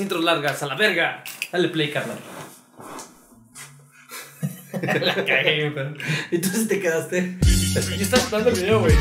las 0.00 0.02
intros 0.02 0.24
largas, 0.24 0.62
a 0.62 0.66
la 0.66 0.76
verga. 0.76 1.22
Dale 1.52 1.68
play, 1.68 1.90
carnal. 1.90 2.18
la 5.02 5.14
cagué, 5.14 5.70
pero. 5.74 5.94
Entonces 6.30 6.68
te 6.68 6.80
quedaste. 6.80 7.36
Yo 7.42 8.02
estaba 8.02 8.22
esperando 8.22 8.50
el 8.50 8.56
video, 8.56 8.80
güey. 8.80 8.94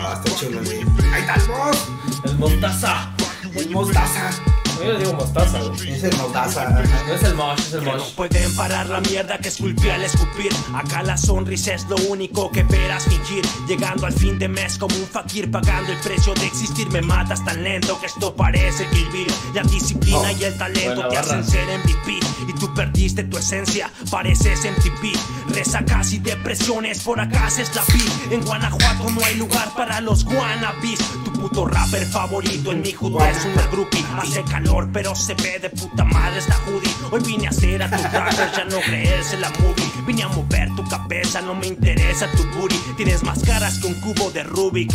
Ah, 0.00 0.22
está 0.24 0.38
chulo, 0.38 0.60
güey. 0.62 0.78
Ahí 1.12 1.20
está 1.22 1.34
el 1.34 1.48
boss. 1.48 1.88
El 2.26 2.36
mostaza. 2.36 3.12
El 3.56 3.70
mostaza. 3.70 4.47
Yo 4.78 4.92
le 4.92 4.98
digo 4.98 5.12
mostaza, 5.14 5.58
güey. 5.62 5.92
Es 5.92 6.04
el 6.04 6.16
mostaza. 6.16 6.68
No 6.70 7.14
es 7.14 7.22
el 7.22 7.34
mosh, 7.34 7.58
es 7.60 7.72
el 7.74 7.84
no 7.84 7.92
mosh. 7.96 8.12
pueden 8.14 8.54
parar 8.56 8.86
la 8.86 9.00
mierda 9.00 9.38
que 9.38 9.48
esculpí 9.48 9.88
al 9.90 10.02
escupir. 10.04 10.52
Acá 10.74 11.02
la 11.02 11.16
sonrisa 11.16 11.74
es 11.74 11.84
lo 11.88 11.96
único 12.08 12.50
que 12.50 12.62
verás 12.64 13.04
fingir. 13.04 13.44
Llegando 13.66 14.06
al 14.06 14.12
fin 14.12 14.38
de 14.38 14.48
mes 14.48 14.78
como 14.78 14.94
un 14.96 15.06
fakir, 15.06 15.50
pagando 15.50 15.92
el 15.92 15.98
precio 15.98 16.34
de 16.34 16.46
existir. 16.46 16.88
Me 16.90 17.02
matas 17.02 17.44
tan 17.44 17.62
lento 17.64 17.98
que 18.00 18.06
esto 18.06 18.34
parece 18.34 18.86
Kill 18.88 19.08
Bill. 19.10 19.26
La 19.54 19.62
disciplina 19.62 20.18
Oh, 20.18 20.36
y 20.40 20.44
el 20.44 20.56
talento 20.56 20.94
buena 20.94 21.08
te 21.10 21.16
barra. 21.16 21.20
hacen 21.20 21.44
ser 21.44 21.64
MVP. 21.80 22.20
Y 22.48 22.52
tú 22.58 22.72
perdiste 22.74 23.24
tu 23.24 23.36
esencia, 23.38 23.90
pareces 24.10 24.60
MTV. 24.64 25.47
Resacas 25.48 26.12
y 26.12 26.18
depresiones, 26.18 27.00
por 27.02 27.20
acá 27.20 27.48
es 27.48 27.74
la 27.74 27.82
vi. 27.92 28.34
En 28.34 28.44
Guanajuato 28.44 29.10
no 29.10 29.24
hay 29.24 29.34
lugar 29.36 29.72
para 29.76 30.00
los 30.00 30.24
wannabes. 30.24 30.98
Tu 31.24 31.32
puto 31.32 31.66
rapper 31.66 32.06
favorito 32.06 32.72
en 32.72 32.82
mi 32.82 32.92
hood 32.92 33.20
es 33.22 33.44
una 33.44 33.66
groupie. 33.68 34.04
Hace 34.16 34.42
calor, 34.44 34.88
pero 34.92 35.14
se 35.14 35.34
ve 35.34 35.58
de 35.58 35.70
puta 35.70 36.04
madre 36.04 36.38
esta 36.38 36.56
hoodie. 36.66 36.90
Hoy 37.10 37.20
vine 37.20 37.46
a 37.46 37.50
hacer 37.50 37.82
a 37.82 37.90
tu 37.90 38.02
rapper, 38.02 38.52
ya 38.56 38.64
no 38.64 38.80
crees 38.80 39.32
en 39.32 39.40
la 39.40 39.50
movie. 39.50 39.90
Vine 40.06 40.22
a 40.22 40.28
mover 40.28 40.68
tu 40.76 40.84
cabeza, 40.88 41.40
no 41.40 41.54
me 41.54 41.66
interesa 41.66 42.30
tu 42.32 42.44
booty. 42.58 42.76
Tienes 42.96 43.22
más 43.22 43.42
caras 43.42 43.78
que 43.78 43.88
un 43.88 43.94
cubo 43.94 44.30
de 44.30 44.42
Rubik. 44.44 44.92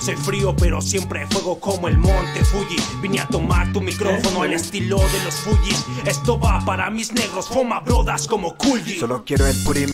Soy 0.00 0.16
frío, 0.16 0.56
pero 0.56 0.80
siempre 0.80 1.26
fuego 1.26 1.60
como 1.60 1.86
el 1.86 1.98
monte 1.98 2.42
Fuji. 2.44 2.76
Vine 3.02 3.20
a 3.20 3.28
tomar 3.28 3.70
tu 3.72 3.82
micrófono 3.82 4.42
al 4.42 4.54
estilo 4.54 4.96
de 4.96 5.24
los 5.24 5.34
Fujis. 5.34 5.84
Esto 6.06 6.40
va 6.40 6.64
para 6.64 6.88
mis 6.90 7.12
negros, 7.12 7.48
foma 7.48 7.80
brodas 7.80 8.26
como 8.26 8.56
Coolgy. 8.56 8.98
Solo 8.98 9.24
quiero 9.26 9.46
el 9.46 9.56
purim. 9.62 9.90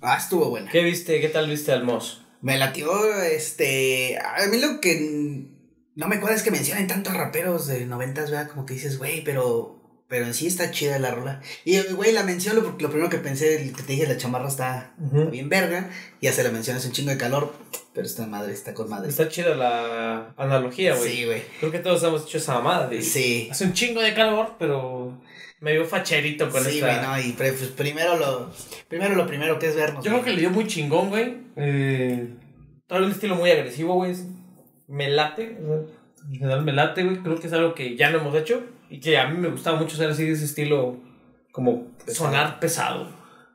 Ah, 0.00 0.16
estuvo 0.16 0.48
buena. 0.48 0.70
¿Qué 0.70 0.82
viste? 0.82 1.20
¿Qué 1.20 1.28
tal 1.28 1.50
viste 1.50 1.72
al 1.72 1.84
mosh? 1.84 2.14
Me 2.40 2.56
latió, 2.56 2.90
este. 3.22 4.18
A 4.18 4.46
mí 4.46 4.58
lo 4.58 4.80
que 4.80 5.46
no 5.94 6.08
me 6.08 6.16
acuerdo 6.16 6.36
es 6.36 6.42
que 6.42 6.50
mencionan 6.50 6.86
tantos 6.86 7.12
raperos 7.12 7.66
de 7.66 7.84
noventas, 7.84 8.30
¿verdad? 8.30 8.48
Como 8.48 8.64
que 8.64 8.74
dices, 8.74 8.96
güey, 8.96 9.22
pero. 9.22 9.79
Pero 10.10 10.26
en 10.26 10.34
sí 10.34 10.48
está 10.48 10.70
chida 10.72 10.98
la 10.98 11.12
rola. 11.12 11.40
Y, 11.64 11.78
güey, 11.92 12.12
la 12.12 12.24
menciono 12.24 12.62
porque 12.62 12.82
lo 12.82 12.90
primero 12.90 13.08
que 13.08 13.18
pensé, 13.18 13.62
el 13.62 13.72
que 13.72 13.82
te 13.84 13.92
dije, 13.92 14.06
la 14.08 14.16
chamarra 14.16 14.48
está 14.48 14.92
bien 15.30 15.48
verga. 15.48 15.88
Ya 16.20 16.32
se 16.32 16.42
la 16.42 16.50
mencionas 16.50 16.84
un 16.84 16.90
chingo 16.92 17.12
de 17.12 17.16
calor. 17.16 17.54
Pero 17.94 18.06
esta 18.06 18.26
madre 18.26 18.52
está 18.52 18.74
con 18.74 18.88
madre. 18.90 19.08
Está 19.08 19.28
chida 19.28 19.54
la 19.54 20.34
analogía, 20.36 20.94
güey. 20.96 21.10
Sí, 21.16 21.24
güey. 21.24 21.42
Creo 21.60 21.70
que 21.72 21.78
todos 21.78 22.02
hemos 22.02 22.24
hecho 22.24 22.38
esa 22.38 22.54
mamada. 22.54 22.88
de- 22.88 23.02
Sí. 23.02 23.48
Hace 23.52 23.64
un 23.64 23.72
chingo 23.72 24.00
de 24.02 24.12
calor, 24.12 24.56
pero 24.58 25.20
me 25.60 25.72
veo 25.74 25.84
facherito 25.84 26.50
con 26.50 26.64
Sí, 26.64 26.78
esta. 26.80 26.86
güey, 26.86 27.06
no, 27.24 27.28
y 27.28 27.32
pre- 27.32 27.52
pues, 27.52 27.68
primero 27.70 28.16
lo. 28.16 28.50
Primero 28.88 29.14
lo 29.14 29.26
primero 29.28 29.58
que 29.60 29.68
es 29.68 29.76
vernos. 29.76 30.04
Yo 30.04 30.10
creo 30.10 30.24
que 30.24 30.32
le 30.32 30.40
dio 30.40 30.50
muy 30.50 30.66
chingón, 30.66 31.08
güey. 31.10 31.36
Eh, 31.56 32.34
trae 32.88 33.02
un 33.02 33.12
estilo 33.12 33.36
muy 33.36 33.50
agresivo, 33.50 33.94
güey. 33.94 34.14
Me 34.88 35.08
late. 35.08 35.56
En 36.26 36.32
general 36.34 36.64
me 36.64 36.72
late, 36.72 37.04
güey. 37.04 37.18
Creo 37.18 37.38
que 37.38 37.46
es 37.46 37.52
algo 37.52 37.74
que 37.74 37.96
ya 37.96 38.10
no 38.10 38.18
hemos 38.18 38.34
hecho. 38.34 38.64
Y 38.90 39.00
que 39.00 39.16
a 39.18 39.28
mí 39.28 39.38
me 39.38 39.48
gustaba 39.48 39.78
mucho 39.78 39.94
hacer 39.94 40.10
así 40.10 40.24
de 40.26 40.32
ese 40.32 40.44
estilo. 40.44 40.98
Como 41.52 41.88
sonar 42.06 42.60
pesado. 42.60 43.08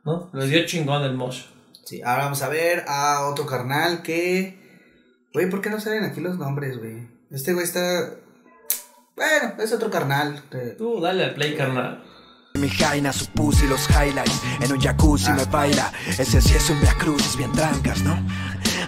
¿No? 0.04 0.30
Le 0.32 0.46
dio 0.46 0.64
chingón 0.66 1.02
el 1.02 1.14
mosh. 1.14 1.42
Sí, 1.84 2.00
ahora 2.02 2.24
vamos 2.24 2.42
a 2.42 2.48
ver 2.48 2.84
a 2.88 3.26
otro 3.26 3.46
carnal 3.46 4.02
que. 4.02 4.58
Güey, 5.32 5.48
¿por 5.50 5.60
qué 5.60 5.70
no 5.70 5.80
salen 5.80 6.04
aquí 6.04 6.20
los 6.20 6.38
nombres, 6.38 6.78
güey? 6.78 7.08
Este 7.30 7.52
güey 7.52 7.64
está. 7.64 8.10
Bueno, 9.16 9.54
es 9.62 9.72
otro 9.72 9.90
carnal. 9.90 10.42
que- 10.50 10.74
Tú 10.78 11.00
dale 11.00 11.24
al 11.24 11.34
play, 11.34 11.54
carnal. 11.56 12.02
Mi 12.54 12.68
jaina, 12.70 13.12
su 13.12 13.26
pussy, 13.32 13.66
los 13.66 13.88
highlights. 13.90 14.40
En 14.60 14.72
un 14.72 14.80
jacuzzi 14.80 15.30
me 15.32 15.44
baila. 15.44 15.92
Ese 16.08 16.40
sí 16.40 16.54
es 16.54 16.70
un 16.70 16.80
Via 16.80 16.94
bien 17.36 17.52
trancas, 17.52 18.02
¿no? 18.02 18.16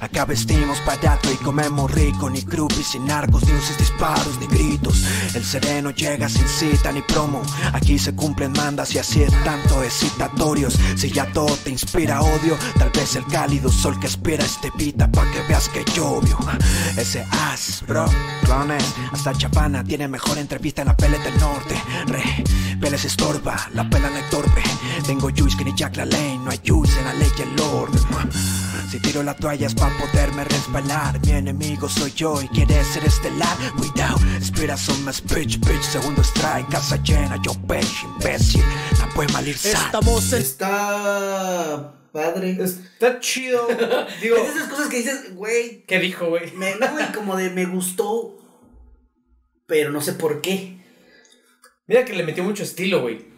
Acá 0.00 0.24
vestimos 0.24 0.84
barato 0.84 1.30
y 1.32 1.36
comemos 1.36 1.90
rico. 1.90 2.30
Ni 2.30 2.40
groupies, 2.40 2.94
ni 2.94 3.06
narcos, 3.06 3.44
ni 3.44 3.52
uses 3.52 3.78
disparos, 3.78 4.38
ni 4.40 4.46
gritos. 4.46 5.04
El 5.34 5.44
sereno 5.44 5.90
llega 5.90 6.28
sin 6.28 6.48
cita 6.48 6.92
ni 6.92 7.02
promo. 7.02 7.42
Aquí 7.72 7.98
se 7.98 8.14
cumplen 8.14 8.52
mandas 8.52 8.94
y 8.94 8.98
así 8.98 9.22
es 9.22 9.32
tanto 9.44 9.82
excitatorios. 9.82 10.78
Si 10.96 11.10
ya 11.10 11.26
todo 11.32 11.56
te 11.56 11.70
inspira 11.70 12.20
odio, 12.22 12.56
tal 12.78 12.90
vez 12.90 13.16
el 13.16 13.24
cálido 13.26 13.70
sol 13.70 13.98
que 13.98 14.06
espera 14.06 14.44
este 14.44 14.70
pita 14.72 15.10
pa' 15.10 15.30
que 15.30 15.42
veas 15.48 15.68
que 15.68 15.84
llovio. 15.94 16.38
Ese 16.96 17.26
as, 17.30 17.82
bro, 17.86 18.06
clones. 18.44 18.84
Hasta 19.12 19.32
Chapana 19.34 19.84
tiene 19.84 20.08
mejor 20.08 20.38
entrevista 20.38 20.82
en 20.82 20.88
la 20.88 20.96
pele 20.96 21.18
del 21.18 21.38
norte. 21.38 21.82
Re, 22.06 22.44
se 22.98 23.06
estorba, 23.06 23.56
la 23.74 23.88
pela 23.88 24.10
no 24.10 24.20
torpe. 24.28 24.62
Tengo 25.08 25.30
juice 25.30 25.56
que 25.56 25.64
ni 25.64 25.74
Jack 25.74 25.96
LaLanne, 25.96 26.44
no 26.44 26.50
hay 26.50 26.60
juice 26.62 26.98
en 26.98 27.04
la 27.06 27.14
ley 27.14 27.30
y 27.38 27.40
el 27.40 27.58
orden. 27.62 28.02
Si 28.90 29.00
tiro 29.00 29.22
la 29.22 29.34
toalla 29.34 29.66
es 29.66 29.74
pa' 29.74 29.90
poderme 29.98 30.44
resbalar. 30.44 31.18
Mi 31.24 31.32
enemigo 31.32 31.88
soy 31.88 32.12
yo 32.12 32.42
y 32.42 32.48
quieres 32.48 32.86
ser 32.88 33.06
estelar. 33.06 33.56
Cuidado, 33.78 34.18
espera 34.38 34.76
son 34.76 35.02
más 35.06 35.22
bitch, 35.24 35.60
bitch. 35.60 35.80
Segundo 35.80 36.20
strike, 36.22 36.68
casa 36.68 37.02
llena, 37.02 37.40
yo 37.42 37.52
pech, 37.66 38.04
imbécil. 38.04 38.62
No 39.00 39.08
puede 39.14 39.32
mal 39.32 39.48
ir 39.48 39.54
Estamos 39.54 40.30
en 40.34 40.42
Está. 40.42 41.94
Padre. 42.12 42.58
Está 42.62 43.18
chido. 43.18 43.66
Digo, 44.20 44.36
Es 44.36 44.42
de 44.42 44.60
esas 44.60 44.68
cosas 44.68 44.88
que 44.88 44.98
dices, 44.98 45.34
güey. 45.34 45.86
¿qué 45.86 46.00
dijo, 46.00 46.26
güey? 46.26 46.52
Me, 46.52 46.74
no, 46.74 46.86
güey, 46.92 47.10
como 47.12 47.34
de 47.34 47.48
me 47.48 47.64
gustó. 47.64 48.36
Pero 49.66 49.90
no 49.90 50.02
sé 50.02 50.12
por 50.12 50.42
qué. 50.42 50.84
Mira 51.86 52.04
que 52.04 52.12
le 52.12 52.24
metió 52.24 52.44
mucho 52.44 52.62
estilo, 52.62 53.00
güey. 53.00 53.37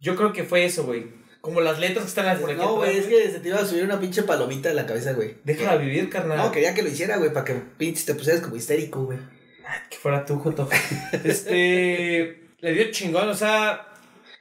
Yo 0.00 0.16
creo 0.16 0.32
que 0.32 0.44
fue 0.44 0.64
eso, 0.64 0.84
güey. 0.84 1.20
Como 1.40 1.60
las 1.60 1.78
letras 1.78 2.04
que 2.04 2.08
están 2.08 2.38
por 2.38 2.50
aquí. 2.50 2.60
No, 2.60 2.76
güey, 2.76 2.98
es 2.98 3.06
que 3.06 3.30
se 3.30 3.40
te 3.40 3.48
iba 3.48 3.58
a 3.58 3.66
subir 3.66 3.84
una 3.84 3.98
pinche 3.98 4.22
palomita 4.22 4.68
de 4.68 4.74
la 4.74 4.84
cabeza, 4.86 5.12
güey. 5.12 5.36
Déjala 5.44 5.76
vivir, 5.76 6.10
carnal. 6.10 6.36
No, 6.36 6.52
quería 6.52 6.74
que 6.74 6.82
lo 6.82 6.88
hiciera, 6.88 7.16
güey, 7.16 7.32
para 7.32 7.46
que 7.46 7.54
pinche 7.54 8.04
te 8.04 8.14
pusieras 8.14 8.42
como 8.42 8.56
histérico, 8.56 9.04
güey. 9.04 9.18
Que 9.88 9.96
fuera 9.96 10.24
tú, 10.24 10.38
Joto. 10.38 10.68
Este. 11.24 12.50
le 12.60 12.72
dio 12.72 12.90
chingón, 12.90 13.28
o 13.28 13.34
sea. 13.34 13.86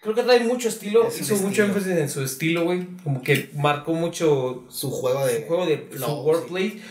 Creo 0.01 0.15
que 0.15 0.23
trae 0.23 0.39
mucho 0.41 0.69
estilo. 0.69 1.07
Es 1.07 1.19
hizo 1.21 1.35
mucho 1.37 1.63
énfasis 1.63 1.91
en 1.91 2.09
su 2.09 2.23
estilo, 2.23 2.63
güey. 2.63 2.87
Como 3.03 3.21
que 3.21 3.49
marcó 3.53 3.93
mucho 3.93 4.65
Su 4.69 4.89
juego 4.91 5.25
de. 5.25 5.41
su 5.41 5.47
juego 5.47 5.65
de 5.65 5.87
su 5.91 5.97
flow, 5.97 6.23
wordplay. 6.23 6.81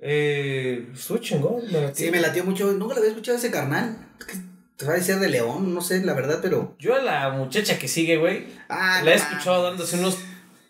Eh, 0.00 0.86
estuvo 0.94 1.18
chingón. 1.18 1.64
me 1.72 1.80
latió. 1.80 2.04
Sí, 2.06 2.10
me 2.10 2.20
latió 2.20 2.44
mucho. 2.44 2.72
Nunca 2.72 2.94
lo 2.94 3.00
había 3.00 3.10
escuchado 3.10 3.38
ese 3.38 3.50
carnal. 3.50 4.08
Te 4.76 4.84
va 4.84 4.92
a 4.92 4.96
decir 4.96 5.16
de 5.16 5.28
León, 5.28 5.72
no 5.74 5.80
sé, 5.80 6.04
la 6.04 6.12
verdad, 6.14 6.40
pero. 6.42 6.74
Yo 6.78 6.94
a 6.94 6.98
la 7.00 7.30
muchacha 7.30 7.78
que 7.78 7.88
sigue, 7.88 8.16
güey. 8.18 8.46
Ah, 8.68 9.00
la 9.04 9.12
he 9.12 9.14
escuchado 9.14 9.62
dándose 9.62 9.96
unos 9.98 10.18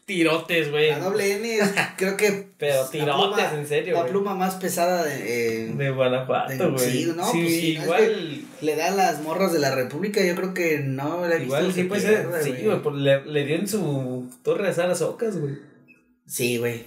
tirotes, 0.05 0.71
güey. 0.71 0.91
La 0.91 1.01
doble 1.01 1.33
N, 1.35 1.57
es- 1.59 1.73
creo 1.97 2.17
que. 2.17 2.47
Pero 2.57 2.85
tirotes, 2.89 3.45
pluma- 3.47 3.59
en 3.59 3.67
serio, 3.67 3.95
La 3.97 4.07
pluma 4.07 4.35
más 4.37 4.55
pesada 4.55 5.03
de. 5.05 5.67
eh, 5.67 5.73
De 5.75 5.91
Guanajuato, 5.91 6.73
güey. 6.73 6.91
sí, 6.93 7.13
no, 7.17 7.31
sí, 7.33 7.41
pues, 7.43 7.53
sí, 7.53 7.75
no, 7.75 7.81
es 7.81 7.85
igual. 8.07 8.43
le 8.61 8.77
da 8.77 8.87
a 8.87 8.91
las 8.93 9.21
morras 9.23 9.53
de 9.53 9.59
la 9.59 9.75
República, 9.75 10.23
yo 10.23 10.37
creo 10.37 10.55
que 10.55 10.79
no 10.79 11.27
la 11.27 11.35
he 11.37 11.43
Igual 11.43 11.73
sí 11.73 11.83
puede 11.85 12.01
ser. 12.03 12.29
pierda, 12.29 12.43
Sí, 12.43 12.53
güey, 12.65 12.83
pues 12.83 12.95
le, 12.97 13.25
le 13.27 13.45
dio 13.45 13.57
en 13.57 13.67
su 13.69 14.31
torre 14.45 14.69
de 14.69 14.75
Saras 14.75 15.03
Ocas, 15.03 15.37
güey. 15.37 15.59
Sí, 16.27 16.59
güey. 16.59 16.85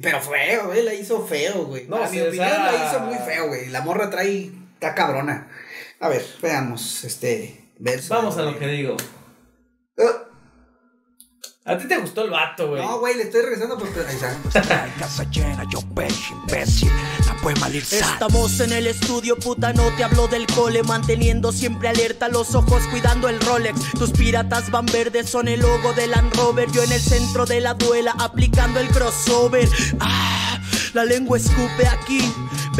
Pero 0.00 0.20
feo, 0.20 0.66
güey, 0.68 0.84
la 0.84 0.94
hizo 0.94 1.26
feo, 1.26 1.64
güey. 1.64 1.86
No, 1.88 1.96
a 1.96 2.08
mi 2.08 2.20
opinión 2.20 2.48
la 2.48 2.88
hizo 2.88 3.00
muy 3.00 3.16
feo, 3.18 3.48
güey. 3.48 3.68
La 3.70 3.80
morra 3.80 4.08
trae, 4.08 4.50
está 4.74 4.94
cabrona. 4.94 5.48
A 6.00 6.08
ver, 6.08 6.26
veamos 6.40 7.04
este 7.04 7.72
verso. 7.78 8.14
Vamos 8.14 8.36
a 8.38 8.42
lo 8.42 8.58
que 8.58 8.66
digo. 8.66 8.96
Ah, 9.98 11.72
A 11.72 11.78
ti 11.78 11.86
te 11.86 11.98
gustó 11.98 12.24
el 12.24 12.30
vato, 12.30 12.68
güey. 12.68 12.82
no, 12.82 13.00
güey, 13.00 13.16
le 13.16 13.24
estoy 13.24 13.42
regresando 13.42 13.78
porque... 13.78 14.00
ahí 14.00 14.14
está. 14.16 14.60
strike, 14.60 14.96
casa 14.98 15.24
llena, 15.30 15.64
yo 15.70 15.80
imbécil. 15.80 16.90
Estamos 17.90 18.60
en 18.60 18.72
el 18.72 18.86
estudio, 18.86 19.34
puta, 19.36 19.72
no 19.72 19.84
te 19.96 20.04
hablo 20.04 20.28
del 20.28 20.46
cole 20.46 20.82
Manteniendo 20.82 21.52
siempre 21.52 21.88
alerta 21.88 22.28
los 22.28 22.54
ojos, 22.54 22.82
cuidando 22.90 23.30
el 23.30 23.40
Rolex 23.40 23.80
Tus 23.98 24.10
piratas 24.10 24.70
van 24.70 24.84
verdes, 24.84 25.30
son 25.30 25.48
el 25.48 25.60
logo 25.60 25.94
del 25.94 26.10
Land 26.10 26.34
Rover 26.36 26.70
Yo 26.70 26.82
en 26.82 26.92
el 26.92 27.00
centro 27.00 27.46
de 27.46 27.62
la 27.62 27.72
duela, 27.72 28.14
aplicando 28.18 28.78
el 28.78 28.88
crossover 28.88 29.66
Ah, 30.00 30.60
la 30.92 31.04
lengua 31.06 31.38
escupe 31.38 31.86
aquí 31.88 32.20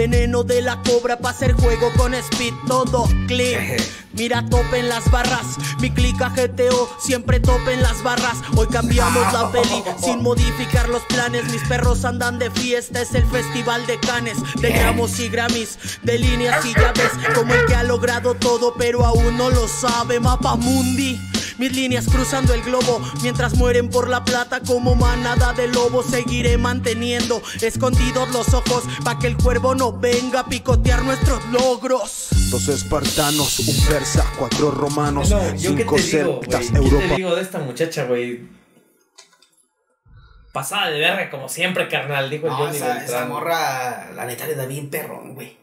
Veneno 0.00 0.44
de 0.44 0.62
la 0.62 0.81
cobra 0.81 1.19
para 1.19 1.35
hacer 1.35 1.52
juego 1.52 1.93
con 1.94 2.14
speed, 2.14 2.55
todo 2.67 3.06
clean 3.26 3.76
Mira, 4.14 4.43
topen 4.49 4.88
las 4.88 5.11
barras, 5.11 5.58
mi 5.79 5.91
clica 5.91 6.31
GTO, 6.31 6.88
siempre 6.99 7.38
topen 7.38 7.82
las 7.82 8.02
barras. 8.02 8.38
Hoy 8.56 8.67
cambiamos 8.69 9.31
la 9.32 9.52
peli 9.52 9.85
sin 10.02 10.23
modificar 10.23 10.88
los 10.88 11.02
planes. 11.02 11.44
Mis 11.52 11.62
perros 11.69 12.06
andan 12.06 12.38
de 12.38 12.50
fiesta, 12.50 13.02
es 13.02 13.14
el 13.14 13.26
festival 13.26 13.87
de 13.87 14.00
canes. 14.00 14.38
De 14.62 14.70
gramos 14.70 15.20
y 15.20 15.29
grammys, 15.29 15.79
de 16.02 16.19
líneas 16.19 16.64
y 16.64 16.73
llaves 16.73 17.11
Como 17.35 17.52
el 17.52 17.67
que 17.67 17.75
ha 17.75 17.82
logrado 17.82 18.35
todo 18.35 18.75
pero 18.79 19.05
aún 19.05 19.37
no 19.37 19.50
lo 19.50 19.69
sabe. 19.69 20.19
Mapa 20.19 20.56
Mundi 20.56 21.20
Mis 21.61 21.77
líneas 21.77 22.07
cruzando 22.09 22.55
el 22.55 22.62
globo, 22.62 23.03
mientras 23.23 23.55
mueren 23.55 23.91
por 23.91 24.09
la 24.09 24.25
plata 24.25 24.61
como 24.61 24.95
manada 24.95 25.53
de 25.53 25.69
lobos, 25.69 26.07
seguiré 26.07 26.57
manteniendo 26.57 27.43
escondidos 27.61 28.31
los 28.31 28.55
ojos 28.55 28.85
para 29.05 29.19
que 29.19 29.27
el 29.27 29.37
cuervo 29.37 29.75
no 29.75 29.93
venga 29.93 30.41
a 30.41 30.47
picotear 30.47 31.03
nuestros 31.03 31.45
logros. 31.53 32.29
Dos 32.51 32.67
espartanos, 32.69 33.59
un 33.59 33.77
persa, 33.87 34.25
cuatro 34.39 34.71
romanos, 34.71 35.29
No, 35.29 35.55
yo 35.55 35.77
qué 35.77 35.83
cinco 35.85 35.97
te 35.97 36.03
digo, 36.03 36.33
güey. 36.39 36.41
celtas, 36.49 36.71
¿Qué 36.71 36.77
Europa. 36.79 37.09
te 37.11 37.17
digo 37.17 37.37
de 37.37 37.43
esta 37.43 37.59
muchacha, 37.59 38.05
güey? 38.05 38.49
Pasada 40.55 40.89
de 40.91 40.99
verga, 40.99 41.29
como 41.31 41.47
siempre, 41.51 41.89
carnal, 41.89 42.31
dijo 42.31 42.47
el 42.47 42.53
No, 42.53 42.59
Johnny 42.59 42.77
esa, 42.79 43.05
esa 43.05 43.27
morra, 43.27 44.11
la 44.17 44.25
neta 44.25 44.47
le 44.47 44.55
da 44.55 44.65
bien 44.65 44.89
perrón, 44.89 45.35
güey. 45.35 45.60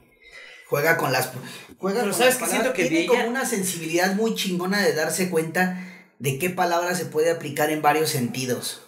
Juega 0.69 0.97
con 0.97 1.11
las. 1.11 1.31
Juega 1.77 2.01
Pero 2.01 2.11
con 2.11 2.19
¿sabes 2.19 2.39
las 2.39 2.49
qué? 2.49 2.55
Siento 2.55 2.73
que 2.73 2.85
Tiene 2.85 3.05
como 3.07 3.27
una 3.27 3.45
sensibilidad 3.45 4.15
muy 4.15 4.35
chingona 4.35 4.81
de 4.81 4.93
darse 4.93 5.29
cuenta 5.29 5.83
de 6.19 6.39
qué 6.39 6.49
palabra 6.49 6.95
se 6.95 7.05
puede 7.05 7.31
aplicar 7.31 7.69
en 7.69 7.81
varios 7.81 8.09
sentidos. 8.09 8.81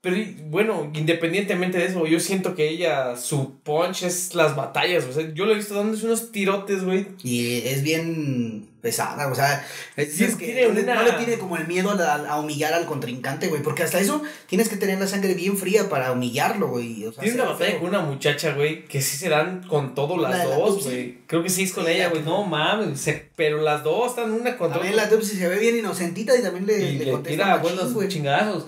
Pero 0.00 0.16
bueno, 0.44 0.90
independientemente 0.94 1.78
de 1.78 1.86
eso, 1.86 2.06
yo 2.06 2.20
siento 2.20 2.54
que 2.54 2.68
ella, 2.68 3.16
su 3.16 3.58
punch 3.60 4.04
es 4.04 4.36
las 4.36 4.54
batallas. 4.54 5.04
O 5.04 5.12
sea, 5.12 5.34
yo 5.34 5.46
lo 5.46 5.52
he 5.52 5.56
visto 5.56 5.74
dándose 5.74 6.06
unos 6.06 6.30
tirotes, 6.30 6.84
güey. 6.84 7.08
Y 7.24 7.66
es 7.66 7.82
bien 7.82 8.68
pesada, 8.86 9.26
o 9.26 9.34
sea, 9.34 9.66
es, 9.96 10.14
Sí, 10.14 10.22
es 10.24 10.36
que 10.36 10.46
tiene 10.46 10.68
no, 10.68 10.74
le, 10.74 10.82
una- 10.84 10.94
no 10.94 11.02
le 11.02 11.12
tiene 11.12 11.38
como 11.38 11.56
el 11.56 11.66
miedo 11.66 11.90
a, 11.90 12.14
a 12.14 12.38
humillar 12.38 12.72
al 12.72 12.86
contrincante, 12.86 13.48
güey, 13.48 13.60
porque 13.62 13.82
hasta 13.82 13.98
eso 13.98 14.22
tienes 14.46 14.68
que 14.68 14.76
tener 14.76 14.98
la 15.00 15.08
sangre 15.08 15.34
bien 15.34 15.56
fría 15.58 15.88
para 15.88 16.12
humillarlo, 16.12 16.68
güey. 16.68 17.04
O 17.06 17.12
sea, 17.12 17.24
Tiene 17.24 17.40
una 17.42 17.50
batalla 17.50 17.70
feo. 17.72 17.80
con 17.80 17.88
una 17.88 18.00
muchacha, 18.00 18.52
güey, 18.52 18.84
que 18.84 19.02
sí 19.02 19.16
se 19.16 19.28
dan 19.28 19.62
con 19.66 19.94
todo 19.96 20.16
La 20.16 20.28
las 20.30 20.38
la 20.48 20.56
dos, 20.56 20.84
güey. 20.84 21.18
Creo 21.26 21.42
que 21.42 21.50
sí 21.50 21.64
es 21.64 21.72
con 21.72 21.84
Sí, 21.86 21.90
ella, 21.92 22.04
la 22.04 22.10
güey. 22.10 22.22
No 22.22 22.44
mames, 22.44 23.00
se- 23.00 23.28
pero 23.34 23.60
las 23.60 23.82
dos 23.82 24.10
están 24.10 24.30
una 24.30 24.56
contra 24.56 24.78
También 24.78 24.94
otra. 24.94 25.06
la 25.10 25.10
Tupsi 25.10 25.36
se 25.36 25.48
ve 25.48 25.58
bien 25.58 25.76
inocentita 25.78 26.36
y 26.36 26.42
también 26.42 26.66
le, 26.66 26.78
Y 26.78 26.98
le 26.98 27.04
le 27.06 27.10
contesta 27.12 27.44
tira 27.44 27.56
buenos 27.56 28.08
chingazos. 28.08 28.66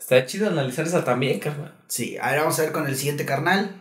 Está 0.00 0.26
chido 0.26 0.48
analizar 0.48 0.84
esa 0.86 1.04
también, 1.04 1.38
carnal. 1.38 1.72
Sí, 1.86 2.16
a 2.20 2.30
ver, 2.32 2.40
vamos 2.40 2.58
a 2.58 2.62
ver 2.62 2.72
con 2.72 2.86
el 2.88 2.96
siguiente 2.96 3.24
carnal. 3.24 3.76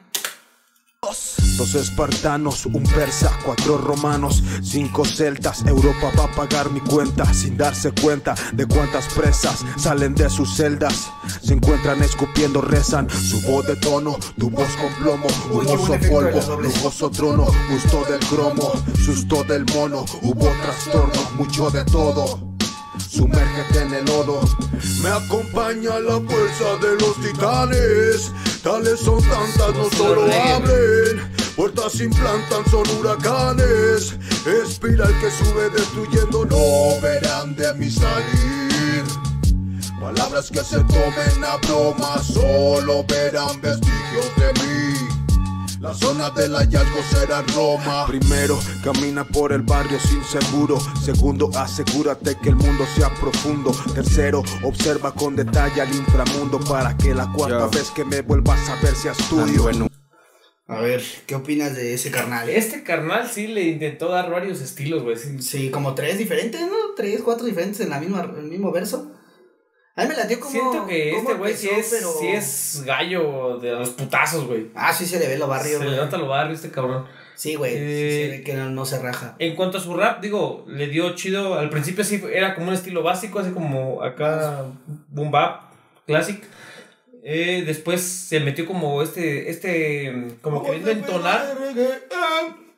Dos 1.01 1.35
espartanos, 1.59 2.65
un 2.65 2.83
persa, 2.83 3.31
cuatro 3.45 3.77
romanos, 3.77 4.41
cinco 4.63 5.03
celtas. 5.03 5.65
Europa 5.65 6.11
va 6.17 6.23
a 6.23 6.31
pagar 6.31 6.71
mi 6.71 6.79
cuenta 6.79 7.31
sin 7.33 7.57
darse 7.57 7.91
cuenta 7.91 8.33
de 8.53 8.65
cuántas 8.65 9.07
presas 9.13 9.65
salen 9.77 10.15
de 10.15 10.29
sus 10.29 10.55
celdas. 10.55 11.09
Se 11.41 11.53
encuentran 11.53 12.01
escupiendo, 12.01 12.61
rezan 12.61 13.09
su 13.09 13.41
voz 13.41 13.67
de 13.67 13.75
tono, 13.75 14.17
tu 14.37 14.49
voz 14.49 14.69
con 14.77 14.93
plomo, 15.03 15.27
humoso 15.51 15.97
polvo, 16.09 16.61
lujoso 16.61 17.09
trono, 17.09 17.47
gusto 17.69 18.05
del 18.09 18.19
cromo, 18.27 18.71
susto 19.03 19.43
del 19.43 19.65
mono, 19.75 20.05
hubo 20.21 20.49
trastorno, 20.61 21.29
mucho 21.35 21.69
de 21.69 21.83
todo. 21.85 22.39
Sumérgete 23.09 23.81
en 23.81 23.93
el 23.93 24.05
lodo. 24.05 24.39
Me 25.01 25.09
acompaña 25.09 25.99
la 25.99 26.19
fuerza 26.19 26.75
de 26.81 26.95
los 26.99 27.15
titanes. 27.21 28.31
Tales 28.63 28.99
son 28.99 29.21
tantas, 29.21 29.73
no 29.75 29.89
solo 29.97 30.23
abren. 30.23 31.38
Puertas 31.59 31.99
implantan, 31.99 32.63
son 32.71 32.89
huracanes. 32.97 34.17
Espiral 34.45 35.13
que 35.19 35.29
sube 35.29 35.69
destruyendo, 35.69 36.45
no 36.45 37.01
verán 37.01 37.53
de 37.53 37.73
mí 37.73 37.89
salir. 37.89 39.03
Palabras 39.99 40.49
que 40.49 40.63
se 40.63 40.77
tomen 40.77 41.43
a 41.43 41.57
broma, 41.67 42.17
solo 42.23 43.03
verán 43.09 43.59
vestigios 43.59 44.31
de 44.37 44.53
mí. 44.53 45.79
La 45.81 45.93
zona 45.93 46.29
del 46.29 46.55
hallazgo 46.55 47.01
será 47.11 47.41
Roma. 47.53 48.05
Primero, 48.07 48.57
camina 48.81 49.25
por 49.25 49.51
el 49.51 49.63
barrio 49.63 49.99
sin 49.99 50.23
seguro. 50.23 50.79
Segundo, 51.03 51.51
asegúrate 51.57 52.37
que 52.37 52.49
el 52.49 52.55
mundo 52.55 52.85
sea 52.95 53.13
profundo. 53.15 53.71
Tercero, 53.93 54.43
observa 54.63 55.11
con 55.11 55.35
detalle 55.35 55.81
al 55.81 55.93
inframundo 55.93 56.57
para 56.61 56.95
que 56.95 57.13
la 57.13 57.29
cuarta 57.33 57.59
Yo. 57.59 57.69
vez 57.69 57.91
que 57.91 58.05
me 58.05 58.21
vuelvas 58.21 58.61
a 58.69 58.75
ver 58.81 58.95
sea 58.95 59.11
tuyo. 59.29 59.89
A 60.69 60.81
ver, 60.81 61.01
¿qué 61.25 61.33
opinas 61.33 61.75
de 61.75 61.95
ese 61.95 62.11
carnal? 62.11 62.47
Este 62.47 62.83
carnal 62.83 63.27
sí 63.27 63.47
le 63.47 63.63
intentó 63.63 64.09
dar 64.09 64.29
varios 64.29 64.61
estilos, 64.61 65.01
güey. 65.01 65.17
sí. 65.17 65.41
Sí, 65.41 65.71
como 65.71 65.95
tres 65.95 66.19
diferentes, 66.19 66.61
¿no? 66.61 66.93
Tres, 66.95 67.21
cuatro 67.23 67.45
diferentes 67.45 67.79
en 67.81 67.89
la 67.89 67.99
misma, 67.99 68.21
el 68.37 68.43
mismo 68.45 68.71
verso. 68.71 69.11
A 69.95 70.03
mí 70.03 70.07
me 70.09 70.15
latió 70.15 70.39
como. 70.39 70.51
Siento 70.51 70.85
que 70.85 71.17
este 71.17 71.33
güey 71.33 71.55
sí 71.55 71.69
es, 71.69 71.87
sí 72.19 72.27
es 72.27 72.83
gallo 72.85 73.57
de 73.57 73.71
los 73.71 73.89
putazos, 73.89 74.45
güey. 74.45 74.67
Ah, 74.75 74.93
sí 74.93 75.05
se 75.07 75.19
le 75.19 75.27
ve 75.27 75.37
lo 75.39 75.47
barrio, 75.47 75.79
Se 75.79 75.83
le 75.83 75.89
güey. 75.89 75.97
nota 75.97 76.17
lo 76.17 76.27
barrio 76.27 76.53
este 76.53 76.69
cabrón. 76.69 77.05
Sí, 77.35 77.55
güey. 77.55 77.71
sí 77.71 77.79
Eh, 77.81 78.21
se 78.31 78.37
ve 78.37 78.43
que 78.43 78.53
no, 78.53 78.69
no 78.69 78.85
se 78.85 78.99
raja. 78.99 79.35
En 79.39 79.55
cuanto 79.55 79.79
a 79.79 79.81
su 79.81 79.93
rap, 79.95 80.21
digo, 80.21 80.65
le 80.67 80.87
dio 80.87 81.15
chido. 81.15 81.57
Al 81.57 81.69
principio 81.71 82.03
sí 82.03 82.21
era 82.31 82.53
como 82.53 82.67
un 82.67 82.73
estilo 82.75 83.01
básico, 83.01 83.39
así 83.39 83.51
como 83.51 84.03
acá 84.03 84.65
boom 85.09 85.31
bap, 85.31 85.63
classic. 86.05 86.43
Eh, 87.23 87.63
después 87.65 88.01
se 88.01 88.39
metió 88.39 88.65
como 88.65 89.01
este, 89.01 89.49
este, 89.49 90.37
como 90.41 90.63
queriendo 90.63 90.91
entonar. 90.91 91.57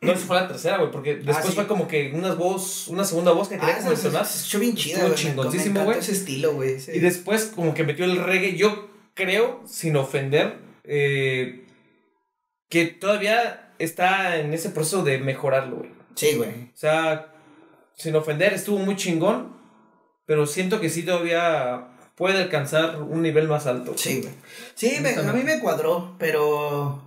No, 0.02 0.12
esa 0.14 0.26
fue 0.26 0.36
la 0.36 0.48
tercera, 0.48 0.78
güey, 0.78 0.90
porque 0.90 1.16
después 1.18 1.38
Ah, 1.38 1.44
sí. 1.44 1.52
fue 1.54 1.68
como 1.68 1.88
que 1.88 2.12
una 2.16 2.34
voz, 2.34 2.88
una 2.88 3.04
segunda 3.04 3.34
voz 3.34 3.50
que 3.50 3.60
quería 3.60 3.76
Ah, 3.76 3.84
como 3.84 3.96
se, 3.96 4.08
escuchó 4.08 4.60
bien 4.60 4.76
chida, 4.76 4.98
Estuvo 4.98 5.14
chingoncísimo, 5.16 5.84
güey. 5.84 6.00
ese 6.00 6.14
estilo, 6.14 6.54
güey. 6.54 6.80
sí. 6.80 6.92
Y 6.96 7.00
después 7.00 7.52
como 7.56 7.76
que 7.76 7.84
metió 7.84 8.06
el 8.06 8.18
reggae, 8.18 8.56
yo 8.58 8.90
creo, 9.14 9.62
sin 9.68 9.96
ofender, 9.98 10.56
eh, 10.86 11.66
que 12.68 12.86
todavía 12.88 13.74
está 13.78 14.38
en 14.38 14.54
ese 14.56 14.70
proceso 14.72 15.04
de 15.04 15.20
mejorarlo, 15.20 15.78
güey. 15.78 15.92
Sí, 16.16 16.34
güey. 16.36 16.50
O 16.50 16.70
sea, 16.78 17.28
sin 17.96 18.16
ofender, 18.16 18.54
estuvo 18.54 18.80
muy 18.80 18.96
chingón, 18.96 19.56
pero 20.26 20.48
siento 20.48 20.82
que 20.82 20.90
sí 20.90 21.04
todavía 21.04 21.90
puede 22.21 22.38
alcanzar 22.44 23.01
un 23.01 23.23
nivel 23.23 23.47
más 23.47 23.66
alto. 23.66 23.94
Sí, 23.97 24.21
güey. 24.21 24.31
Sí, 24.75 24.99
me- 25.01 25.16
a 25.16 25.33
mí 25.33 25.42
me 25.42 25.59
cuadró, 25.59 26.16
pero. 26.19 27.01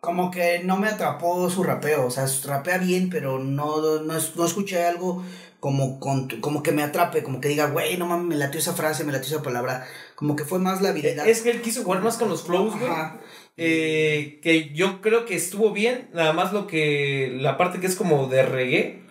Como 0.00 0.30
que 0.30 0.60
no 0.64 0.78
me 0.78 0.88
atrapó 0.88 1.50
su 1.50 1.62
rapeo. 1.62 2.06
O 2.06 2.10
sea, 2.10 2.24
rapea 2.46 2.78
bien, 2.78 3.10
pero 3.10 3.38
no, 3.38 4.00
no, 4.00 4.16
no 4.34 4.46
escuché 4.46 4.82
algo 4.86 5.22
como, 5.60 6.00
con, 6.00 6.28
como 6.40 6.62
que 6.62 6.72
me 6.72 6.82
atrape. 6.82 7.22
Como 7.22 7.42
que 7.42 7.48
diga, 7.48 7.66
güey, 7.66 7.98
no 7.98 8.06
mames, 8.06 8.26
me 8.26 8.36
latió 8.36 8.58
esa 8.58 8.72
frase, 8.72 9.04
me 9.04 9.12
latió 9.12 9.34
esa 9.34 9.42
palabra. 9.44 9.86
Como 10.14 10.34
que 10.34 10.44
fue 10.46 10.58
más 10.58 10.80
la 10.80 10.88
habilidad. 10.88 11.28
Es 11.28 11.42
que 11.42 11.50
él 11.50 11.60
quiso 11.60 11.82
jugar 11.84 12.00
más 12.02 12.16
con 12.16 12.30
los 12.30 12.42
flows, 12.42 12.72
güey. 12.78 12.90
Ajá. 12.90 13.20
Eh, 13.58 14.40
que 14.42 14.72
yo 14.72 15.02
creo 15.02 15.26
que 15.26 15.34
estuvo 15.34 15.72
bien, 15.72 16.08
nada 16.14 16.32
más 16.32 16.54
lo 16.54 16.66
que 16.66 17.36
la 17.38 17.58
parte 17.58 17.80
que 17.80 17.86
es 17.86 17.96
como 17.96 18.28
de 18.28 18.44
reggae, 18.44 19.02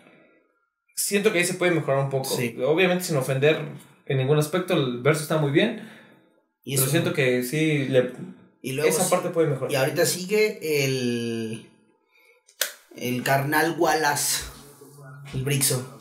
siento 0.96 1.32
que 1.32 1.38
ahí 1.38 1.46
se 1.46 1.53
puede 1.53 1.74
mejorar 1.75 2.00
un 2.05 2.10
poco. 2.10 2.25
Sí. 2.36 2.58
Obviamente 2.65 3.03
sin 3.03 3.17
ofender 3.17 3.60
en 4.06 4.18
ningún 4.18 4.38
aspecto, 4.38 4.74
el 4.74 5.02
verso 5.02 5.24
está 5.24 5.38
muy 5.38 5.52
bien, 5.52 5.88
Y, 6.64 6.76
pero 6.78 6.90
siento 6.90 7.14
que 7.14 7.44
sí, 7.44 7.86
le- 7.88 8.12
y 8.62 8.74
luego 8.74 8.90
esa 8.90 9.04
sí- 9.04 9.12
parte 9.12 9.30
puede 9.30 9.48
mejorar. 9.50 9.72
Y 9.72 9.76
ahorita 9.76 10.06
sigue 10.06 10.86
el. 10.86 11.70
El 12.96 13.24
carnal 13.24 13.76
Wallace. 13.78 14.44
El 15.34 15.44
Brixo. 15.44 15.95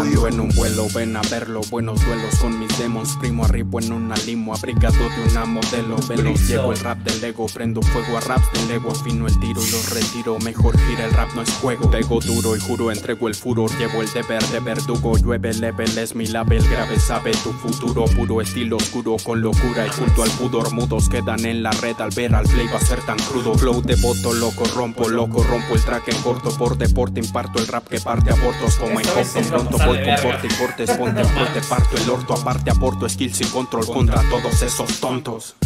Ando 0.00 0.28
en 0.28 0.40
un 0.40 0.48
vuelo, 0.56 0.86
ven 0.94 1.14
a 1.14 1.20
verlo, 1.30 1.60
buenos 1.70 2.02
duelos 2.06 2.34
con 2.36 2.58
mis 2.58 2.78
demos. 2.78 3.18
Primo 3.20 3.44
arriba 3.44 3.80
en 3.82 3.92
una 3.92 4.16
limo, 4.24 4.54
abrigado 4.54 4.96
de 4.96 5.30
una 5.30 5.44
modelo. 5.44 5.96
Velos, 6.08 6.48
llevo 6.48 6.72
el 6.72 6.78
rap 6.78 6.98
del 7.00 7.22
ego, 7.22 7.44
prendo 7.52 7.82
fuego 7.82 8.16
a 8.16 8.20
raps 8.20 8.50
del 8.54 8.76
ego. 8.76 8.94
Fino 8.94 9.26
el 9.26 9.38
tiro 9.40 9.60
y 9.60 9.70
los 9.70 9.90
retiro, 9.90 10.38
mejor 10.38 10.78
gira 10.78 11.04
el 11.04 11.12
rap 11.12 11.28
no 11.34 11.42
es 11.42 11.50
juego. 11.50 11.90
Pego 11.90 12.18
duro 12.20 12.56
y 12.56 12.60
juro, 12.60 12.90
entrego 12.90 13.28
el 13.28 13.34
furor, 13.34 13.70
llevo 13.78 14.00
el 14.00 14.10
deber 14.10 14.42
de 14.44 14.60
verdugo. 14.60 15.18
Llueve 15.18 15.52
level, 15.52 15.98
es 15.98 16.14
mi 16.14 16.26
label, 16.26 16.66
grave 16.70 16.98
sabe 16.98 17.32
tu 17.32 17.52
futuro. 17.52 18.06
Puro 18.06 18.40
estilo 18.40 18.76
oscuro, 18.78 19.16
con 19.22 19.42
locura 19.42 19.86
y 19.86 19.90
culto 19.90 20.22
al 20.22 20.30
pudor. 20.30 20.72
Mudos 20.72 21.10
quedan 21.10 21.44
en 21.44 21.62
la 21.62 21.72
red 21.72 22.00
al 22.00 22.10
ver 22.10 22.34
al 22.34 22.46
play 22.46 22.66
va 22.68 22.78
a 22.78 22.80
ser 22.80 23.02
tan 23.02 23.18
crudo. 23.18 23.54
Flow 23.54 23.82
de 23.82 23.96
voto, 23.96 24.32
loco, 24.32 24.64
rompo, 24.74 25.10
loco, 25.10 25.42
rompo 25.42 25.74
el 25.74 25.84
track 25.84 26.08
en 26.08 26.22
corto. 26.22 26.56
Por 26.56 26.78
deporte 26.78 27.20
imparto 27.20 27.58
el 27.58 27.66
rap 27.66 27.86
que 27.86 28.00
parte 28.00 28.30
abortos 28.30 28.76
como 28.76 28.98
en 28.98 29.06
a 29.06 29.50
Pronto 29.50 29.89
voy 29.96 30.04
con 30.04 30.14
y 30.44 30.48
cortes, 30.54 30.90
ponte 30.92 31.22
corte, 31.22 31.60
parto 31.68 31.96
el 31.96 32.10
orto 32.10 32.34
Aparte 32.34 32.70
aporto 32.70 33.08
skills 33.08 33.40
y 33.40 33.44
control 33.46 33.86
contra 33.86 34.22
todos 34.30 34.62
esos 34.62 35.00
tontos 35.00 35.56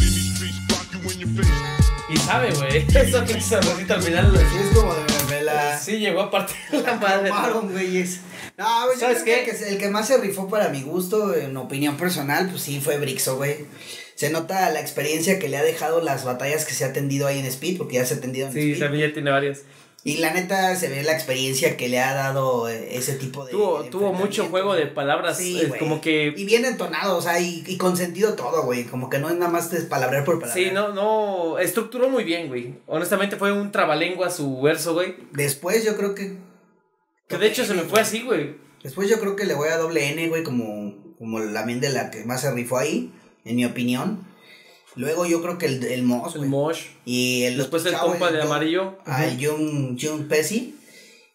Y 2.08 2.16
sabe, 2.18 2.52
güey, 2.54 2.86
eso 2.94 3.24
que 3.24 3.34
Rosita 3.34 3.94
al 3.94 4.02
final. 4.02 4.36
Sí, 4.36 4.56
es 4.62 4.76
como 4.78 4.94
de 4.94 5.00
novela. 5.24 5.78
sí 5.78 5.98
llegó 5.98 6.22
a 6.22 6.30
partir 6.30 6.56
de 6.70 6.82
la 6.82 6.94
madre. 6.96 7.28
Tomaron, 7.28 7.72
güeyes. 7.72 8.20
No, 8.56 8.84
güey, 8.86 8.94
yo 8.96 9.00
¿Sabes 9.00 9.22
creo 9.24 9.44
qué? 9.44 9.50
que 9.56 9.68
el 9.70 9.78
que, 9.78 9.88
más 9.88 10.06
se 10.06 10.18
rifó 10.18 10.48
para 10.48 10.68
mi 10.68 10.82
gusto, 10.82 11.34
en 11.34 11.56
opinión 11.56 11.96
personal, 11.96 12.48
pues 12.50 12.62
sí 12.62 12.80
fue 12.80 12.98
Brixo, 12.98 13.36
güey. 13.36 13.66
Se 14.14 14.30
nota 14.30 14.70
la 14.70 14.80
experiencia 14.80 15.38
que 15.40 15.48
le 15.48 15.56
ha 15.56 15.62
dejado 15.62 16.00
las 16.00 16.24
batallas 16.24 16.64
que 16.64 16.72
se 16.72 16.84
ha 16.84 16.88
atendido 16.88 17.26
ahí 17.26 17.40
en 17.40 17.46
Speed, 17.46 17.78
porque 17.78 17.94
ya 17.96 18.04
se 18.06 18.14
ha 18.14 18.16
atendido 18.18 18.46
en 18.46 18.52
Sí, 18.52 18.58
Speed. 18.72 18.78
también 18.84 19.08
ya 19.08 19.14
tiene 19.14 19.30
varias. 19.30 19.60
Y 20.06 20.18
la 20.18 20.34
neta 20.34 20.76
se 20.76 20.90
ve 20.90 21.02
la 21.02 21.12
experiencia 21.12 21.78
que 21.78 21.88
le 21.88 21.98
ha 21.98 22.12
dado 22.12 22.68
eh, 22.68 22.94
ese 22.94 23.14
tipo 23.14 23.42
de. 23.46 23.52
Tuvo, 23.52 23.82
de 23.82 23.88
tuvo 23.88 24.12
mucho 24.12 24.44
juego 24.50 24.74
de 24.74 24.86
palabras, 24.86 25.38
Sí, 25.38 25.58
eh, 25.58 25.66
güey. 25.66 25.80
como 25.80 26.02
que... 26.02 26.34
Y 26.36 26.44
bien 26.44 26.66
entonado, 26.66 27.16
o 27.16 27.22
sea, 27.22 27.40
y, 27.40 27.64
y 27.66 27.78
con 27.78 27.96
sentido 27.96 28.34
todo, 28.34 28.64
güey. 28.64 28.84
Como 28.84 29.08
que 29.08 29.18
no 29.18 29.30
es 29.30 29.36
nada 29.36 29.50
más 29.50 29.70
palabrear 29.88 30.24
por 30.24 30.40
palabra. 30.40 30.62
Sí, 30.62 30.70
no, 30.72 30.92
no, 30.92 31.58
estructuró 31.58 32.10
muy 32.10 32.22
bien, 32.22 32.48
güey. 32.48 32.74
Honestamente 32.86 33.36
fue 33.36 33.50
un 33.52 33.72
trabalengua 33.72 34.30
su 34.30 34.60
verso, 34.60 34.92
güey. 34.92 35.16
Después 35.32 35.82
yo 35.82 35.96
creo 35.96 36.14
que. 36.14 36.36
Que 37.26 37.38
de 37.38 37.46
hecho 37.46 37.64
se 37.64 37.72
me 37.72 37.82
fue 37.82 38.00
así, 38.00 38.20
güey. 38.20 38.56
Después 38.82 39.08
yo 39.08 39.18
creo 39.18 39.34
que 39.36 39.46
le 39.46 39.54
voy 39.54 39.70
a 39.70 39.78
doble 39.78 40.10
N, 40.10 40.28
güey, 40.28 40.42
como, 40.42 41.16
como 41.16 41.38
la 41.40 41.64
de 41.64 41.88
la 41.88 42.10
que 42.10 42.22
más 42.26 42.42
se 42.42 42.52
rifó 42.52 42.76
ahí, 42.76 43.10
en 43.46 43.56
mi 43.56 43.64
opinión. 43.64 44.33
Luego 44.96 45.26
yo 45.26 45.42
creo 45.42 45.58
que 45.58 45.66
el, 45.66 45.82
el 45.84 46.02
Moss, 46.02 46.36
El. 46.36 46.46
Mosh. 46.46 46.82
Y 47.04 47.44
el 47.44 47.56
Después 47.58 47.84
el 47.86 47.92
chavo, 47.92 48.10
compa 48.10 48.30
de 48.30 48.42
amarillo. 48.42 48.98
Ah, 49.06 49.24
el 49.26 49.44
Jung, 49.44 49.98
Jung 50.00 50.28
Pesci. 50.28 50.76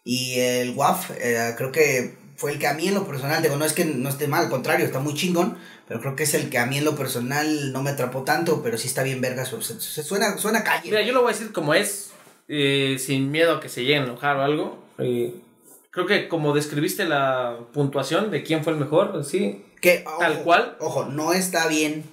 Y 0.04 0.38
el 0.40 0.70
WAF, 0.74 1.10
eh, 1.18 1.54
creo 1.58 1.70
que 1.72 2.16
fue 2.36 2.52
el 2.52 2.58
que 2.58 2.66
a 2.66 2.72
mí 2.74 2.88
en 2.88 2.94
lo 2.94 3.06
personal, 3.06 3.42
digo, 3.42 3.56
no 3.56 3.64
es 3.66 3.74
que 3.74 3.84
no 3.84 4.08
esté 4.08 4.26
mal, 4.28 4.44
al 4.44 4.50
contrario, 4.50 4.86
está 4.86 4.98
muy 4.98 5.14
chingón. 5.14 5.58
Pero 5.86 6.00
creo 6.00 6.16
que 6.16 6.22
es 6.22 6.34
el 6.34 6.48
que 6.50 6.58
a 6.58 6.66
mí 6.66 6.78
en 6.78 6.84
lo 6.84 6.94
personal 6.96 7.72
no 7.72 7.82
me 7.82 7.90
atrapó 7.90 8.22
tanto, 8.22 8.62
pero 8.62 8.78
sí 8.78 8.86
está 8.88 9.02
bien 9.02 9.20
verga. 9.20 9.44
su- 9.44 9.60
se- 9.60 10.02
suena, 10.02 10.38
suena 10.38 10.62
calle. 10.64 10.82
Mira, 10.90 11.02
yo 11.02 11.12
lo 11.12 11.22
voy 11.22 11.30
a 11.32 11.36
decir 11.36 11.52
como 11.52 11.74
es, 11.74 12.12
eh, 12.48 12.96
sin 12.98 13.30
miedo 13.30 13.56
a 13.56 13.60
que 13.60 13.68
se 13.68 13.82
lleguen 13.82 14.02
a 14.02 14.06
enojar 14.06 14.36
o 14.36 14.42
algo. 14.42 14.84
eh, 14.98 15.34
creo 15.90 16.06
que 16.06 16.28
como 16.28 16.54
describiste 16.54 17.04
la 17.06 17.58
puntuación 17.72 18.30
de 18.30 18.42
quién 18.44 18.62
fue 18.62 18.72
el 18.72 18.78
mejor, 18.78 19.24
sí. 19.24 19.64
Que, 19.80 20.04
Tal 20.20 20.32
ojo, 20.34 20.42
cual. 20.44 20.76
Ojo, 20.78 21.04
no 21.06 21.32
está 21.32 21.66
bien 21.66 22.04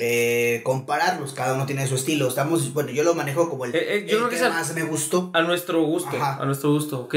eh, 0.00 0.62
compararlos, 0.64 1.32
cada 1.34 1.54
uno 1.54 1.66
tiene 1.66 1.86
su 1.86 1.94
estilo. 1.94 2.26
Estamos, 2.28 2.72
bueno, 2.72 2.90
yo 2.90 3.02
lo 3.04 3.14
manejo 3.14 3.48
como 3.50 3.66
el, 3.66 3.74
Eh, 3.74 3.96
eh, 3.98 4.06
yo 4.08 4.16
el 4.16 4.16
creo 4.24 4.28
que 4.30 4.36
el- 4.46 4.52
más 4.52 4.74
me 4.74 4.82
gustó. 4.84 5.30
A 5.34 5.42
nuestro 5.42 5.82
gusto, 5.82 6.16
Ajá. 6.16 6.42
a 6.42 6.46
nuestro 6.46 6.70
gusto, 6.72 7.00
ok. 7.02 7.14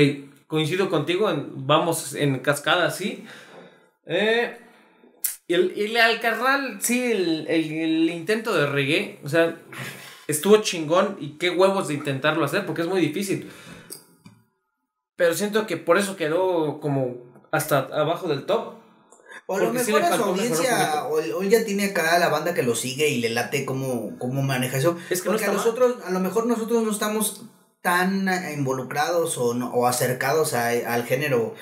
Coincido 0.47 0.89
contigo, 0.89 1.29
en- 1.31 1.65
vamos 1.65 2.13
en 2.13 2.39
cascada, 2.39 2.91
sí. 2.91 3.25
Eh, 4.05 4.57
y, 5.47 5.53
el, 5.53 5.73
y 5.77 5.97
al 5.97 6.19
carnal, 6.19 6.77
sí, 6.81 7.01
el, 7.11 7.47
el- 7.47 7.71
el 7.71 8.09
intento 8.09 8.53
de 8.53 8.65
reggae, 8.67 9.19
o 9.23 9.29
sea, 9.29 9.55
estuvo 10.27 10.57
chingón 10.57 11.17
y 11.19 11.37
qué 11.37 11.49
huevos 11.49 11.87
de 11.87 11.93
intentarlo 11.95 12.43
hacer, 12.45 12.65
porque 12.65 12.81
es 12.81 12.87
muy 12.87 13.01
difícil. 13.01 13.49
Pero 15.15 15.33
siento 15.35 15.65
que 15.67 15.77
por 15.77 15.97
eso 15.97 16.15
quedó 16.15 16.79
como 16.79 17.17
hasta 17.51 17.79
abajo 17.79 18.27
del 18.27 18.45
top. 18.45 18.73
O 19.47 19.55
a 19.55 19.59
lo 19.59 19.71
sí 19.71 19.91
mejor 19.91 20.01
le 20.01 20.07
a 20.07 20.15
su 20.17 20.23
audiencia, 20.23 21.03
o, 21.05 21.19
él 21.19 21.49
ya 21.49 21.65
tiene 21.65 21.85
acá 21.85 22.17
la 22.19 22.29
banda 22.29 22.53
que 22.53 22.63
lo 22.63 22.75
sigue 22.75 23.09
y 23.09 23.19
le 23.19 23.29
late 23.29 23.65
cómo, 23.65 24.17
cómo 24.17 24.41
maneja 24.41 24.77
eso. 24.77 24.97
Es 25.09 25.21
que 25.21 25.25
no 25.29 25.33
Porque 25.33 25.45
a 25.45 25.47
mal. 25.49 25.57
nosotros, 25.57 25.95
a 26.05 26.11
lo 26.11 26.19
mejor 26.19 26.45
nosotros 26.47 26.81
no 26.83 26.91
estamos 26.91 27.43
tan 27.81 28.29
eh, 28.29 28.53
involucrados 28.57 29.37
o, 29.37 29.53
no- 29.53 29.71
o 29.73 29.85
acercados 29.87 30.53
a- 30.53 30.69
al 30.93 31.03
género 31.05 31.53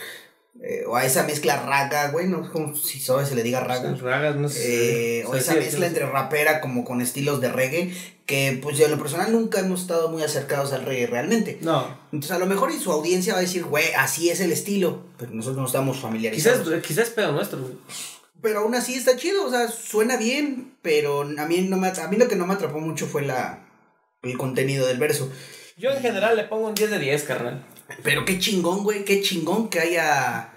eh, 0.61 0.83
o 0.87 0.95
a 0.95 1.05
esa 1.05 1.23
mezcla 1.23 1.63
raga, 1.65 2.09
güey, 2.11 2.27
no 2.27 2.43
es 2.43 2.49
como 2.51 2.75
si 2.75 2.99
solo 2.99 3.25
se 3.25 3.33
le 3.33 3.41
diga 3.41 3.61
raga. 3.61 3.95
Ragas, 3.99 4.35
no 4.35 4.47
sé. 4.47 5.21
Eh, 5.21 5.25
O 5.25 5.33
esa 5.35 5.53
sí, 5.53 5.57
mezcla 5.59 5.79
sí. 5.87 5.93
entre 5.93 6.05
rapera 6.05 6.61
como 6.61 6.83
con 6.85 7.01
estilos 7.01 7.41
de 7.41 7.51
reggae, 7.51 7.95
que 8.31 8.57
pues 8.63 8.77
yo 8.77 8.85
en 8.85 8.91
lo 8.91 8.97
personal 8.97 9.29
nunca 9.29 9.59
hemos 9.59 9.81
estado 9.81 10.07
muy 10.07 10.23
acercados 10.23 10.71
al 10.71 10.85
reggae 10.85 11.05
realmente. 11.05 11.57
No, 11.59 11.85
Entonces 12.13 12.31
a 12.31 12.39
lo 12.39 12.45
mejor 12.45 12.71
y 12.71 12.79
su 12.79 12.89
audiencia 12.89 13.33
va 13.33 13.39
a 13.39 13.41
decir, 13.41 13.65
güey, 13.65 13.91
así 13.97 14.29
es 14.29 14.39
el 14.39 14.53
estilo, 14.53 15.03
pero 15.17 15.33
nosotros 15.33 15.57
no 15.57 15.65
estamos 15.65 15.99
familiarizados. 15.99 16.65
quizás, 16.65 16.81
quizás 16.81 17.07
es 17.09 17.13
pedo 17.13 17.33
nuestro, 17.33 17.59
güey. 17.59 17.73
Pero 18.41 18.59
aún 18.61 18.73
así 18.73 18.95
está 18.95 19.17
chido, 19.17 19.45
o 19.45 19.49
sea, 19.49 19.67
suena 19.67 20.15
bien, 20.15 20.77
pero 20.81 21.23
a 21.23 21.45
mí, 21.45 21.61
no 21.63 21.75
me, 21.75 21.89
a 21.89 22.07
mí 22.07 22.15
lo 22.15 22.29
que 22.29 22.37
no 22.37 22.47
me 22.47 22.53
atrapó 22.53 22.79
mucho 22.79 23.05
fue 23.05 23.21
la, 23.21 23.67
el 24.23 24.37
contenido 24.37 24.87
del 24.87 24.97
verso. 24.97 25.29
Yo 25.75 25.91
en 25.91 26.01
general 26.01 26.37
le 26.37 26.45
pongo 26.45 26.69
un 26.69 26.73
10 26.73 26.89
de 26.89 26.99
10, 26.99 27.23
carnal. 27.23 27.65
Pero 28.01 28.23
qué 28.23 28.39
chingón, 28.39 28.83
güey, 28.83 29.03
qué 29.03 29.21
chingón 29.21 29.69
que 29.69 29.81
haya 29.81 30.50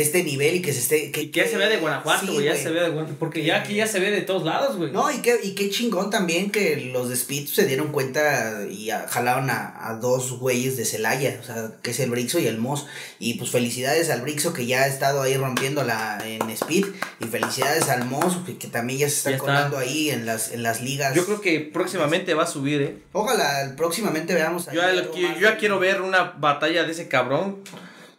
este 0.00 0.24
nivel 0.24 0.56
y 0.56 0.60
que 0.62 0.72
se 0.72 0.80
esté... 0.80 1.10
Que, 1.12 1.22
Y 1.22 1.28
que 1.28 1.40
ya 1.40 1.48
se 1.48 1.56
ve 1.56 1.68
de 1.68 1.76
Guanajuato, 1.76 2.26
Sí, 2.26 2.32
güey, 2.32 2.46
ya 2.46 2.56
se 2.56 2.70
ve 2.70 2.80
de 2.80 2.88
Guanajuato. 2.90 3.18
Porque 3.18 3.44
ya 3.44 3.58
aquí 3.60 3.74
ya 3.76 3.86
se 3.86 4.00
ve 4.00 4.10
de 4.10 4.22
todos 4.22 4.42
lados, 4.44 4.76
güey. 4.76 4.90
No, 4.90 5.10
y 5.10 5.18
qué, 5.22 5.38
y 5.42 5.54
qué 5.54 5.70
chingón 5.70 6.10
también 6.10 6.50
que 6.50 6.76
los 6.92 7.08
de 7.08 7.14
Speed 7.14 7.46
se 7.46 7.66
dieron 7.66 7.92
cuenta 7.92 8.66
y 8.68 8.90
a- 8.90 9.06
jalaron 9.08 9.50
a, 9.50 9.88
a 9.88 9.94
dos 9.94 10.38
güeyes 10.38 10.76
de 10.76 10.84
Celaya, 10.84 11.38
o 11.40 11.44
sea, 11.44 11.70
que 11.82 11.92
es 11.92 12.00
el 12.00 12.10
Brixo 12.10 12.38
y 12.40 12.46
el 12.48 12.58
Moss. 12.58 12.86
Y 13.20 13.34
pues 13.34 13.50
felicidades 13.50 14.10
al 14.10 14.22
Brixo 14.22 14.52
que 14.52 14.66
ya 14.66 14.82
ha 14.82 14.86
estado 14.88 15.22
ahí 15.22 15.36
rompiéndola 15.36 16.18
en 16.26 16.50
Speed. 16.50 16.86
Y 17.20 17.24
felicidades 17.26 17.88
al 17.88 18.04
Moss 18.06 18.38
que, 18.44 18.58
que 18.58 18.66
también 18.68 18.98
ya 18.98 19.08
se 19.08 19.16
está 19.16 19.30
Ya 19.30 19.36
está. 19.36 19.46
colando 19.46 19.78
ahí 19.78 20.10
en 20.10 20.26
las, 20.26 20.50
en 20.52 20.62
las 20.64 20.80
ligas. 20.82 21.14
Yo 21.14 21.24
creo 21.24 21.40
que 21.40 21.60
próximamente 21.60 22.34
va 22.34 22.42
a 22.42 22.46
subir, 22.48 22.82
eh. 22.82 22.98
Ojalá 23.12 23.74
próximamente 23.76 24.34
veamos 24.34 24.66
Yo, 24.72 24.82
yo 25.14 25.28
ya 25.40 25.56
quiero 25.56 25.78
ver 25.78 26.00
una 26.02 26.34
batalla 26.38 26.82
de 26.82 26.90
ese 26.90 27.06
cabrón, 27.06 27.58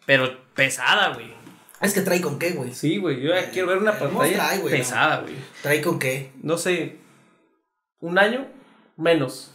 pero 0.06 0.38
pesada, 0.56 1.14
güey. 1.14 1.35
Es 1.86 1.94
que 1.94 2.02
trae 2.02 2.20
con 2.20 2.40
qué, 2.40 2.52
güey. 2.52 2.74
Sí, 2.74 2.98
güey, 2.98 3.22
yo 3.22 3.30
ya 3.30 3.52
quiero 3.52 3.68
ver 3.68 3.78
una 3.78 3.92
el 3.92 4.34
trae, 4.34 4.60
güey, 4.60 4.78
pesada, 4.78 5.22
güey. 5.22 5.36
Trae 5.62 5.82
con 5.82 6.00
qué. 6.00 6.32
No 6.42 6.58
sé, 6.58 6.98
un 8.00 8.18
año 8.18 8.48
menos. 8.98 9.52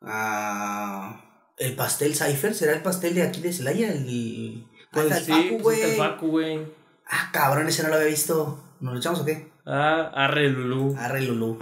Ah, 0.00 1.50
el 1.58 1.74
pastel 1.74 2.14
Cypher, 2.14 2.54
¿será 2.54 2.72
el 2.72 2.82
pastel 2.82 3.14
de 3.14 3.22
aquí 3.22 3.40
de 3.40 3.52
Celaya? 3.52 3.92
El... 3.92 4.64
Ah, 4.66 4.88
Pues 4.92 5.04
está 5.06 5.18
el 5.18 5.24
sí, 5.24 5.32
Facu, 5.32 5.62
pues 5.62 5.80
el 5.82 5.96
Facu, 5.96 6.28
güey. 6.28 6.60
Ah, 7.06 7.30
cabrón, 7.32 7.66
ese 7.66 7.82
no 7.82 7.88
lo 7.88 7.96
había 7.96 8.06
visto. 8.06 8.62
¿Nos 8.80 8.94
lo 8.94 8.98
echamos 9.00 9.20
o 9.20 9.24
qué? 9.24 9.52
Ah, 9.66 10.10
arre 10.14 10.48
Lulú. 10.48 10.94
Arre, 10.96 11.22
Lulú. 11.22 11.58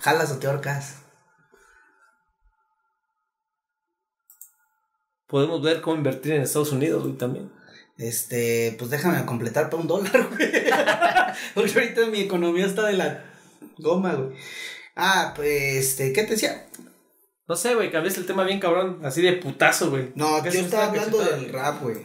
¿Jalas 0.00 0.32
o 0.32 0.38
te 0.38 0.46
ahorcas? 0.46 1.02
Podemos 5.26 5.62
ver 5.62 5.80
cómo 5.80 5.96
invertir 5.96 6.32
en 6.32 6.42
Estados 6.42 6.72
Unidos, 6.72 7.02
güey, 7.02 7.16
también. 7.16 7.52
Este, 7.98 8.74
pues 8.78 8.90
déjame 8.90 9.24
completar 9.26 9.70
para 9.70 9.82
un 9.82 9.88
dólar, 9.88 10.28
güey. 10.36 10.50
Porque 11.54 11.72
ahorita 11.74 12.06
mi 12.06 12.20
economía 12.22 12.66
está 12.66 12.86
de 12.86 12.94
la 12.94 13.24
goma, 13.78 14.14
güey. 14.14 14.36
Ah, 14.96 15.32
pues, 15.36 15.86
este, 15.86 16.12
¿qué 16.12 16.22
te 16.24 16.32
decía? 16.32 16.68
No 17.48 17.56
sé, 17.56 17.74
güey, 17.74 17.90
cambiaste 17.90 18.20
el 18.20 18.26
tema 18.26 18.44
bien 18.44 18.60
cabrón, 18.60 19.00
así 19.04 19.20
de 19.22 19.32
putazo, 19.34 19.90
güey. 19.90 20.10
No, 20.14 20.42
¿Qué 20.42 20.50
yo 20.50 20.60
es 20.60 20.64
estaba 20.66 20.84
una 20.88 20.92
hablando 20.92 21.18
cachetada? 21.18 21.40
del 21.42 21.52
rap, 21.52 21.82
güey. 21.82 21.98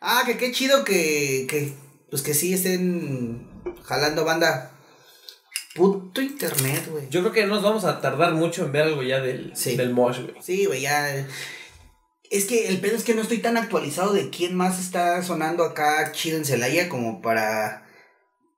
Ah, 0.00 0.22
que 0.26 0.36
qué 0.36 0.52
chido 0.52 0.84
que, 0.84 1.46
que, 1.48 1.72
pues 2.10 2.22
que 2.22 2.34
sí 2.34 2.54
estén 2.54 3.48
jalando 3.84 4.24
banda. 4.24 4.72
Puto 5.74 6.22
internet, 6.22 6.88
güey. 6.90 7.08
Yo 7.10 7.20
creo 7.20 7.32
que 7.32 7.42
no 7.46 7.54
nos 7.56 7.62
vamos 7.62 7.84
a 7.84 8.00
tardar 8.00 8.32
mucho 8.34 8.64
en 8.64 8.72
ver 8.72 8.84
algo 8.84 9.02
ya 9.02 9.20
del, 9.20 9.54
Sí. 9.54 9.76
del 9.76 9.90
Mosh, 9.90 10.20
güey. 10.20 10.34
Sí, 10.40 10.64
güey, 10.64 10.80
ya. 10.82 11.26
Es 12.30 12.44
que 12.46 12.68
el 12.68 12.80
pedo 12.80 12.96
es 12.96 13.04
que 13.04 13.14
no 13.14 13.22
estoy 13.22 13.38
tan 13.38 13.56
actualizado 13.56 14.12
de 14.12 14.30
quién 14.30 14.54
más 14.56 14.78
está 14.80 15.22
sonando 15.22 15.64
acá 15.64 16.12
chido 16.12 16.36
en 16.38 16.44
Celaya 16.44 16.88
como 16.88 17.22
para. 17.22 17.86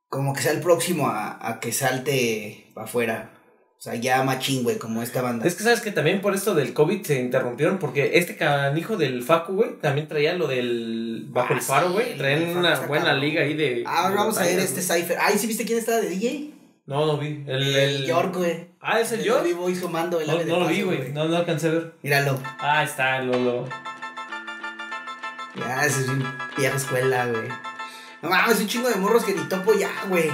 Como 0.09 0.33
que 0.33 0.41
sea 0.41 0.53
el 0.53 0.61
próximo 0.61 1.07
a, 1.07 1.37
a 1.47 1.59
que 1.59 1.71
salte 1.71 2.71
para 2.73 2.85
afuera. 2.87 3.35
O 3.77 3.81
sea, 3.81 3.95
ya 3.95 4.23
machín, 4.23 4.63
güey, 4.63 4.77
como 4.77 5.01
esta 5.01 5.21
banda. 5.21 5.47
Es 5.47 5.55
que 5.55 5.63
sabes 5.63 5.79
que 5.79 5.91
también 5.91 6.19
por 6.19 6.35
esto 6.35 6.53
del 6.53 6.73
COVID 6.73 7.01
se 7.05 7.21
interrumpieron 7.21 7.77
porque 7.79 8.17
este 8.17 8.35
canijo 8.35 8.97
del 8.97 9.23
Facu, 9.23 9.53
güey, 9.53 9.79
también 9.79 10.07
traía 10.09 10.33
lo 10.33 10.47
del 10.47 11.27
bajo 11.29 11.53
Ah, 11.53 11.57
el 11.57 11.61
faro, 11.61 11.87
sí, 11.87 11.93
güey. 11.93 12.11
el 12.11 12.17
Traían 12.17 12.45
Faro 12.47 12.59
una 12.59 12.79
buena 12.81 13.13
liga 13.13 13.41
ahí 13.43 13.53
de. 13.53 13.83
Ah, 13.85 14.09
de 14.09 14.15
vamos 14.15 14.37
a 14.37 14.43
ver 14.43 14.59
este. 14.59 14.81
Cypher. 14.81 15.17
Ay, 15.21 15.37
¿sí 15.37 15.47
viste 15.47 15.63
quién 15.63 15.79
estaba 15.79 16.01
de 16.01 16.09
DJ? 16.09 16.58
No, 16.89 17.05
no 17.05 17.17
vi. 17.19 17.43
El, 17.45 17.61
El 17.61 17.75
el... 17.75 18.05
York, 18.07 18.35
güey. 18.35 18.67
Ah, 18.81 18.99
¿es 18.99 19.11
el 19.11 19.19
El 19.19 19.25
York? 19.27 19.41
Bobby 19.41 19.53
Boy 19.53 19.75
sumando 19.75 20.19
el 20.19 20.25
No, 20.25 20.33
ave 20.33 20.45
de 20.45 20.51
no 20.51 20.57
lo 20.57 20.65
paso, 20.65 20.75
vi, 20.75 20.81
güey. 20.81 21.11
No, 21.11 21.25
no 21.25 21.37
alcancé 21.37 21.67
a 21.67 21.71
ver. 21.71 21.93
Míralo. 22.01 22.39
Ah, 22.59 22.83
está, 22.83 23.21
lo, 23.21 23.37
lo. 23.37 23.69
Ya, 25.55 25.85
ese 25.85 26.01
es 26.01 26.07
un 26.07 26.25
vieja 26.57 26.75
escuela, 26.75 27.27
güey. 27.27 27.47
No 28.23 28.29
mames, 28.31 28.59
un 28.59 28.67
chingo 28.67 28.89
de 28.89 28.95
morros 28.95 29.23
que 29.23 29.35
ni 29.35 29.43
topo 29.43 29.75
ya, 29.75 29.91
güey. 30.07 30.31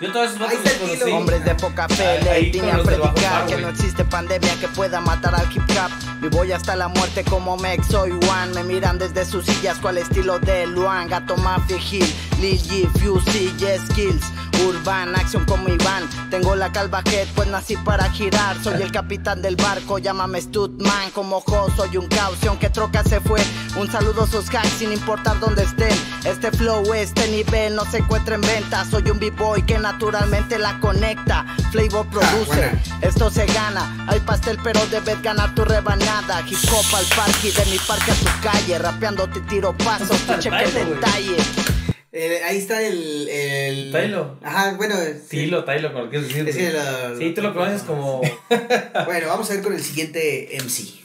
Yo 0.00 0.10
todos 0.10 0.28
esos 0.28 0.38
vatos 0.38 0.58
los 0.64 0.72
kilo. 0.90 1.16
Hombres 1.16 1.44
de 1.44 1.54
poca 1.56 1.86
fe, 1.88 2.22
le 2.22 2.70
a 2.70 2.82
predicar 2.82 3.46
que 3.46 3.52
güey. 3.52 3.64
no 3.64 3.68
existe 3.68 4.04
pandemia 4.06 4.54
que 4.60 4.68
pueda 4.68 5.02
matar 5.02 5.34
al 5.34 5.52
hip 5.52 5.62
hop. 5.70 5.90
Vivo 6.22 6.44
hasta 6.54 6.76
la 6.76 6.88
muerte 6.88 7.24
como 7.24 7.58
Mex, 7.58 7.88
soy 7.88 8.12
one. 8.12 8.54
Me 8.54 8.62
miran 8.62 8.98
desde 8.98 9.26
sus 9.26 9.44
sillas, 9.44 9.76
cual 9.80 9.98
estilo 9.98 10.38
de 10.38 10.66
Luan. 10.66 11.08
Gato 11.08 11.36
Mafia 11.36 11.76
Hill, 11.76 12.06
Lil 12.40 12.58
G, 12.58 12.88
Fusey, 13.00 13.54
Yes 13.58 13.82
Skills. 13.90 14.37
Urban, 14.66 15.14
acción 15.16 15.44
como 15.44 15.68
Iván. 15.68 16.08
Tengo 16.30 16.54
la 16.56 16.72
calva 16.72 17.02
head, 17.04 17.28
pues 17.34 17.48
nací 17.48 17.76
para 17.76 18.10
girar. 18.10 18.56
Soy 18.62 18.82
el 18.82 18.92
capitán 18.92 19.42
del 19.42 19.56
barco, 19.56 19.98
llámame 19.98 20.40
Studman. 20.40 21.10
Como 21.12 21.40
Jo, 21.40 21.68
soy 21.76 21.96
un 21.96 22.06
caución 22.08 22.58
que 22.58 22.70
troca 22.70 23.02
se 23.04 23.20
fue. 23.20 23.40
Un 23.76 23.90
saludo 23.90 24.22
a 24.22 24.26
sus 24.26 24.48
hacks 24.54 24.70
sin 24.78 24.92
importar 24.92 25.38
dónde 25.40 25.62
estén. 25.64 25.96
Este 26.24 26.50
flow, 26.50 26.92
este 26.94 27.28
nivel 27.28 27.74
no 27.74 27.84
se 27.84 27.98
encuentra 27.98 28.34
en 28.34 28.40
venta. 28.40 28.84
Soy 28.84 29.08
un 29.10 29.18
b-boy 29.18 29.62
que 29.62 29.78
naturalmente 29.78 30.58
la 30.58 30.78
conecta. 30.80 31.46
Flavor 31.70 32.06
produce, 32.08 32.46
buena. 32.46 32.82
esto 33.02 33.30
se 33.30 33.46
gana. 33.46 34.06
Hay 34.08 34.20
pastel, 34.20 34.58
pero 34.62 34.84
debes 34.86 35.20
ganar 35.22 35.54
tu 35.54 35.64
rebanada. 35.64 36.40
Hip 36.46 36.58
hop 36.72 36.96
al 36.96 37.04
parque, 37.16 37.52
de 37.52 37.66
mi 37.66 37.78
parque 37.78 38.10
a 38.10 38.14
tu 38.14 38.42
calle. 38.42 38.78
Rapeando 38.78 39.28
te 39.28 39.40
tiro 39.42 39.76
pasos, 39.76 40.18
tu 40.26 40.38
cheque 40.38 40.70
detalle. 40.72 41.67
Eh, 42.10 42.40
ahí 42.44 42.56
está 42.56 42.80
el. 42.82 43.28
el... 43.28 43.92
Tailo. 43.92 44.38
Ajá, 44.42 44.74
bueno. 44.76 44.94
Tilo, 45.28 45.64
Tailo, 45.64 45.92
como 45.92 46.04
lo 46.06 46.10
quieres 46.10 46.28
decir. 46.28 46.48
Es 46.48 46.56
que 46.56 46.72
lo- 46.72 47.18
Sí, 47.18 47.30
tú 47.34 47.42
lo 47.42 47.52
conoces 47.54 47.82
como. 47.82 48.22
Bueno, 49.04 49.28
vamos 49.28 49.50
a 49.50 49.54
ver 49.54 49.62
con 49.62 49.74
el 49.74 49.82
siguiente 49.82 50.48
MC. 50.62 50.98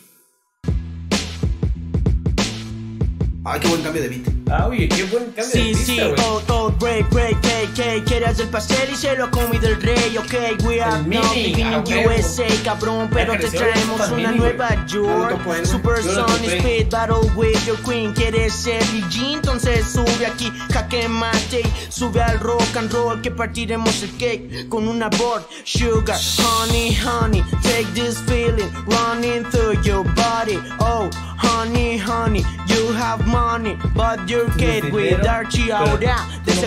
Ay, 3.45 3.59
qué 3.59 3.67
buen 3.67 3.81
cambio 3.81 4.01
de 4.01 4.07
beat. 4.07 4.27
Ah, 4.49 4.67
oye, 4.67 4.87
qué 4.87 5.03
buen 5.03 5.25
cambio 5.31 5.43
de 5.45 5.51
Sí, 5.51 5.75
sí, 5.75 5.95
güey. 5.99 6.13
oh, 6.25 6.41
oh, 6.47 6.71
break, 6.79 7.09
break, 7.09 7.41
ok, 7.73 8.03
quieres 8.05 8.39
el 8.39 8.49
pastel 8.49 8.89
y 8.91 8.95
se 8.95 9.15
lo 9.15 9.25
ha 9.25 9.31
comido 9.31 9.67
el 9.67 9.81
rey, 9.81 10.17
ok, 10.17 10.63
we 10.63 10.79
are 10.79 10.97
El 10.97 11.09
not 11.09 11.33
mini, 11.33 11.55
living 11.55 11.65
ah, 11.65 11.83
in. 11.85 12.07
USA, 12.07 12.45
cabrón, 12.63 13.09
pero 13.11 13.35
te 13.37 13.49
traemos 13.49 14.09
una 14.11 14.31
nueva 14.31 14.85
York, 14.85 15.39
eh, 15.47 15.65
Super 15.65 16.03
Sonic 16.03 16.27
topé. 16.27 16.59
Speed 16.59 16.89
Battle 16.91 17.31
with 17.35 17.65
your 17.65 17.77
queen, 17.83 18.13
quieres 18.13 18.53
ser 18.53 18.83
G, 19.09 19.33
entonces 19.33 19.85
sube 19.87 20.25
aquí, 20.25 20.51
jaque 20.71 21.07
mate, 21.07 21.63
sube 21.89 22.21
al 22.21 22.39
rock 22.39 22.77
and 22.77 22.91
roll, 22.91 23.19
que 23.21 23.31
partiremos 23.31 24.03
el 24.03 24.11
cake 24.17 24.69
con 24.69 24.87
una 24.87 25.09
board, 25.09 25.43
sugar, 25.63 26.17
honey, 26.37 26.93
honey, 26.93 27.43
take 27.63 27.87
this 27.95 28.19
feeling 28.27 28.69
running 28.85 29.43
through 29.45 29.81
your 29.83 30.03
body, 30.13 30.59
oh, 30.79 31.09
honey, 31.37 31.97
honey, 31.97 32.43
you 32.67 32.93
have 32.93 33.25
money, 33.25 33.77
but 33.95 34.29
you're 34.29 34.49
gate 34.57 34.91
with 34.91 35.25
Archie 35.25 35.71
ahora, 35.71 36.17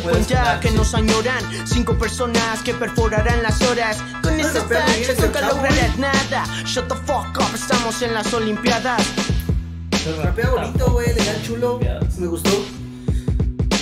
cuenta 0.02 0.58
que 0.60 0.70
nos 0.70 0.94
añoran, 0.96 1.42
cinco 1.66 1.96
personas 1.96 2.62
que 2.62 2.74
perforarán 2.74 3.42
las 3.42 3.60
horas, 3.62 3.98
con 4.22 4.38
esas 4.38 4.64
ese 4.98 5.20
nunca 5.20 5.40
lograrás 5.42 5.98
nada, 5.98 6.44
shut 6.64 6.88
the 6.88 6.94
fuck 6.94 7.36
up, 7.38 7.54
estamos 7.54 8.00
en 8.02 8.14
las 8.14 8.32
olimpiadas. 8.32 9.02
Rapea 10.22 10.50
bonito, 10.50 10.90
güey, 10.92 11.14
le 11.14 11.24
da 11.24 11.42
chulo. 11.42 11.80
Me 12.18 12.26
gustó. 12.26 12.75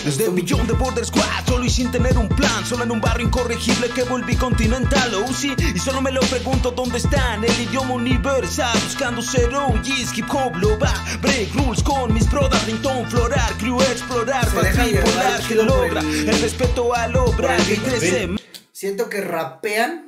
Desde 0.04 0.28
un 0.28 0.34
millón 0.34 0.66
de 0.66 0.74
Border 0.74 1.04
Squad, 1.04 1.46
solo 1.46 1.64
y 1.64 1.70
sin 1.70 1.90
tener 1.90 2.18
un 2.18 2.28
plan, 2.28 2.64
solo 2.66 2.84
en 2.84 2.90
un 2.90 3.00
barrio 3.00 3.26
incorregible 3.26 3.88
que 3.88 4.02
volví 4.02 4.36
continental, 4.36 5.14
oh 5.14 5.32
sí, 5.32 5.54
y 5.74 5.78
solo 5.78 6.02
me 6.02 6.12
lo 6.12 6.20
pregunto 6.20 6.70
dónde 6.72 6.98
están, 6.98 7.42
el 7.42 7.58
idioma 7.60 7.94
universal, 7.94 8.76
buscando 8.84 9.22
ser 9.22 9.54
OGs, 9.54 10.16
hip 10.16 10.26
hop, 10.30 10.56
lo 10.56 10.78
va, 10.78 10.92
break 11.22 11.54
rules 11.54 11.82
con 11.82 12.12
mis 12.12 12.30
brothers, 12.30 12.66
ringtone, 12.66 13.06
florar, 13.08 13.50
crew, 13.56 13.80
explorar, 13.80 14.44
llevar 14.52 14.86
bipolar 15.04 15.40
que 15.48 15.54
logra, 15.54 16.00
el- 16.02 16.28
el 16.28 16.40
respeto 16.40 16.94
al 16.94 17.16
obra 17.16 17.56
que 17.56 17.76
crece. 17.78 18.28
Siento 18.72 19.08
que 19.08 19.22
rapean, 19.22 20.04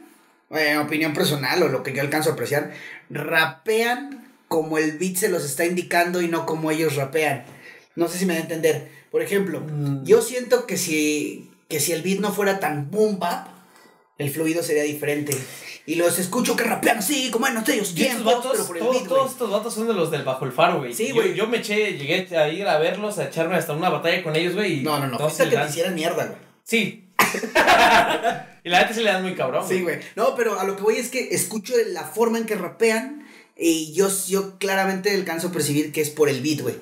eh, 0.50 0.76
opinión 0.76 1.14
personal 1.14 1.62
o 1.62 1.68
lo 1.68 1.82
que 1.82 1.94
yo 1.94 2.02
alcanzo 2.02 2.28
a 2.30 2.32
apreciar, 2.34 2.72
rapean 3.08 4.26
como 4.48 4.78
el 4.78 4.98
beat 4.98 5.16
se 5.16 5.28
los 5.28 5.44
está 5.44 5.64
indicando 5.64 6.20
y 6.20 6.28
no 6.28 6.46
como 6.46 6.70
ellos 6.70 6.96
rapean. 6.96 7.44
No 7.96 8.08
sé 8.08 8.18
si 8.18 8.26
me 8.26 8.34
da 8.34 8.40
a 8.40 8.42
entender. 8.42 8.88
Por 9.10 9.22
ejemplo, 9.22 9.60
Mm. 9.60 10.04
yo 10.04 10.20
siento 10.22 10.66
que 10.66 10.76
si, 10.76 11.50
que 11.68 11.80
si 11.80 11.92
el 11.92 12.02
beat 12.02 12.20
no 12.20 12.32
fuera 12.32 12.60
tan 12.60 12.90
boom 12.90 13.18
bap, 13.18 13.48
el 14.18 14.30
fluido 14.30 14.62
sería 14.62 14.82
diferente. 14.84 15.36
Y 15.88 15.94
los 15.94 16.18
escucho 16.18 16.56
que 16.56 16.64
rapean 16.64 16.98
así, 16.98 17.30
como 17.30 17.46
en 17.46 17.54
los 17.54 17.68
ellos 17.68 17.92
Y 17.94 18.02
estos 18.02 18.16
tiempos, 18.16 18.34
vatos, 18.34 18.52
pero 18.52 18.66
por 18.66 18.76
el 18.76 18.82
todos, 18.82 18.94
beat, 18.96 19.06
güey. 19.08 19.18
todos 19.20 19.32
estos 19.32 19.50
vatos 19.50 19.74
son 19.74 19.86
de 19.86 19.94
los 19.94 20.10
del 20.10 20.24
Bajo 20.24 20.44
el 20.44 20.52
Faro, 20.52 20.78
güey. 20.80 20.92
Sí, 20.92 21.12
güey. 21.12 21.34
Yo, 21.34 21.46
me 21.46 21.58
eché, 21.58 21.96
llegué 21.96 22.26
a 22.36 22.48
ir 22.48 22.66
a 22.66 22.78
verlos, 22.78 23.18
a 23.18 23.24
echarme 23.26 23.54
hasta 23.56 23.72
una 23.72 23.88
batalla 23.88 24.22
con 24.22 24.34
ellos, 24.34 24.54
güey. 24.54 24.82
No, 24.82 24.98
no, 24.98 25.06
no. 25.06 25.16
le 25.18 25.32
que 25.50 25.56
te 25.56 25.66
hicieran 25.68 25.94
mierda, 25.94 26.26
güey. 26.26 26.38
Sí. 26.64 27.04
y 28.64 28.68
la 28.68 28.78
gente 28.78 28.94
se 28.94 29.02
le 29.02 29.10
dan 29.12 29.22
muy 29.22 29.34
cabrón. 29.34 29.64
Sí, 29.68 29.82
güey. 29.82 29.98
No, 30.16 30.34
pero 30.34 30.58
a 30.58 30.64
lo 30.64 30.76
que 30.76 30.82
voy 30.82 30.96
es 30.96 31.08
que 31.08 31.28
escucho 31.30 31.74
la 31.88 32.02
forma 32.04 32.38
en 32.38 32.46
que 32.46 32.56
rapean 32.56 33.26
y 33.56 33.92
yo, 33.92 34.08
yo 34.26 34.58
claramente 34.58 35.14
alcanzo 35.14 35.48
a 35.48 35.52
percibir 35.52 35.92
que 35.92 36.00
es 36.00 36.10
por 36.10 36.28
el 36.28 36.42
beat, 36.42 36.60
güey. 36.62 36.74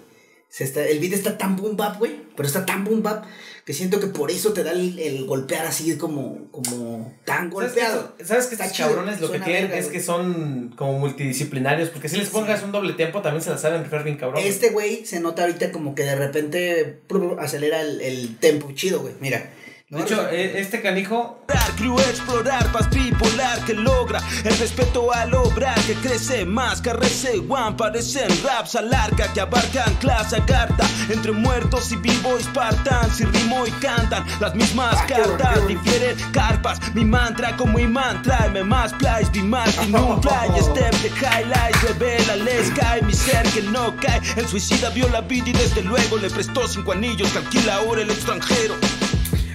Se 0.54 0.62
está, 0.62 0.86
el 0.86 1.00
beat 1.00 1.14
está 1.14 1.36
tan 1.36 1.56
boom 1.56 1.76
bap, 1.76 1.98
güey, 1.98 2.12
pero 2.36 2.46
está 2.46 2.64
tan 2.64 2.84
boom 2.84 3.02
bap 3.02 3.24
que 3.64 3.72
siento 3.72 3.98
que 3.98 4.06
por 4.06 4.30
eso 4.30 4.52
te 4.52 4.62
da 4.62 4.70
el, 4.70 5.00
el 5.00 5.26
golpear 5.26 5.66
así 5.66 5.96
como, 5.96 6.48
como 6.52 7.12
tan 7.24 7.50
golpeado. 7.50 8.14
¿Sabes 8.24 8.46
que 8.46 8.54
estos 8.54 8.72
cabrones 8.78 9.20
lo 9.20 9.32
que 9.32 9.40
tienen 9.40 9.64
verga, 9.64 9.78
es 9.78 9.86
güey. 9.86 9.98
que 9.98 10.04
son 10.04 10.72
como 10.76 11.00
multidisciplinarios? 11.00 11.88
Porque 11.88 12.08
si 12.08 12.18
les 12.18 12.28
pongas 12.28 12.62
un 12.62 12.70
doble 12.70 12.92
tempo 12.92 13.20
también 13.20 13.42
se 13.42 13.50
la 13.50 13.58
saben 13.58 13.82
rifar 13.82 14.04
bien 14.04 14.16
cabrón. 14.16 14.44
Este 14.44 14.70
güey 14.70 15.04
se 15.04 15.18
nota 15.18 15.42
ahorita 15.42 15.72
como 15.72 15.96
que 15.96 16.04
de 16.04 16.14
repente 16.14 17.00
acelera 17.40 17.80
el, 17.80 18.00
el 18.00 18.36
tempo 18.36 18.70
chido, 18.74 19.00
güey. 19.00 19.14
Mira. 19.18 19.50
De 19.94 20.02
hecho, 20.02 20.28
eh, 20.28 20.60
este 20.60 20.82
canijo 20.82 21.38
crew, 21.76 21.98
explorar, 22.00 22.70
paz 22.72 22.88
bipolar 22.90 23.64
que 23.64 23.74
logra 23.74 24.20
el 24.44 24.56
respeto 24.58 25.12
al 25.12 25.34
obra 25.34 25.74
que 25.86 25.94
crece 25.94 26.44
más, 26.44 26.80
que 26.80 26.90
one, 26.90 27.76
parecen 27.76 28.28
raps 28.42 28.74
al 28.76 28.92
arca 28.92 29.32
que 29.32 29.40
abarcan 29.40 29.94
clase 29.96 30.42
carta 30.46 30.84
entre 31.08 31.32
muertos 31.32 31.92
y 31.92 31.96
vivos 31.96 32.44
partan, 32.52 33.10
si 33.10 33.24
rimo 33.24 33.66
y 33.66 33.70
cantan 33.72 34.24
las 34.40 34.54
mismas 34.54 34.96
Ah, 34.96 35.06
bueno, 35.08 35.36
cartas, 35.36 35.60
bueno. 35.62 35.80
difieren 35.80 36.16
carpas, 36.32 36.94
mi 36.94 37.04
mantra 37.04 37.56
como 37.56 37.78
imán, 37.78 38.22
tráeme 38.22 38.62
más 38.64 38.92
plays, 38.94 39.30
mi 39.32 39.42
Martin, 39.42 39.94
un 39.96 40.20
play, 40.20 40.50
step 40.60 40.94
de 41.02 41.08
highlights, 41.08 41.82
revela, 41.82 42.36
les 42.36 42.70
cae 42.70 43.02
mi 43.02 43.12
ser 43.12 43.42
que 43.50 43.62
no 43.62 43.94
cae, 43.96 44.20
el 44.36 44.46
suicida 44.48 44.90
vio 44.90 45.08
la 45.08 45.20
vida 45.20 45.50
y 45.50 45.52
desde 45.52 45.82
luego 45.82 46.16
le 46.18 46.30
prestó 46.30 46.66
cinco 46.68 46.92
anillos, 46.92 47.30
que 47.30 47.38
alquila 47.38 47.76
ahora 47.76 48.02
el 48.02 48.10
extranjero. 48.10 48.74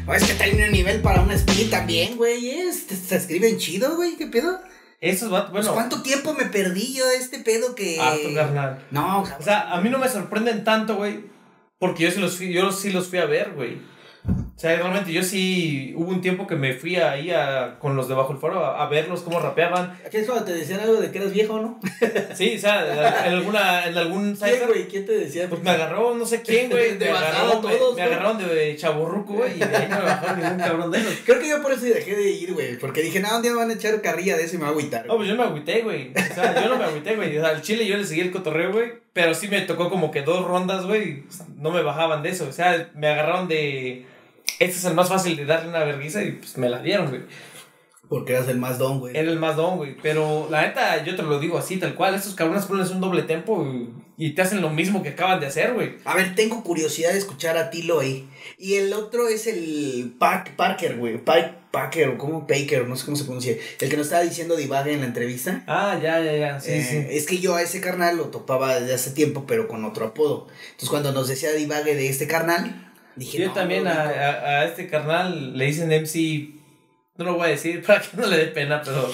Oh, 0.09 0.13
es 0.15 0.23
que 0.23 0.33
tiene 0.43 0.65
un 0.65 0.71
nivel 0.71 1.01
para 1.01 1.21
una 1.21 1.35
speed 1.35 1.69
también, 1.69 2.17
güey. 2.17 2.49
Es, 2.49 2.87
se 2.87 3.15
escriben 3.15 3.59
chido, 3.59 3.95
güey. 3.95 4.15
¿Qué 4.15 4.25
pedo? 4.25 4.59
esos 5.01 5.29
Pues, 5.29 5.51
bueno, 5.51 5.73
¿Cuánto 5.73 6.01
tiempo 6.01 6.33
me 6.33 6.45
perdí 6.45 6.95
yo 6.95 7.07
de 7.07 7.17
este 7.17 7.39
pedo 7.39 7.75
que. 7.75 7.99
harto 7.99 8.33
carnal. 8.33 8.83
No, 8.89 9.21
O 9.21 9.43
sea, 9.43 9.69
a 9.71 9.79
mí 9.81 9.89
no 9.89 9.99
me 9.99 10.09
sorprenden 10.09 10.63
tanto, 10.63 10.95
güey, 10.95 11.25
porque 11.77 12.05
yo 12.05 12.11
sí 12.11 12.19
los 12.19 12.37
fui, 12.37 12.51
yo 12.51 12.71
sí 12.71 12.89
los 12.91 13.07
fui 13.07 13.19
a 13.19 13.25
ver, 13.25 13.51
güey. 13.53 13.77
O 14.59 14.61
sea, 14.61 14.75
realmente 14.75 15.13
yo 15.13 15.23
sí 15.23 15.93
hubo 15.95 16.09
un 16.09 16.19
tiempo 16.19 16.45
que 16.45 16.57
me 16.57 16.73
fui 16.73 16.97
ahí 16.97 17.31
a, 17.31 17.77
con 17.79 17.95
los 17.95 18.09
de 18.09 18.13
Bajo 18.13 18.33
el 18.33 18.39
Foro 18.39 18.65
a, 18.65 18.83
a 18.83 18.89
verlos 18.89 19.21
cómo 19.21 19.39
rapeaban. 19.39 19.97
Aquí 20.05 20.17
es 20.17 20.25
cuando 20.27 20.43
te 20.43 20.51
decían 20.51 20.81
algo 20.81 20.99
de 20.99 21.09
que 21.11 21.17
eras 21.19 21.31
viejo, 21.31 21.61
¿no? 21.61 21.79
Sí, 22.35 22.55
o 22.57 22.59
sea, 22.59 23.25
en 23.25 23.35
alguna 23.35 23.87
en 23.87 23.97
algún 23.97 24.35
¿Quién, 24.35 24.67
güey? 24.67 24.85
¿Quién 24.89 25.05
te 25.05 25.13
decía? 25.13 25.47
Pues 25.47 25.63
me 25.63 25.69
agarró 25.69 26.13
no 26.13 26.25
sé 26.25 26.41
quién, 26.41 26.69
güey. 26.69 26.97
Me 26.99 27.07
agarraron, 27.07 27.61
todos, 27.61 27.95
me 27.95 28.01
agarraron 28.01 28.37
de 28.37 28.75
chaburruco, 28.75 29.35
güey. 29.35 29.55
Y 29.55 29.59
de 29.59 29.77
ahí 29.77 29.87
no 29.89 29.95
me 29.95 30.03
bajaron 30.03 30.41
ningún 30.41 30.57
cabrón 30.57 30.91
de 30.91 30.99
ellos. 30.99 31.13
Creo 31.25 31.39
que 31.39 31.47
yo 31.47 31.61
por 31.61 31.71
eso 31.71 31.85
dejé 31.85 32.17
de 32.17 32.29
ir, 32.29 32.53
güey. 32.53 32.77
Porque 32.79 33.01
dije, 33.01 33.21
no, 33.21 33.37
un 33.37 33.41
día 33.41 33.51
me 33.51 33.59
van 33.59 33.69
a 33.69 33.75
echar 33.75 34.01
carrilla 34.01 34.35
de 34.35 34.43
eso 34.43 34.57
y 34.57 34.59
me 34.59 34.65
a 34.65 34.69
agüitar. 34.69 35.05
No, 35.07 35.15
pues 35.15 35.29
yo 35.29 35.37
me 35.37 35.43
agüité, 35.43 35.83
güey. 35.83 36.11
O 36.11 36.35
sea, 36.35 36.61
yo 36.61 36.67
no 36.67 36.77
me 36.77 36.83
agüité, 36.83 37.15
güey. 37.15 37.37
O 37.37 37.41
sea, 37.41 37.51
al 37.51 37.61
chile 37.61 37.87
yo 37.87 37.95
le 37.95 38.03
seguí 38.03 38.19
el 38.19 38.31
cotorreo, 38.31 38.73
güey. 38.73 38.91
Pero 39.13 39.33
sí 39.33 39.47
me 39.47 39.61
tocó 39.61 39.89
como 39.89 40.11
que 40.11 40.21
dos 40.21 40.45
rondas, 40.45 40.85
güey. 40.85 41.23
No 41.55 41.71
me 41.71 41.81
bajaban 41.81 42.23
de 42.23 42.31
eso. 42.31 42.45
O 42.49 42.51
sea, 42.51 42.89
me 42.93 43.07
agarraron 43.07 43.47
de. 43.47 44.05
Este 44.59 44.77
es 44.77 44.85
el 44.85 44.93
más 44.93 45.09
fácil 45.09 45.37
de 45.37 45.45
darle 45.45 45.69
una 45.69 45.83
vergüenza 45.83 46.21
y 46.21 46.33
pues 46.33 46.57
me 46.57 46.69
la 46.69 46.81
dieron, 46.81 47.09
güey. 47.09 47.21
Porque 48.09 48.33
eras 48.33 48.47
el 48.47 48.57
más 48.57 48.79
don, 48.79 48.99
güey. 48.99 49.15
Era 49.15 49.29
el 49.29 49.39
más 49.39 49.55
don, 49.55 49.77
güey. 49.77 49.95
Pero 50.01 50.47
la 50.49 50.63
neta, 50.63 51.03
yo 51.03 51.15
te 51.15 51.21
lo 51.21 51.39
digo 51.39 51.59
así, 51.59 51.77
tal 51.77 51.93
cual. 51.93 52.15
Estos 52.15 52.33
cabrones 52.33 52.65
ponen 52.65 52.87
un 52.91 52.99
doble 52.99 53.21
tempo 53.21 53.65
y, 54.17 54.31
te 54.31 54.41
hacen 54.41 54.61
lo 54.61 54.71
mismo 54.71 55.03
que 55.03 55.09
acaban 55.09 55.39
de 55.39 55.45
hacer, 55.45 55.73
güey. 55.75 55.97
A 56.05 56.15
ver, 56.15 56.33
tengo 56.33 56.63
curiosidad 56.63 57.11
de 57.11 57.19
escuchar 57.19 57.55
a 57.55 57.69
Tilo 57.69 57.99
ahí. 57.99 58.27
Y 58.57 58.75
el 58.75 58.93
otro 58.93 59.27
es 59.27 59.45
el 59.45 60.15
Park, 60.17 60.55
Parker, 60.55 60.97
güey. 60.97 61.23
Pike 61.23 61.59
Parker, 61.71 62.09
o 62.09 62.17
como 62.17 62.41
Baker, 62.41 62.87
no 62.87 62.95
sé 62.95 63.05
cómo 63.05 63.15
se 63.15 63.25
pronuncia. 63.25 63.55
El 63.79 63.89
que 63.89 63.95
nos 63.95 64.07
estaba 64.07 64.23
diciendo 64.23 64.55
Divague 64.55 64.91
en 64.91 65.01
la 65.01 65.05
entrevista. 65.05 65.63
Ah, 65.67 65.99
ya, 66.01 66.19
ya, 66.19 66.35
ya. 66.35 66.59
Sí, 66.59 66.71
Eh, 66.71 66.83
sí. 66.83 67.15
Es 67.15 67.27
que 67.27 67.37
yo 67.37 67.55
a 67.55 67.61
ese 67.61 67.79
carnal 67.79 68.17
lo 68.17 68.25
topaba 68.25 68.79
desde 68.79 68.95
hace 68.95 69.11
tiempo, 69.11 69.45
pero 69.47 69.67
con 69.67 69.85
otro 69.85 70.07
apodo. 70.07 70.47
Entonces, 70.71 70.89
cuando 70.89 71.11
nos 71.11 71.27
decía 71.27 71.51
Divague 71.51 71.95
de 71.95 72.09
este 72.09 72.25
carnal, 72.25 72.88
dije. 73.19 73.37
Yo 73.37 73.47
no, 73.47 73.53
también 73.53 73.87
a, 73.87 74.01
a, 74.03 74.59
a 74.61 74.65
este 74.65 74.87
carnal 74.87 75.57
le 75.57 75.65
dicen 75.65 75.89
MC. 75.89 76.55
No 77.17 77.25
lo 77.25 77.33
voy 77.35 77.47
a 77.47 77.49
decir 77.51 77.83
para 77.87 78.01
que 78.01 78.17
no 78.17 78.27
le 78.27 78.37
dé 78.37 78.45
pena, 78.47 78.81
pero. 78.83 79.11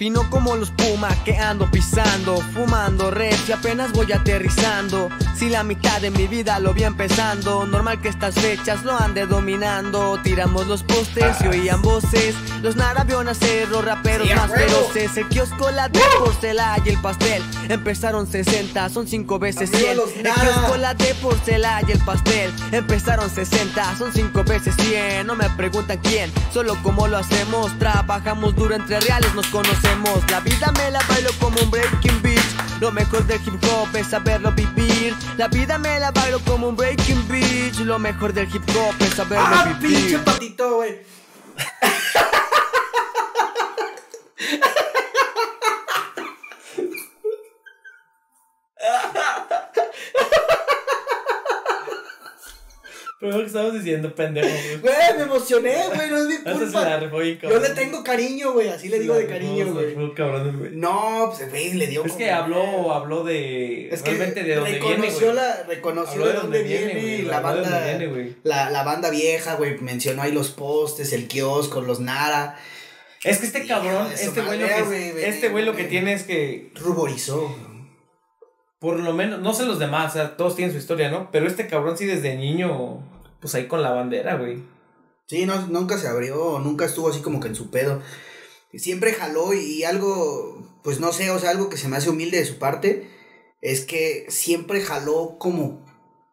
Fino 0.00 0.30
como 0.30 0.56
los 0.56 0.70
Puma 0.70 1.10
que 1.26 1.36
ando 1.36 1.70
pisando, 1.70 2.38
fumando 2.54 3.10
red 3.10 3.36
y 3.46 3.52
apenas 3.52 3.92
voy 3.92 4.10
aterrizando. 4.12 5.10
Si 5.36 5.50
la 5.50 5.62
mitad 5.62 6.00
de 6.00 6.10
mi 6.10 6.26
vida 6.26 6.58
lo 6.58 6.72
vi 6.72 6.84
empezando, 6.84 7.66
normal 7.66 8.00
que 8.00 8.08
estas 8.08 8.34
fechas 8.34 8.82
lo 8.82 8.98
ande 8.98 9.26
dominando. 9.26 10.18
Tiramos 10.22 10.66
los 10.68 10.84
postes 10.84 11.36
y 11.42 11.48
oían 11.48 11.82
voces, 11.82 12.34
los 12.62 12.76
nara 12.76 13.04
vio 13.04 13.22
nacer, 13.22 13.68
los 13.68 13.84
raperos 13.84 14.26
Sí, 14.26 14.34
más 14.34 14.50
feroces. 14.50 15.18
El 15.18 15.28
kiosco, 15.28 15.70
la 15.70 15.90
de 15.90 16.00
porcela 16.18 16.78
y 16.82 16.88
el 16.88 17.02
pastel 17.02 17.42
empezaron 17.68 18.26
60, 18.26 18.88
son 18.88 19.06
5 19.06 19.38
veces 19.38 19.68
Arriba 19.68 19.92
100. 19.92 19.96
los 19.98 20.16
El 20.16 20.32
kiosco, 20.32 20.76
la 20.78 20.94
de 20.94 21.14
porcela 21.16 21.82
y 21.86 21.92
el 21.92 21.98
pastel 21.98 22.50
empezaron 22.72 23.28
60, 23.28 23.98
son 23.98 24.14
5 24.14 24.44
veces 24.44 24.74
100. 24.76 25.26
No 25.26 25.36
me 25.36 25.50
preguntan 25.50 25.98
quién, 25.98 26.32
solo 26.54 26.74
cómo 26.82 27.06
lo 27.06 27.18
hacemos. 27.18 27.78
Trabajamos 27.78 28.56
duro 28.56 28.74
entre 28.74 28.98
reales, 29.00 29.34
nos 29.34 29.46
conocemos. 29.48 29.89
La 30.28 30.38
vida 30.40 30.70
me 30.78 30.90
la 30.92 31.00
bailo 31.08 31.30
como 31.40 31.60
un 31.60 31.70
breaking 31.70 32.22
beat. 32.22 32.80
Lo 32.80 32.92
mejor 32.92 33.26
del 33.26 33.40
hip 33.44 33.62
hop 33.64 33.88
es 33.96 34.06
saberlo 34.06 34.52
vivir. 34.52 35.14
La 35.36 35.48
vida 35.48 35.78
me 35.78 35.98
la 35.98 36.12
bailo 36.12 36.38
como 36.44 36.68
un 36.68 36.76
breaking 36.76 37.26
beat. 37.28 37.74
Lo 37.80 37.98
mejor 37.98 38.32
del 38.32 38.48
hip 38.54 38.62
hop 38.70 38.94
es 39.00 39.14
saberlo 39.14 39.44
¡Ah, 39.48 39.76
pinche 39.80 39.96
vivir. 39.98 40.20
patito, 40.24 40.76
güey! 40.76 41.00
Pero 53.20 53.32
lo 53.32 53.40
que 53.40 53.46
estamos 53.48 53.74
diciendo, 53.74 54.14
pendejo, 54.14 54.48
güey. 54.80 54.94
Me 55.18 55.24
emocioné, 55.24 55.76
güey, 55.94 56.08
no 56.08 56.16
es 56.16 56.26
mi 56.26 56.36
culpa. 56.38 57.00
Yo 57.42 57.60
le 57.60 57.68
tengo 57.70 58.02
cariño, 58.02 58.52
güey, 58.52 58.68
así 58.68 58.88
le 58.88 58.98
digo 58.98 59.14
de 59.14 59.26
cariño, 59.26 59.74
güey. 59.74 59.94
No, 60.72 61.30
pues, 61.36 61.50
güey, 61.50 61.74
le 61.74 61.86
dio 61.86 62.02
Es 62.02 62.12
que 62.12 62.30
habló, 62.30 62.94
habló 62.94 63.22
de. 63.22 63.90
Es 63.90 64.00
que 64.00 64.12
realmente 64.12 64.42
de 64.42 64.54
dónde 64.54 64.70
viene, 64.78 64.96
reconoció, 64.96 65.34
la, 65.34 65.64
reconoció 65.64 66.24
de 66.24 66.32
de 66.32 66.38
dónde 66.38 66.62
viene, 66.62 67.22
la 67.24 67.40
banda, 67.40 67.98
la, 68.42 68.70
la 68.70 68.82
banda 68.84 69.10
vieja, 69.10 69.56
güey, 69.56 69.78
mencionó 69.80 70.22
ahí 70.22 70.32
los 70.32 70.50
postes, 70.50 71.12
el 71.12 71.28
kiosco, 71.28 71.82
los 71.82 72.00
Nara, 72.00 72.58
Es 73.22 73.36
que 73.36 73.44
este 73.44 73.66
cabrón, 73.66 74.08
este 74.14 74.40
güey 74.40 74.58
lo 74.58 74.66
que, 74.66 75.28
este 75.28 75.50
güey 75.50 75.66
lo 75.66 75.76
que 75.76 75.84
tiene 75.84 76.14
es 76.14 76.22
que, 76.22 76.70
ruborizó. 76.74 77.54
Por 78.80 78.98
lo 78.98 79.12
menos, 79.12 79.40
no 79.40 79.52
sé 79.52 79.66
los 79.66 79.78
demás, 79.78 80.14
todos 80.38 80.56
tienen 80.56 80.72
su 80.72 80.80
historia, 80.80 81.10
¿no? 81.10 81.30
Pero 81.30 81.46
este 81.46 81.68
cabrón 81.68 81.98
sí 81.98 82.06
desde 82.06 82.36
niño, 82.36 83.06
pues 83.38 83.54
ahí 83.54 83.68
con 83.68 83.82
la 83.82 83.90
bandera, 83.90 84.36
güey. 84.36 84.62
Sí, 85.26 85.44
no, 85.46 85.66
nunca 85.66 85.98
se 85.98 86.08
abrió, 86.08 86.58
nunca 86.58 86.86
estuvo 86.86 87.10
así 87.10 87.20
como 87.20 87.40
que 87.40 87.48
en 87.48 87.54
su 87.54 87.70
pedo. 87.70 88.02
Siempre 88.74 89.12
jaló 89.12 89.52
y 89.52 89.84
algo, 89.84 90.66
pues 90.82 90.98
no 90.98 91.12
sé, 91.12 91.30
o 91.30 91.38
sea, 91.38 91.50
algo 91.50 91.68
que 91.68 91.76
se 91.76 91.88
me 91.88 91.98
hace 91.98 92.08
humilde 92.08 92.38
de 92.38 92.46
su 92.46 92.58
parte, 92.58 93.10
es 93.60 93.84
que 93.84 94.24
siempre 94.28 94.80
jaló 94.80 95.36
como 95.38 95.86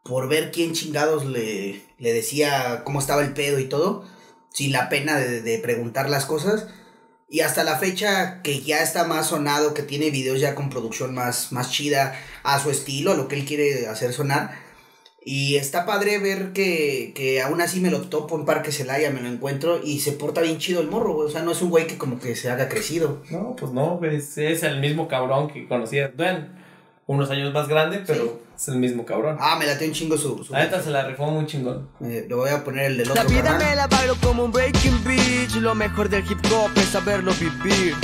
por 0.06 0.30
ver 0.30 0.52
quién 0.52 0.72
chingados 0.72 1.26
le, 1.26 1.84
le 1.98 2.14
decía 2.14 2.84
cómo 2.86 3.00
estaba 3.00 3.24
el 3.24 3.34
pedo 3.34 3.60
y 3.60 3.66
todo, 3.66 4.06
sin 4.54 4.72
la 4.72 4.88
pena 4.88 5.20
de 5.20 5.60
preguntar 5.60 6.10
las 6.10 6.26
cosas. 6.26 6.68
Y 7.30 7.42
hasta 7.42 7.64
la 7.64 7.78
fecha 7.78 8.42
que 8.42 8.62
ya 8.62 8.82
está 8.82 9.04
más 9.04 9.28
sonado, 9.28 9.74
que 9.74 9.84
tiene 9.84 10.12
videos 10.12 10.40
ya 10.40 10.56
con 10.56 10.70
producción 10.70 11.14
más, 11.14 11.52
más 11.52 11.72
chida 11.72 12.16
a 12.44 12.60
su 12.60 12.70
estilo, 12.70 13.12
a 13.12 13.16
lo 13.16 13.28
que 13.28 13.36
él 13.36 13.46
quiere 13.46 13.88
hacer 13.88 14.14
sonar. 14.14 14.52
Y 15.22 15.58
está 15.58 15.86
padre 15.86 16.20
ver 16.20 16.54
que, 16.54 17.12
que 17.14 17.42
aún 17.42 17.60
así 17.60 17.82
me 17.82 17.92
lo 17.92 18.04
topo 18.04 18.38
en 18.40 18.46
Parque 18.46 18.72
Celaya, 18.72 19.10
me 19.10 19.20
lo 19.20 19.28
encuentro 19.28 19.82
y 19.84 20.00
se 20.00 20.14
porta 20.14 20.40
bien 20.40 20.58
chido 20.58 20.80
el 20.80 20.88
morro. 20.88 21.18
O 21.18 21.30
sea, 21.30 21.42
no 21.44 21.52
es 21.52 21.62
un 21.62 21.70
güey 21.70 21.86
que 21.86 21.98
como 21.98 22.18
que 22.18 22.34
se 22.38 22.50
haga 22.50 22.70
crecido. 22.70 23.22
No, 23.30 23.54
pues 23.58 23.74
no, 23.74 24.00
es, 24.06 24.38
es 24.38 24.64
el 24.64 24.80
mismo 24.80 25.10
cabrón 25.10 25.50
que 25.50 25.68
conocía, 25.68 26.14
bueno, 26.16 26.48
unos 27.08 27.30
años 27.32 27.54
más 27.54 27.68
grande, 27.68 28.04
pero 28.06 28.42
es 28.56 28.68
el 28.68 28.76
mismo 28.78 29.06
cabrón. 29.06 29.38
Ah, 29.40 29.56
me 29.58 29.66
late 29.66 29.88
un 29.88 29.94
chingo 29.94 30.18
su... 30.18 30.44
su 30.44 30.54
La 30.54 30.60
neta 30.60 30.82
se 30.82 30.90
la 30.92 31.06
rifó 31.08 31.26
muy 31.28 31.46
chingón. 31.46 31.90
Eh, 32.02 32.26
le 32.28 32.36
voy 32.36 32.50
a 32.50 32.64
poner 32.64 32.86
el 32.92 32.98
del 32.98 33.08
La 33.08 33.14
otro 33.14 33.30
vida 33.30 33.44
carnal. 33.44 33.70
me 33.70 33.76
la 33.76 33.88
bailo 33.88 34.16
como 34.22 34.44
un 34.44 34.52
breaking 34.52 35.04
beat 35.06 35.52
Lo 35.62 35.74
mejor 35.74 36.10
del 36.10 36.24
hip 36.30 36.40
hop 36.52 36.72
es 36.76 36.86
saberlo 36.86 37.32
vivir 37.40 37.96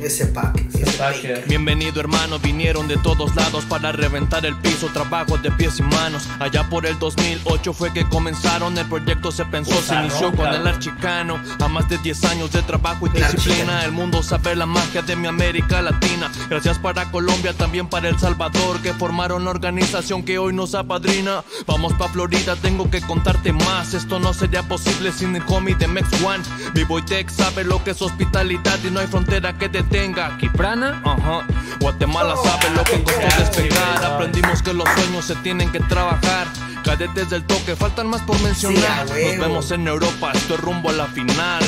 Ese 0.00 0.26
pack. 0.26 0.64
Ese 0.74 0.86
pack. 0.96 1.46
Bienvenido 1.48 2.00
hermano, 2.00 2.38
vinieron 2.38 2.86
de 2.86 2.96
todos 2.98 3.34
lados 3.34 3.64
para 3.64 3.90
reventar 3.90 4.46
el 4.46 4.54
piso, 4.56 4.88
trabajo 4.92 5.38
de 5.38 5.50
pies 5.50 5.80
y 5.80 5.82
manos. 5.82 6.28
Allá 6.38 6.68
por 6.68 6.86
el 6.86 6.98
2008 6.98 7.72
fue 7.72 7.92
que 7.92 8.08
comenzaron, 8.08 8.78
el 8.78 8.86
proyecto 8.86 9.32
se 9.32 9.44
pensó, 9.46 9.80
se 9.82 9.96
inició 9.96 10.32
con 10.34 10.54
el 10.54 10.66
archicano. 10.66 11.40
A 11.58 11.68
más 11.68 11.88
de 11.88 11.98
10 11.98 12.24
años 12.24 12.52
de 12.52 12.62
trabajo 12.62 13.06
y 13.06 13.10
disciplina, 13.10 13.84
el 13.84 13.92
mundo 13.92 14.22
sabe 14.22 14.54
la 14.54 14.66
magia 14.66 15.02
de 15.02 15.16
mi 15.16 15.26
América 15.26 15.82
Latina. 15.82 16.30
Gracias 16.48 16.78
para 16.78 17.10
Colombia, 17.10 17.52
también 17.52 17.88
para 17.88 18.08
El 18.08 18.18
Salvador, 18.18 18.80
que 18.80 18.94
formaron 18.94 19.44
la 19.44 19.50
organización 19.50 20.24
que 20.24 20.38
hoy 20.38 20.52
nos 20.52 20.74
apadrina. 20.74 21.42
Vamos 21.66 21.92
pa' 21.94 22.08
Florida, 22.08 22.54
tengo 22.56 22.88
que 22.88 23.00
contarte 23.00 23.52
más. 23.52 23.94
Esto 23.94 24.20
no 24.20 24.32
sería 24.32 24.62
posible 24.62 25.10
sin 25.10 25.34
el 25.34 25.42
homie 25.48 25.74
de 25.74 25.88
Mex 25.88 26.08
One. 26.22 26.44
Mi 26.74 26.84
boy 26.84 27.02
Tech 27.02 27.28
sabe 27.30 27.64
lo 27.64 27.82
que 27.82 27.90
es 27.90 28.02
hospitalidad 28.02 28.78
y 28.84 28.90
no 28.90 29.00
hay 29.00 29.06
frontera 29.08 29.58
que 29.58 29.68
detenga. 29.88 30.36
Kiprana, 30.38 31.00
ajá. 31.04 31.46
Guatemala 31.80 32.34
sabe 32.36 32.74
lo 32.74 32.84
que 32.84 33.02
costó 33.02 33.20
despegar. 33.38 34.04
Aprendimos 34.04 34.62
que 34.62 34.72
los 34.72 34.88
sueños 34.90 35.24
se 35.24 35.34
tienen 35.36 35.70
que 35.70 35.80
trabajar. 35.80 36.46
Cadetes 36.84 37.30
del 37.30 37.44
toque, 37.44 37.76
faltan 37.76 38.06
más 38.08 38.22
por 38.22 38.40
mencionar. 38.40 39.06
Nos 39.06 39.14
vemos 39.14 39.70
en 39.72 39.86
Europa, 39.88 40.32
estoy 40.34 40.56
rumbo 40.58 40.90
a 40.90 40.92
la 40.92 41.06
final. 41.06 41.62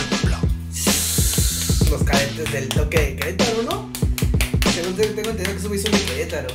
Los 1.91 2.03
cadetes 2.05 2.53
del 2.53 2.69
toque 2.69 2.99
de 3.01 3.17
Querétaro, 3.17 3.63
¿no? 3.65 3.91
Según 4.73 4.95
te- 4.95 5.07
tengo 5.09 5.31
entendido 5.31 5.61
que 5.61 5.67
güeyes 5.69 5.83
son 5.83 5.93
de 5.93 6.05
Querétaro. 6.05 6.49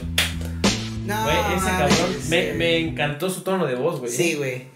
No, 1.05 1.29
ese 1.29 1.65
cabrón, 1.65 2.15
me, 2.29 2.53
me 2.53 2.79
encantó 2.79 3.29
su 3.29 3.41
tono 3.41 3.65
de 3.67 3.75
voz, 3.75 3.99
güey. 3.99 4.11
Sí, 4.11 4.33
güey. 4.35 4.67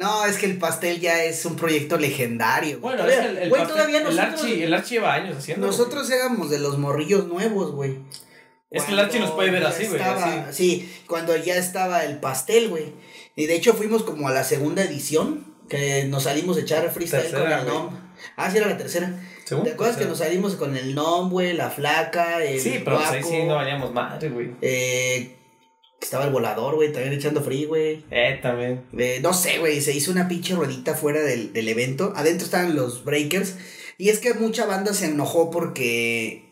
No, 0.00 0.24
es 0.24 0.38
que 0.38 0.46
el 0.46 0.56
pastel 0.58 0.98
ya 0.98 1.22
es 1.24 1.44
un 1.44 1.56
proyecto 1.56 1.98
legendario. 1.98 2.80
güey. 2.80 2.96
Bueno, 2.96 3.06
es 3.08 3.14
Todavía- 3.16 3.30
el, 3.30 3.38
el, 3.44 3.48
güey, 3.50 3.62
pastel- 3.62 3.68
todavía 3.74 3.98
el 3.98 4.04
nosotros, 4.04 4.40
Archie, 4.40 4.64
el 4.64 4.74
Archie 4.74 4.94
lleva 4.96 5.14
años 5.14 5.36
haciendo. 5.36 5.66
nosotros 5.66 6.10
éramos 6.10 6.48
de 6.50 6.58
los 6.58 6.78
morrillos 6.78 7.26
nuevos, 7.26 7.72
güey. 7.72 7.98
Es 8.70 8.84
que 8.84 8.92
el 8.92 8.98
Archie 9.00 9.20
nos 9.20 9.32
puede 9.32 9.50
ver 9.50 9.64
así, 9.66 9.86
güey. 9.86 10.00
Sí, 10.52 10.90
cuando 11.06 11.36
ya 11.36 11.56
estaba 11.56 12.04
el 12.04 12.18
pastel, 12.18 12.68
güey. 12.68 12.92
Y 13.36 13.46
de 13.46 13.54
hecho 13.56 13.74
fuimos 13.74 14.02
como 14.04 14.28
a 14.28 14.32
la 14.32 14.44
segunda 14.44 14.82
edición, 14.82 15.44
que 15.68 16.04
nos 16.04 16.22
salimos 16.24 16.56
a 16.56 16.60
echar 16.60 16.88
freestyle 16.90 17.22
Tercera, 17.22 17.42
con 17.42 17.52
el 17.52 17.64
güey. 17.64 17.74
NOM. 17.74 17.98
Ah, 18.36 18.50
sí, 18.50 18.56
era 18.58 18.66
la 18.68 18.76
tercera. 18.76 19.12
Según, 19.44 19.64
¿Te 19.64 19.72
acuerdas 19.72 19.96
que 19.96 20.04
nos 20.04 20.18
salimos 20.18 20.54
con 20.54 20.76
el 20.76 20.94
NOM, 20.94 21.30
güey, 21.30 21.52
la 21.52 21.70
flaca, 21.70 22.42
el 22.44 22.60
Sí, 22.60 22.80
pero 22.84 22.96
pues 22.98 23.08
ahí 23.10 23.20
guaco, 23.22 23.34
sí 23.36 23.42
no 23.44 23.54
valíamos 23.56 23.92
madre, 23.92 24.28
güey. 24.28 24.50
eh, 24.62 25.36
estaba 26.00 26.24
el 26.24 26.30
volador, 26.32 26.74
güey, 26.76 26.92
también 26.92 27.12
echando 27.12 27.42
free, 27.42 27.66
güey. 27.66 28.04
Eh, 28.10 28.38
también. 28.42 28.84
Eh, 28.98 29.20
no 29.22 29.32
sé, 29.34 29.58
güey, 29.58 29.80
se 29.80 29.92
hizo 29.94 30.10
una 30.10 30.28
pinche 30.28 30.54
ruedita 30.54 30.94
fuera 30.94 31.20
del, 31.20 31.52
del 31.52 31.68
evento. 31.68 32.12
Adentro 32.16 32.44
estaban 32.44 32.74
los 32.74 33.04
breakers. 33.04 33.56
Y 33.98 34.08
es 34.08 34.18
que 34.18 34.32
mucha 34.34 34.64
banda 34.66 34.94
se 34.94 35.06
enojó 35.06 35.50
porque 35.50 36.48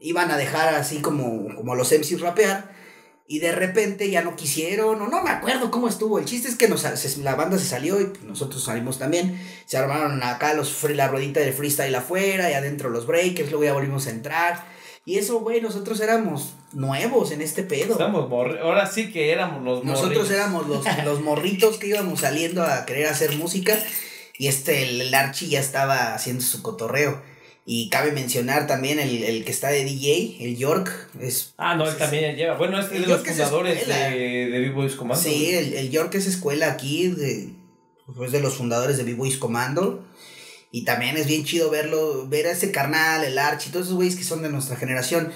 iban 0.00 0.30
a 0.30 0.36
dejar 0.36 0.74
así 0.74 0.98
como, 1.00 1.54
como 1.56 1.74
los 1.74 1.90
MCs 1.92 2.20
rapear. 2.20 2.78
Y 3.26 3.38
de 3.38 3.52
repente 3.52 4.10
ya 4.10 4.22
no 4.22 4.34
quisieron, 4.34 5.00
o 5.00 5.06
no 5.08 5.22
me 5.22 5.30
acuerdo 5.30 5.70
cómo 5.70 5.86
estuvo. 5.88 6.18
El 6.18 6.24
chiste 6.24 6.48
es 6.48 6.56
que 6.56 6.66
nos, 6.68 6.80
se- 6.80 7.20
la 7.22 7.36
banda 7.36 7.58
se 7.58 7.64
salió 7.64 8.00
y 8.00 8.10
nosotros 8.24 8.64
salimos 8.64 8.98
también. 8.98 9.40
Se 9.66 9.76
armaron 9.76 10.20
acá 10.24 10.52
los 10.54 10.76
la 10.90 11.06
ruedita 11.06 11.38
de 11.38 11.52
freestyle 11.52 11.94
afuera 11.94 12.50
y 12.50 12.54
adentro 12.54 12.88
los 12.90 13.06
breakers. 13.06 13.50
Luego 13.50 13.64
ya 13.64 13.72
volvimos 13.72 14.08
a 14.08 14.10
entrar. 14.10 14.64
Y 15.06 15.18
eso, 15.18 15.40
güey, 15.40 15.60
nosotros 15.60 15.98
éramos 16.00 16.54
nuevos 16.72 17.32
en 17.32 17.40
este 17.40 17.62
pedo. 17.62 17.92
Estamos 17.92 18.30
Ahora 18.30 18.86
sí 18.86 19.10
que 19.10 19.32
éramos 19.32 19.62
los 19.64 19.84
Nosotros 19.84 20.30
éramos 20.30 20.66
los, 20.66 20.84
los 21.04 21.20
morritos 21.22 21.78
que 21.78 21.88
íbamos 21.88 22.20
saliendo 22.20 22.62
a 22.62 22.84
querer 22.84 23.06
hacer 23.06 23.36
música 23.36 23.78
y 24.36 24.48
este, 24.48 24.82
el, 24.82 25.00
el 25.00 25.14
Archie 25.14 25.48
ya 25.48 25.60
estaba 25.60 26.14
haciendo 26.14 26.42
su 26.42 26.62
cotorreo. 26.62 27.22
Y 27.66 27.88
cabe 27.90 28.10
mencionar 28.12 28.66
también 28.66 28.98
el, 28.98 29.22
el 29.22 29.44
que 29.44 29.50
está 29.50 29.68
de 29.68 29.84
DJ, 29.84 30.38
el 30.40 30.56
York. 30.56 30.90
Es, 31.20 31.54
Ah, 31.56 31.76
no, 31.76 31.88
él 31.88 31.96
también 31.96 32.34
lleva. 32.34 32.56
Bueno, 32.56 32.80
este 32.80 32.94
es 32.94 33.00
El 33.00 33.06
de 33.06 33.08
los 33.12 33.22
York 33.22 33.30
fundadores 33.30 33.86
de, 33.86 34.50
de 34.50 34.60
B-Boys 34.60 34.96
Commando. 34.96 35.22
Sí, 35.22 35.54
el, 35.54 35.74
el 35.74 35.90
York 35.90 36.14
es 36.14 36.26
escuela 36.26 36.72
aquí, 36.72 37.08
de, 37.08 37.50
pues 38.16 38.32
de 38.32 38.40
los 38.40 38.54
fundadores 38.54 38.96
de 38.96 39.04
B-Boys 39.04 39.36
Commando. 39.36 40.04
Y 40.70 40.84
también 40.84 41.16
es 41.16 41.26
bien 41.26 41.44
chido 41.44 41.68
verlo, 41.70 42.28
ver 42.28 42.46
a 42.46 42.52
ese 42.52 42.70
carnal, 42.70 43.24
el 43.24 43.38
Archie, 43.38 43.72
todos 43.72 43.86
esos 43.86 43.96
güeyes 43.96 44.16
que 44.16 44.24
son 44.24 44.42
de 44.42 44.48
nuestra 44.50 44.76
generación. 44.76 45.32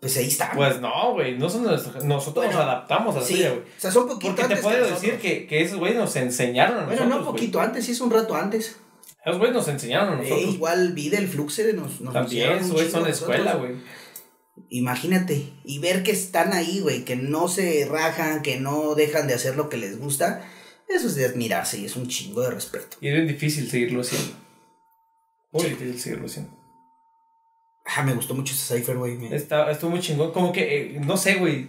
Pues 0.00 0.16
ahí 0.16 0.26
están. 0.28 0.50
Pues 0.56 0.80
no, 0.80 1.12
güey. 1.14 1.38
No 1.38 1.48
son 1.48 1.62
de 1.62 1.70
nuestra- 1.70 2.00
Nosotros 2.02 2.44
Bueno, 2.44 2.52
nos 2.58 2.62
adaptamos 2.68 3.16
a 3.16 3.20
la 3.20 3.24
sí, 3.24 3.34
suya, 3.36 3.50
güey. 3.50 3.60
o 3.62 3.64
sea, 3.80 3.90
son 3.92 4.08
poquito 4.08 4.34
Porque 4.34 4.42
te 4.48 4.54
antes 4.54 4.60
puedo 4.60 4.84
decir 4.86 5.18
que, 5.18 5.46
que 5.46 5.62
esos 5.62 5.78
güeyes 5.78 5.96
nos 5.96 6.14
enseñaron 6.16 6.80
a 6.80 6.84
Bueno, 6.86 6.90
nosotros. 7.04 7.08
no 7.08 7.24
güey. 7.24 7.32
poquito 7.32 7.60
antes, 7.60 7.84
sí 7.86 7.92
es 7.92 8.00
un 8.00 8.10
rato 8.10 8.34
antes. 8.34 8.76
Esos 9.24 9.38
güeyes 9.38 9.54
nos 9.54 9.68
enseñaron 9.68 10.18
a 10.18 10.22
Eh, 10.22 10.28
nosotros. 10.28 10.54
igual 10.54 10.92
vida 10.92 11.18
el 11.18 11.28
Fluxer 11.28 11.72
nos, 11.76 12.00
nos 12.00 12.12
También, 12.12 12.50
esos 12.58 12.72
güeyes 12.72 12.90
son 12.92 13.06
a 13.06 13.08
escuela, 13.10 13.54
güey. 13.54 13.76
Imagínate, 14.68 15.52
y 15.64 15.78
ver 15.78 16.02
que 16.02 16.10
están 16.12 16.52
ahí, 16.52 16.80
güey, 16.80 17.04
que 17.04 17.16
no 17.16 17.48
se 17.48 17.86
rajan, 17.88 18.42
que 18.42 18.58
no 18.58 18.94
dejan 18.94 19.26
de 19.28 19.34
hacer 19.34 19.56
lo 19.56 19.68
que 19.68 19.76
les 19.76 19.98
gusta, 19.98 20.44
eso 20.88 21.06
es 21.06 21.14
de 21.14 21.24
admirarse 21.26 21.78
y 21.78 21.84
es 21.86 21.96
un 21.96 22.06
chingo 22.08 22.42
de 22.42 22.50
respeto. 22.50 22.96
Y 23.00 23.08
es 23.08 23.14
bien 23.14 23.26
difícil 23.26 23.70
seguirlo 23.70 24.00
haciendo. 24.02 24.34
Muy 25.52 25.64
difícil 25.64 26.00
seguirlo 26.00 26.26
haciendo. 26.26 26.50
Ah, 27.84 28.02
me 28.02 28.14
gustó 28.14 28.34
mucho 28.34 28.54
ese 28.54 28.78
cipher, 28.78 28.96
güey. 28.96 29.32
Está, 29.34 29.70
estuvo 29.70 29.90
muy 29.90 30.00
chingón. 30.00 30.32
Como 30.32 30.52
que, 30.52 30.96
eh, 30.96 31.00
no 31.00 31.16
sé, 31.16 31.34
güey. 31.34 31.68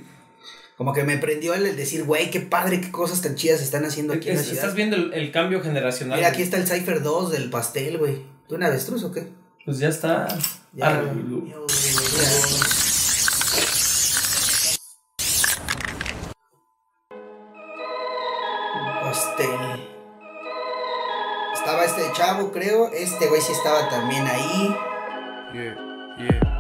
Como 0.78 0.94
que 0.94 1.04
me 1.04 1.18
prendió 1.18 1.54
el, 1.54 1.66
el 1.66 1.76
decir, 1.76 2.04
güey, 2.04 2.32
qué 2.32 2.40
padre, 2.40 2.82
qué 2.82 2.92
cosas 2.92 3.22
tan 3.22 3.36
chidas 3.36 3.62
están 3.62 3.86
haciendo 3.86 4.14
aquí 4.14 4.30
en 4.30 4.38
la 4.38 4.42
ciudad. 4.44 4.58
estás 4.60 4.76
viendo 4.76 4.96
el, 4.96 5.14
el 5.14 5.32
cambio 5.32 5.62
generacional. 5.62 6.18
Mira, 6.18 6.30
güey. 6.30 6.34
aquí 6.34 6.44
está 6.44 6.58
el 6.58 6.68
cipher 6.68 7.02
2 7.02 7.32
del 7.32 7.50
pastel, 7.50 7.98
güey. 7.98 8.22
¿Tú 8.48 8.56
una 8.56 8.68
avestruz 8.68 9.04
o 9.04 9.12
qué? 9.12 9.28
Pues 9.66 9.80
ya 9.80 9.90
está. 9.90 10.28
Ya. 10.74 11.02
Arru- 11.04 11.54
chavo, 22.14 22.52
creo. 22.52 22.90
Este 22.94 23.28
güey 23.28 23.42
sí 23.42 23.52
estaba 23.52 23.90
también 23.90 24.26
ahí. 24.28 24.76
Yeah, 25.54 25.76
yeah. 26.18 26.54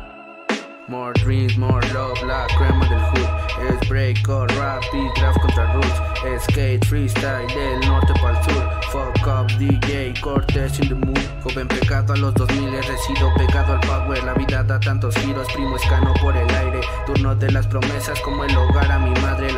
More 0.88 1.13
dreams, 1.13 1.58
more 1.58 1.82
love, 1.94 2.22
la 2.24 2.46
crema 2.58 2.86
del 2.89 3.00
hood. 3.00 3.44
Es 3.63 3.89
break 3.89 4.28
or 4.28 4.48
rap 4.58 4.84
y 4.94 5.20
draft 5.20 5.39
contra 5.39 5.72
roots. 5.74 6.44
Skate, 6.44 6.86
freestyle 6.86 7.48
del 7.48 7.80
norte 7.88 8.13
para 8.22 8.38
el 8.38 8.44
sur. 8.44 8.70
Fuck 8.92 9.28
up, 9.28 9.48
DJ, 9.58 10.13
Cortés 10.20 10.80
in 10.80 10.89
the 10.89 10.96
mood. 10.96 11.18
Joven 11.44 11.68
pecado 11.68 12.13
a 12.13 12.18
los 12.18 12.34
2000, 12.34 12.84
resido 12.84 13.34
pegado 13.38 13.74
al 13.74 13.80
power. 13.82 14.24
La 14.24 14.34
vida 14.34 14.63
da 14.63 14.80
tantos 14.80 15.16
giros, 15.16 15.48
primo 15.54 15.78
escano 15.78 16.13
por 16.22 16.36
el 16.36 16.50
aire. 16.54 16.82
Turno 17.06 17.36
de 17.36 17.52
las 17.52 17.68
promesas 17.68 18.20
como 18.22 18.44
el 18.44 18.56
hogar 18.58 18.92
a 18.92 19.00
mi 19.00 19.12
madre. 19.22 19.53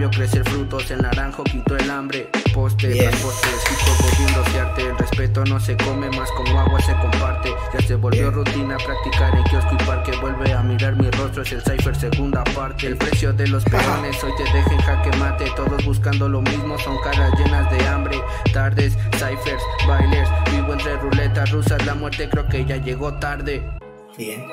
Vio 0.00 0.08
crecer 0.08 0.42
frutos, 0.48 0.90
el 0.90 1.02
naranjo 1.02 1.44
quitó 1.44 1.76
el 1.76 1.90
hambre. 1.90 2.30
Poste, 2.54 2.86
Bien. 2.88 3.10
tras 3.10 3.20
poste, 3.20 3.48
escrito 3.50 4.02
volviéndose 4.02 4.58
arte. 4.58 4.82
El 4.86 4.96
respeto 4.96 5.44
no 5.44 5.60
se 5.60 5.76
come, 5.76 6.08
más 6.16 6.30
como 6.30 6.58
agua 6.58 6.80
se 6.80 6.92
comparte. 6.92 7.54
Ya 7.74 7.86
se 7.86 7.96
volvió 7.96 8.30
rutina 8.30 8.78
practicar 8.78 9.36
en 9.36 9.44
kiosco 9.44 9.74
y 9.78 9.84
parque. 9.84 10.12
Vuelve 10.22 10.54
a 10.54 10.62
mirar 10.62 10.96
mi 10.96 11.10
rostro, 11.10 11.42
es 11.42 11.52
el 11.52 11.60
cipher 11.60 11.94
segunda 11.94 12.42
parte. 12.44 12.86
El 12.86 12.96
precio 12.96 13.34
de 13.34 13.46
los 13.48 13.62
peones 13.64 14.24
hoy 14.24 14.32
te 14.38 14.44
deja 14.44 14.72
en 14.72 14.80
jaque 14.80 15.16
mate. 15.18 15.52
Todos 15.54 15.84
buscando 15.84 16.30
lo 16.30 16.40
mismo, 16.40 16.78
son 16.78 16.96
caras 17.02 17.38
llenas 17.38 17.70
de 17.70 17.86
hambre. 17.86 18.18
Tardes, 18.54 18.96
ciphers, 19.12 19.62
bailers. 19.86 20.30
Vivo 20.50 20.72
entre 20.72 20.96
ruletas 20.96 21.50
rusas, 21.50 21.84
la 21.84 21.94
muerte 21.94 22.26
creo 22.30 22.48
que 22.48 22.64
ya 22.64 22.78
llegó 22.78 23.12
tarde. 23.18 23.70
Bien. 24.16 24.46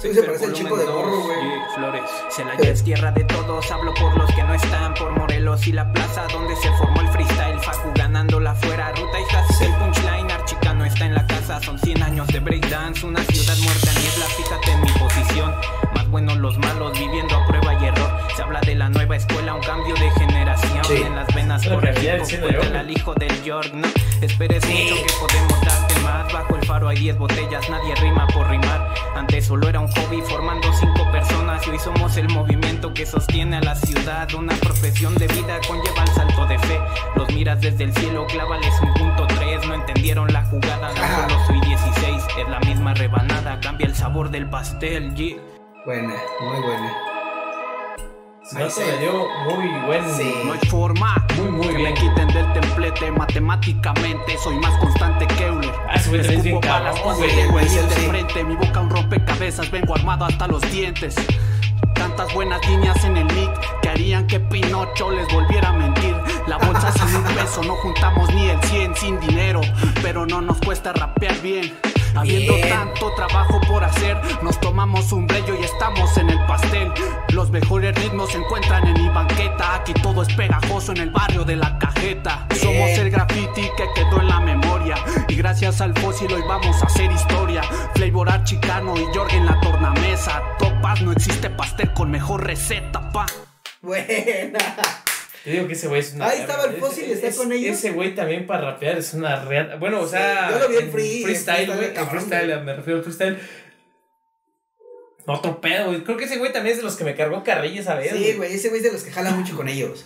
Sí, 0.00 0.14
se 0.14 0.22
parece 0.22 0.46
el 0.46 0.54
chico 0.54 0.78
de 0.78 0.86
gorro, 0.86 1.20
güey. 1.20 1.38
Flores. 1.74 2.02
Celaya 2.30 2.70
es 2.70 2.82
tierra 2.82 3.12
de 3.12 3.22
todos, 3.24 3.70
hablo 3.70 3.92
por 3.92 4.16
los 4.16 4.32
que 4.34 4.42
no 4.42 4.54
están, 4.54 4.94
por 4.94 5.10
Morelos 5.10 5.66
y 5.66 5.72
la 5.72 5.92
plaza 5.92 6.26
donde 6.32 6.56
se 6.56 6.72
formó 6.78 7.02
el 7.02 7.08
freestyle. 7.08 7.60
Facu 7.60 7.92
ganándola 7.94 8.54
fuera, 8.54 8.92
ruta 8.92 9.20
y 9.20 9.36
haces 9.36 9.60
el 9.60 9.74
punchline. 9.74 10.30
Archicano 10.30 10.86
está 10.86 11.04
en 11.04 11.14
la 11.14 11.26
casa, 11.26 11.60
son 11.60 11.78
100 11.78 12.02
años 12.02 12.26
de 12.28 12.40
breakdance. 12.40 13.04
Una 13.06 13.22
ciudad 13.24 13.56
muerta 13.58 13.92
niebla, 14.00 14.24
fíjate 14.24 14.70
en 14.70 14.80
mi 14.80 14.92
posición. 14.92 15.54
Buenos 16.10 16.38
los 16.38 16.58
malos, 16.58 16.98
viviendo 16.98 17.36
a 17.36 17.46
prueba 17.46 17.72
y 17.80 17.86
error. 17.86 18.10
Se 18.34 18.42
habla 18.42 18.60
de 18.62 18.74
la 18.74 18.88
nueva 18.88 19.14
escuela, 19.14 19.54
un 19.54 19.60
cambio 19.60 19.94
de 19.94 20.10
generación. 20.10 20.84
Sí. 20.84 21.02
En 21.06 21.14
las 21.14 21.32
venas 21.32 21.62
que 21.62 21.68
el 21.68 22.90
hijo 22.90 23.14
del 23.14 23.42
York, 23.44 23.72
¿no? 23.72 23.86
Esperes 24.20 24.66
mucho 24.66 24.94
que 24.96 25.12
podemos 25.20 25.60
darte 25.60 26.00
más. 26.00 26.32
Bajo 26.32 26.56
el 26.56 26.66
faro 26.66 26.88
hay 26.88 26.98
10 26.98 27.16
botellas, 27.16 27.70
nadie 27.70 27.94
rima 27.94 28.26
por 28.26 28.50
rimar. 28.50 28.92
Antes 29.14 29.46
solo 29.46 29.68
era 29.68 29.78
un 29.78 29.86
hobby 29.86 30.20
formando 30.22 30.72
cinco 30.72 31.08
personas 31.12 31.64
y 31.68 31.70
hoy 31.70 31.78
somos 31.78 32.16
el 32.16 32.28
movimiento 32.28 32.92
que 32.92 33.06
sostiene 33.06 33.58
a 33.58 33.60
la 33.60 33.76
ciudad. 33.76 34.28
Una 34.34 34.54
profesión 34.56 35.14
de 35.14 35.28
vida 35.28 35.60
conlleva 35.68 36.02
el 36.02 36.08
salto 36.08 36.46
de 36.46 36.58
fe. 36.58 36.80
Los 37.14 37.32
miras 37.32 37.60
desde 37.60 37.84
el 37.84 37.94
cielo, 37.94 38.26
clávales 38.26 38.74
un 38.82 38.92
punto 38.94 39.28
tres. 39.28 39.64
No 39.64 39.74
entendieron 39.74 40.32
la 40.32 40.44
jugada, 40.46 40.88
no 40.88 41.28
solo 41.28 41.46
soy 41.46 41.60
16. 41.60 42.24
Es 42.36 42.48
la 42.48 42.58
misma 42.60 42.94
rebanada, 42.94 43.60
cambia 43.60 43.86
el 43.86 43.94
sabor 43.94 44.30
del 44.30 44.50
pastel. 44.50 45.14
yeah. 45.14 45.49
Buena, 45.84 46.14
muy 46.40 46.60
buena. 46.62 46.92
No 48.52 48.68
se 48.68 48.84
me 48.84 48.98
dio 48.98 49.12
muy 49.44 49.68
buen. 49.86 50.14
Sí. 50.16 50.34
No 50.44 50.52
hay 50.52 50.58
forma 50.68 51.24
Muy, 51.36 51.50
muy 51.50 51.68
que 51.68 51.76
bien. 51.76 51.82
me 51.82 51.94
quiten 51.94 52.28
del 52.28 52.52
templete. 52.52 53.10
Matemáticamente 53.12 54.36
soy 54.42 54.56
más 54.58 54.76
constante 54.78 55.26
que 55.26 55.46
Euler. 55.46 55.70
Ah, 55.88 55.94
Escupo 55.94 56.60
balas 56.60 56.98
cuando 57.00 57.24
el 57.24 57.30
diente 57.30 57.94
sí. 57.94 58.06
frente. 58.08 58.44
Mi 58.44 58.56
boca 58.56 58.80
un 58.80 58.90
rompecabezas, 58.90 59.70
vengo 59.70 59.94
armado 59.94 60.24
hasta 60.24 60.48
los 60.48 60.60
dientes. 60.72 61.14
Tantas 61.94 62.32
buenas 62.34 62.66
líneas 62.68 63.02
en 63.04 63.16
el 63.18 63.24
mic 63.26 63.80
que 63.82 63.88
harían 63.88 64.26
que 64.26 64.40
Pinocho 64.40 65.10
les 65.12 65.28
volviera 65.32 65.68
a 65.68 65.72
mentir. 65.72 66.16
La 66.46 66.56
bolsa 66.58 66.90
sin 66.92 67.14
un 67.16 67.24
peso, 67.34 67.62
no 67.62 67.74
juntamos 67.76 68.32
ni 68.34 68.48
el 68.48 68.60
100 68.64 68.96
sin 68.96 69.20
dinero, 69.20 69.60
pero 70.02 70.26
no 70.26 70.40
nos 70.40 70.58
cuesta 70.60 70.92
rapear 70.92 71.38
bien. 71.40 71.72
Habiendo 72.14 72.54
Bien. 72.54 72.68
tanto 72.68 73.12
trabajo 73.14 73.60
por 73.68 73.84
hacer, 73.84 74.20
nos 74.42 74.58
tomamos 74.60 75.12
un 75.12 75.26
brillo 75.26 75.54
y 75.60 75.64
estamos 75.64 76.16
en 76.16 76.30
el 76.30 76.44
pastel. 76.46 76.92
Los 77.32 77.50
mejores 77.50 77.94
ritmos 77.94 78.30
se 78.32 78.38
encuentran 78.38 78.86
en 78.86 78.94
mi 78.94 79.08
banqueta. 79.08 79.76
Aquí 79.76 79.92
todo 79.94 80.22
es 80.22 80.34
pegajoso 80.34 80.92
en 80.92 80.98
el 80.98 81.10
barrio 81.10 81.44
de 81.44 81.56
la 81.56 81.78
cajeta. 81.78 82.46
Bien. 82.50 82.60
Somos 82.62 82.90
el 82.98 83.10
graffiti 83.10 83.62
que 83.76 83.84
quedó 83.94 84.20
en 84.20 84.28
la 84.28 84.40
memoria. 84.40 84.96
Y 85.28 85.36
gracias 85.36 85.80
al 85.80 85.94
fósil 85.98 86.32
hoy 86.32 86.42
vamos 86.48 86.82
a 86.82 86.86
hacer 86.86 87.10
historia. 87.12 87.62
Flavor 87.94 88.28
Chicano 88.44 88.94
y 88.96 89.04
Jorge 89.14 89.36
en 89.36 89.46
la 89.46 89.60
tornamesa. 89.60 90.42
Topas, 90.58 91.02
no 91.02 91.12
existe 91.12 91.50
pastel 91.50 91.92
con 91.92 92.10
mejor 92.10 92.44
receta, 92.44 93.10
pa. 93.12 93.26
Buena. 93.82 94.58
Te 95.44 95.50
digo 95.52 95.66
que 95.66 95.72
ese 95.72 95.88
güey 95.88 96.00
es 96.00 96.12
una. 96.12 96.28
Ahí 96.28 96.40
estaba 96.40 96.64
el 96.64 96.76
fósil, 96.76 97.04
Ese- 97.04 97.26
está 97.28 97.42
con 97.42 97.52
ellos. 97.52 97.76
Ese 97.78 97.92
güey 97.92 98.14
también 98.14 98.46
para 98.46 98.72
rapear 98.72 98.98
es 98.98 99.14
una 99.14 99.42
reata. 99.44 99.76
Bueno, 99.76 100.00
o 100.00 100.06
sea. 100.08 100.48
Sí, 100.48 100.54
yo 100.54 100.58
lo 100.60 100.68
vi 100.68 100.76
en 100.76 100.92
free- 100.92 101.16
en 101.18 101.22
freestyle, 101.24 101.66
freestyle, 101.66 101.76
güey. 101.94 102.08
Freestyle, 102.08 102.46
güey. 102.52 102.64
me 102.64 102.74
refiero 102.76 102.98
al 102.98 103.04
freestyle. 103.04 103.38
Otro 105.26 105.60
pedo, 105.60 105.86
güey. 105.86 106.02
Creo 106.02 106.16
que 106.16 106.24
ese 106.24 106.38
güey 106.38 106.52
también 106.52 106.72
es 106.72 106.78
de 106.78 106.82
los 106.84 106.96
que 106.96 107.04
me 107.04 107.14
cargó 107.14 107.44
carrilla 107.44 107.80
esa 107.80 107.94
vez. 107.94 108.12
Sí, 108.12 108.32
güey, 108.36 108.54
ese 108.54 108.68
güey 108.68 108.78
es 108.80 108.84
de 108.86 108.92
los 108.92 109.02
que 109.02 109.12
jala 109.12 109.30
mucho 109.30 109.56
con 109.56 109.68
ellos. 109.68 110.04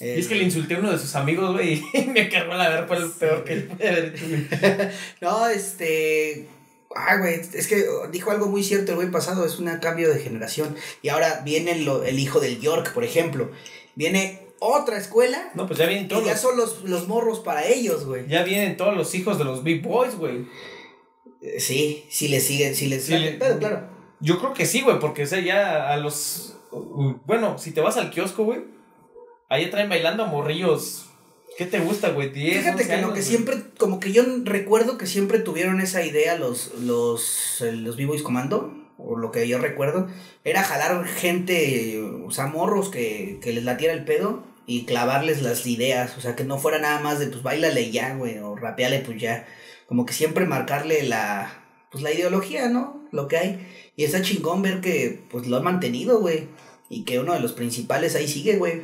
Eh, 0.00 0.14
Y 0.16 0.20
es 0.20 0.28
que 0.28 0.34
le 0.34 0.44
insulté 0.44 0.74
a 0.74 0.78
uno 0.78 0.92
de 0.92 0.98
sus 0.98 1.14
amigos, 1.14 1.52
güey, 1.54 1.82
y 1.94 2.02
me 2.04 2.28
cargó 2.28 2.54
la 2.54 2.68
ver 2.68 2.86
por 2.86 2.98
el 2.98 3.10
peor 3.10 3.44
que 3.44 3.52
él 3.54 3.64
puede 3.64 3.88
haber. 3.88 4.92
No, 5.20 5.48
este. 5.48 6.46
Ay, 6.94 7.18
güey, 7.18 7.34
es 7.54 7.66
que 7.68 7.84
dijo 8.10 8.30
algo 8.30 8.46
muy 8.46 8.64
cierto 8.64 8.92
el 8.92 8.96
güey 8.96 9.10
pasado, 9.10 9.44
es 9.44 9.58
un 9.58 9.66
cambio 9.78 10.12
de 10.12 10.20
generación. 10.20 10.74
Y 11.02 11.08
ahora 11.10 11.42
viene 11.44 11.76
lo- 11.80 12.02
el 12.04 12.18
hijo 12.18 12.40
del 12.40 12.60
York, 12.60 12.92
por 12.94 13.04
ejemplo. 13.04 13.50
Viene 13.94 14.40
otra 14.60 14.96
escuela 14.98 15.50
No, 15.54 15.66
pues 15.66 15.78
ya 15.78 15.86
vienen 15.86 16.06
y 16.06 16.08
todos 16.08 16.24
ya 16.24 16.32
los, 16.32 16.40
son 16.40 16.56
los, 16.56 16.84
los 16.84 17.08
morros 17.08 17.40
para 17.40 17.66
ellos, 17.66 18.04
güey. 18.06 18.26
ya 18.28 18.42
vienen 18.42 18.76
todos 18.76 18.96
los 18.96 19.14
hijos 19.14 19.38
de 19.38 19.44
los 19.44 19.62
Big 19.62 19.82
Boys, 19.82 20.16
güey. 20.16 20.46
Eh, 21.42 21.60
Sí, 21.60 22.04
sí 22.10 22.28
le 22.28 22.40
siguen, 22.40 22.74
sí 22.74 22.86
les 22.86 23.04
Sí 23.04 23.12
late 23.12 23.24
le- 23.24 23.30
el 23.32 23.38
pedo, 23.38 23.58
claro. 23.58 23.88
Yo 24.20 24.38
creo 24.40 24.52
que 24.52 24.66
sí, 24.66 24.80
güey, 24.82 24.98
porque 24.98 25.22
o 25.22 25.26
sea, 25.26 25.40
ya 25.40 25.92
a 25.92 25.96
los 25.96 26.56
uh, 26.72 27.14
bueno, 27.24 27.56
si 27.58 27.70
te 27.70 27.80
vas 27.80 27.96
al 27.96 28.10
kiosco, 28.10 28.44
güey, 28.44 28.60
ahí 29.48 29.70
traen 29.70 29.88
bailando 29.88 30.24
a 30.24 30.26
morrillos. 30.26 31.04
¿Qué 31.56 31.66
te 31.66 31.80
gusta, 31.80 32.10
güey? 32.10 32.30
10, 32.30 32.58
Fíjate 32.58 32.82
11 32.82 32.88
que 32.88 32.96
lo 33.02 33.08
que 33.08 33.12
güey. 33.14 33.22
siempre, 33.22 33.56
como 33.78 33.98
que 33.98 34.12
yo 34.12 34.22
recuerdo 34.44 34.96
que 34.96 35.06
siempre 35.06 35.40
tuvieron 35.40 35.80
esa 35.80 36.04
idea 36.04 36.36
los, 36.36 36.72
los, 36.82 37.60
los 37.72 37.96
B-Boys 37.96 38.22
Comando, 38.22 38.72
o 38.96 39.16
lo 39.16 39.32
que 39.32 39.46
yo 39.48 39.58
recuerdo, 39.58 40.06
era 40.44 40.62
jalar 40.62 41.04
gente, 41.06 42.00
o 42.24 42.30
sea, 42.30 42.46
morros 42.46 42.90
que, 42.90 43.38
que 43.42 43.52
les 43.52 43.64
latiera 43.64 43.92
el 43.94 44.04
pedo 44.04 44.44
y 44.68 44.84
clavarles 44.84 45.40
las 45.40 45.66
ideas, 45.66 46.18
o 46.18 46.20
sea, 46.20 46.36
que 46.36 46.44
no 46.44 46.58
fuera 46.58 46.78
nada 46.78 47.00
más 47.00 47.18
de 47.18 47.28
pues 47.28 47.42
bailale 47.42 47.90
ya, 47.90 48.14
güey, 48.14 48.38
o 48.38 48.54
rapeale 48.54 48.98
pues 48.98 49.18
ya, 49.18 49.46
como 49.86 50.04
que 50.04 50.12
siempre 50.12 50.44
marcarle 50.44 51.04
la, 51.04 51.64
pues 51.90 52.04
la 52.04 52.12
ideología, 52.12 52.68
¿no? 52.68 53.02
Lo 53.10 53.28
que 53.28 53.38
hay. 53.38 53.66
Y 53.96 54.04
está 54.04 54.20
chingón 54.20 54.60
ver 54.60 54.82
que 54.82 55.22
pues 55.30 55.46
lo 55.46 55.56
han 55.56 55.64
mantenido, 55.64 56.20
güey, 56.20 56.48
y 56.90 57.04
que 57.04 57.18
uno 57.18 57.32
de 57.32 57.40
los 57.40 57.54
principales 57.54 58.14
ahí 58.14 58.28
sigue, 58.28 58.56
güey. 58.56 58.82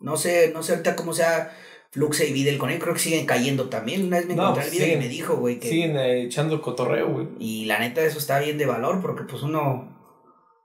No 0.00 0.16
sé, 0.16 0.50
no 0.54 0.62
sé 0.62 0.72
ahorita 0.72 0.96
cómo 0.96 1.12
sea 1.12 1.54
Fluxe 1.90 2.28
y 2.28 2.32
Videl 2.32 2.56
con 2.56 2.70
él, 2.70 2.78
creo 2.78 2.94
que 2.94 3.00
siguen 3.00 3.26
cayendo 3.26 3.68
también. 3.68 4.06
Una 4.06 4.16
vez 4.16 4.26
me 4.26 4.34
No, 4.34 4.44
encontré 4.44 4.64
pues 4.64 4.72
el 4.72 4.80
video 4.80 4.96
y 4.96 4.98
me 4.98 5.08
dijo, 5.10 5.36
güey, 5.36 5.60
que... 5.60 5.68
Siguen 5.68 5.96
eh, 5.98 6.22
echando 6.22 6.62
cotorreo, 6.62 7.10
güey. 7.10 7.28
Y 7.38 7.66
la 7.66 7.78
neta 7.78 8.02
eso 8.02 8.18
está 8.18 8.38
bien 8.38 8.56
de 8.56 8.64
valor 8.64 9.02
porque 9.02 9.24
pues 9.24 9.42
uno... 9.42 9.94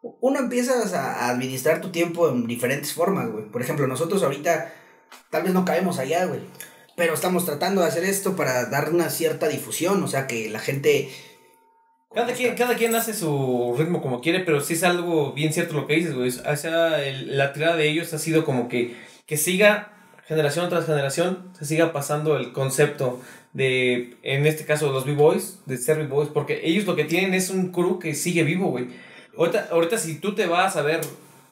Uno 0.02 0.40
empiezas 0.40 0.94
a 0.94 1.30
administrar 1.30 1.80
tu 1.82 1.90
tiempo 1.92 2.30
en 2.30 2.48
diferentes 2.48 2.94
formas, 2.94 3.30
güey. 3.30 3.46
Por 3.46 3.62
ejemplo, 3.62 3.86
nosotros 3.88 4.24
ahorita 4.24 4.74
tal 5.30 5.44
vez 5.44 5.54
no 5.54 5.64
cabemos 5.66 6.00
allá, 6.00 6.26
güey. 6.26 6.42
Pero 6.98 7.14
estamos 7.14 7.46
tratando 7.46 7.82
de 7.82 7.88
hacer 7.88 8.04
esto 8.04 8.36
para 8.36 8.66
dar 8.66 8.92
una 8.92 9.10
cierta 9.10 9.48
difusión, 9.48 10.04
o 10.04 10.08
sea, 10.08 10.28
que 10.28 10.50
la 10.50 10.60
gente... 10.60 11.10
Cada 12.14 12.34
quien, 12.34 12.56
cada 12.56 12.76
quien 12.76 12.94
hace 12.94 13.14
su 13.14 13.74
ritmo 13.78 14.02
como 14.02 14.20
quiere, 14.20 14.42
pero 14.42 14.60
sí 14.60 14.74
es 14.74 14.84
algo 14.84 15.32
bien 15.32 15.54
cierto 15.54 15.74
lo 15.76 15.88
que 15.88 15.96
dices, 15.96 16.14
güey. 16.14 16.30
O 16.30 16.56
sea, 16.58 17.02
el- 17.06 17.38
la 17.38 17.54
tirada 17.54 17.78
de 17.78 17.88
ellos 17.90 18.14
ha 18.14 18.18
sido 18.20 18.44
como 18.44 18.68
que, 18.68 18.98
que 19.26 19.38
siga 19.38 19.94
generación 20.28 20.68
tras 20.70 20.86
generación, 20.88 21.52
se 21.58 21.66
siga 21.66 21.94
pasando 21.94 22.36
el 22.36 22.52
concepto 22.52 23.22
de, 23.54 24.18
en 24.24 24.46
este 24.46 24.66
caso, 24.66 24.92
los 24.92 25.06
B-Boys, 25.06 25.60
de 25.66 25.78
ser 25.78 25.98
B-Boys, 26.00 26.30
porque 26.34 26.60
ellos 26.64 26.86
lo 26.86 26.96
que 26.98 27.06
tienen 27.06 27.34
es 27.34 27.50
un 27.50 27.72
crew 27.72 27.98
que 28.00 28.14
sigue 28.14 28.44
vivo, 28.44 28.68
güey. 28.72 28.88
Ahorita, 29.38 29.68
ahorita 29.72 29.98
si 29.98 30.20
tú 30.20 30.36
te 30.36 30.46
vas 30.48 30.76
a 30.76 30.82
ver, 30.82 31.02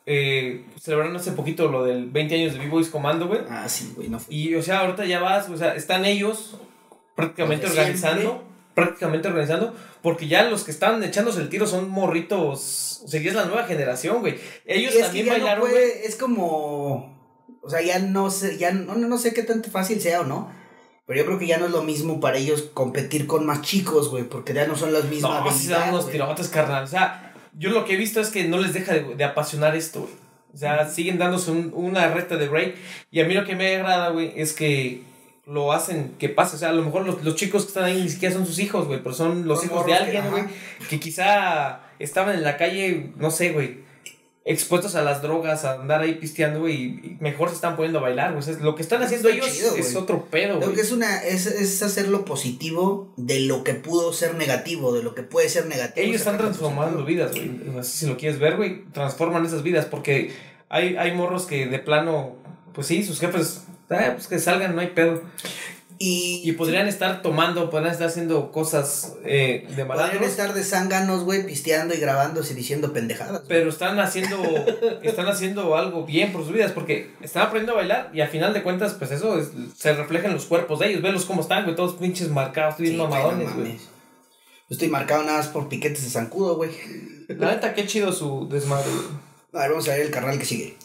eh, 0.06 0.66
celebraron 0.80 1.16
hace 1.16 1.32
poquito 1.32 1.68
lo 1.70 1.84
del 1.84 2.10
20 2.10 2.36
años 2.36 2.54
de 2.54 2.60
B-Boys 2.60 2.90
Comando, 2.90 3.28
güey. 3.28 3.42
Ah, 3.50 3.68
sí, 3.70 3.94
güey, 3.96 4.10
no 4.10 4.20
fue. 4.20 4.34
Y, 4.34 4.56
o 4.56 4.62
sea, 4.62 4.80
ahorita 4.82 5.06
ya 5.06 5.20
vas, 5.20 5.50
o 5.50 5.58
sea, 5.58 5.76
están 5.76 6.06
ellos 6.06 6.58
prácticamente 7.16 7.68
organizando, 7.68 8.22
siempre. 8.22 8.42
prácticamente 8.74 9.28
organizando, 9.28 9.74
porque 10.02 10.28
ya 10.28 10.44
los 10.44 10.64
que 10.64 10.72
están 10.72 11.04
echándose 11.04 11.42
el 11.42 11.50
tiro 11.50 11.68
son 11.68 11.90
morritos, 11.90 13.02
o 13.04 13.08
sea, 13.08 13.22
ya 13.22 13.30
es 13.30 13.36
la 13.36 13.46
nueva 13.46 13.64
generación, 13.66 14.20
güey. 14.22 14.36
Ellos 14.66 14.96
es 14.96 15.02
también 15.06 15.26
que 15.26 15.32
ya 15.32 15.38
bailaron, 15.38 15.62
puede- 15.70 16.08
es 16.08 16.16
como... 16.16 17.18
O 17.62 17.70
sea, 17.70 17.82
ya 17.82 18.00
no 18.00 18.32
sé, 18.32 18.58
ya 18.58 18.72
no, 18.72 18.96
no 18.96 19.18
sé 19.18 19.34
qué 19.34 19.44
tanto 19.44 19.70
fácil 19.70 20.00
sea 20.02 20.22
o 20.22 20.24
no. 20.24 20.50
Pero 21.06 21.20
yo 21.20 21.26
creo 21.26 21.40
que 21.40 21.48
ya 21.48 21.58
no 21.58 21.66
es 21.66 21.72
lo 21.72 21.84
mismo 21.84 22.20
para 22.20 22.38
ellos 22.38 22.70
competir 22.74 23.28
con 23.28 23.46
más 23.46 23.62
chicos, 23.62 24.10
güey, 24.10 24.24
porque 24.24 24.54
ya 24.54 24.66
no 24.66 24.76
son 24.78 24.94
las 24.94 25.06
mismas 25.06 25.44
No, 25.44 25.52
se 25.52 25.70
dan 25.72 25.90
unos 25.90 26.10
tirotes, 26.10 26.48
carnal. 26.48 26.84
O 26.84 26.88
sea, 26.88 27.29
yo 27.58 27.70
lo 27.72 27.86
que 27.86 27.94
he 27.94 27.98
visto 27.98 28.20
es 28.22 28.30
que 28.30 28.44
no 28.46 28.58
les 28.60 28.74
deja 28.74 28.94
de, 28.94 29.16
de 29.16 29.24
apasionar 29.24 29.76
esto, 29.76 30.02
güey. 30.02 30.14
O 30.54 30.58
sea, 30.58 30.88
siguen 30.90 31.18
dándose 31.20 31.52
un- 31.52 31.72
una 31.76 32.08
recta 32.08 32.36
de 32.38 32.48
break. 32.48 32.76
Y 33.12 33.20
a 33.22 33.26
mí 33.26 33.34
lo 33.36 33.46
que 33.46 33.56
me 33.56 33.76
agrada, 33.76 34.10
güey, 34.10 34.34
es 34.36 34.54
que 34.54 35.04
lo 35.46 35.72
hacen 35.72 36.16
que 36.18 36.30
pase. 36.30 36.56
O 36.56 36.60
sea, 36.60 36.70
a 36.70 36.74
lo 36.74 36.82
mejor 36.84 37.06
los, 37.06 37.24
los 37.24 37.36
chicos 37.36 37.64
que 37.64 37.68
están 37.70 37.84
ahí 37.84 38.02
ni 38.02 38.10
siquiera 38.10 38.34
son 38.34 38.46
sus 38.48 38.58
hijos, 38.60 38.88
güey, 38.88 39.00
pero 39.04 39.14
son 39.14 39.48
los 39.48 39.60
Son 39.60 39.70
hijos 39.70 39.86
de 39.86 39.94
alguien, 39.94 40.30
güey, 40.32 40.44
que 40.90 41.00
quizá 41.00 41.82
estaban 42.00 42.36
en 42.36 42.44
la 42.44 42.58
calle, 42.58 43.12
no 43.18 43.30
sé, 43.32 43.52
güey. 43.52 43.88
Expuestos 44.46 44.96
a 44.96 45.02
las 45.02 45.22
drogas, 45.22 45.66
a 45.66 45.74
andar 45.74 46.02
ahí 46.02 46.16
pisteando, 46.16 46.62
güey, 46.62 46.76
y 46.76 47.18
mejor 47.20 47.50
se 47.50 47.56
están 47.56 47.76
poniendo 47.76 48.00
a 48.00 48.02
bailar, 48.02 48.32
güey. 48.32 48.40
O 48.40 48.42
sea, 48.42 48.56
lo 48.64 48.74
que 48.76 48.82
están 48.82 49.04
haciendo 49.04 49.30
ellos 49.30 49.52
chido, 49.52 49.76
es 49.76 49.96
otro 49.96 50.26
pedo, 50.26 50.56
Creo 50.58 50.70
güey. 50.70 50.76
que 50.76 50.82
es 50.82 50.92
una 50.92 51.24
es, 51.24 51.46
es 51.46 51.84
hacer 51.84 52.08
lo 52.08 52.26
positivo 52.26 53.14
de 53.18 53.42
lo 53.42 53.64
que 53.64 53.74
pudo 53.76 54.12
ser 54.14 54.36
negativo, 54.36 54.94
de 54.94 55.04
lo 55.04 55.14
que 55.14 55.24
puede 55.24 55.50
ser 55.50 55.68
negativo. 55.68 56.08
Ellos 56.08 56.22
están 56.22 56.38
transformando 56.38 57.04
vidas, 57.06 57.32
güey. 57.32 57.52
Así 57.80 58.00
si 58.00 58.06
lo 58.08 58.18
quieres 58.18 58.40
ver, 58.40 58.56
güey, 58.58 58.86
transforman 58.92 59.46
esas 59.46 59.62
vidas. 59.62 59.86
Porque 59.86 60.32
hay, 60.70 60.96
hay 60.96 61.14
morros 61.14 61.46
que 61.46 61.68
de 61.68 61.80
plano, 61.80 62.36
pues 62.74 62.88
sí, 62.88 63.04
sus 63.04 63.20
jefes, 63.20 63.66
ah, 63.90 64.14
pues 64.16 64.28
que 64.28 64.40
salgan, 64.40 64.74
no 64.74 64.82
hay 64.82 64.88
pedo. 64.88 65.22
Y, 66.02 66.42
Y 66.46 66.54
podrían 66.54 66.88
estar 66.88 67.22
tomando, 67.22 67.70
podrían 67.70 67.92
estar 67.92 68.08
haciendo 68.08 68.54
cosas 68.54 69.16
eh, 69.26 69.64
de 69.64 69.68
podrían 69.68 69.88
malandros. 69.90 70.28
estar 70.30 70.54
de 70.54 70.64
zánganos, 70.64 71.26
güey, 71.26 71.46
pisteando 71.46 71.94
y 71.94 71.98
grabándose 72.00 72.54
y 72.54 72.56
diciendo 72.56 72.94
pendejadas. 72.94 73.42
Pero 73.50 73.70
están 73.70 74.00
haciendo, 74.00 74.42
están 75.04 75.28
haciendo 75.28 75.76
algo 75.76 76.06
bien 76.06 76.32
por 76.32 76.44
sus 76.46 76.54
vidas, 76.54 76.72
porque 76.72 77.12
están 77.22 77.44
aprendiendo 77.48 77.74
a 77.74 77.78
bailar 77.78 78.12
y 78.14 78.22
al 78.22 78.30
final 78.30 78.54
de 78.54 78.64
cuentas, 78.64 78.94
pues 78.94 79.12
eso 79.12 79.38
es- 79.38 79.50
se 79.78 79.94
refleja 79.94 80.28
en 80.28 80.34
los 80.36 80.46
cuerpos 80.46 80.80
de 80.80 80.88
ellos. 80.90 81.02
Velos 81.02 81.26
cómo 81.26 81.42
están, 81.42 81.66
güey, 81.66 81.76
todos 81.76 81.96
pinches 81.96 82.30
marcados, 82.30 82.78
bien 82.78 82.94
Sí, 82.94 82.98
mamadones, 82.98 83.54
güey. 83.54 83.74
Yo 83.74 84.76
estoy 84.76 84.88
marcado 84.88 85.24
nada 85.24 85.40
más 85.40 85.48
por 85.50 85.68
piquetes 85.68 86.04
de 86.06 86.10
zancudo, 86.12 86.56
güey. 86.56 86.72
La 87.28 87.52
neta, 87.52 87.74
qué 87.74 87.86
chido 87.86 88.14
su 88.14 88.48
desmadre, 88.48 88.90
güey. 88.90 89.06
A 89.52 89.60
ver, 89.64 89.72
vamos 89.72 89.88
a 89.90 89.92
ver 89.92 90.02
el 90.02 90.12
carnal 90.12 90.40
que 90.40 90.46
sigue. 90.46 90.78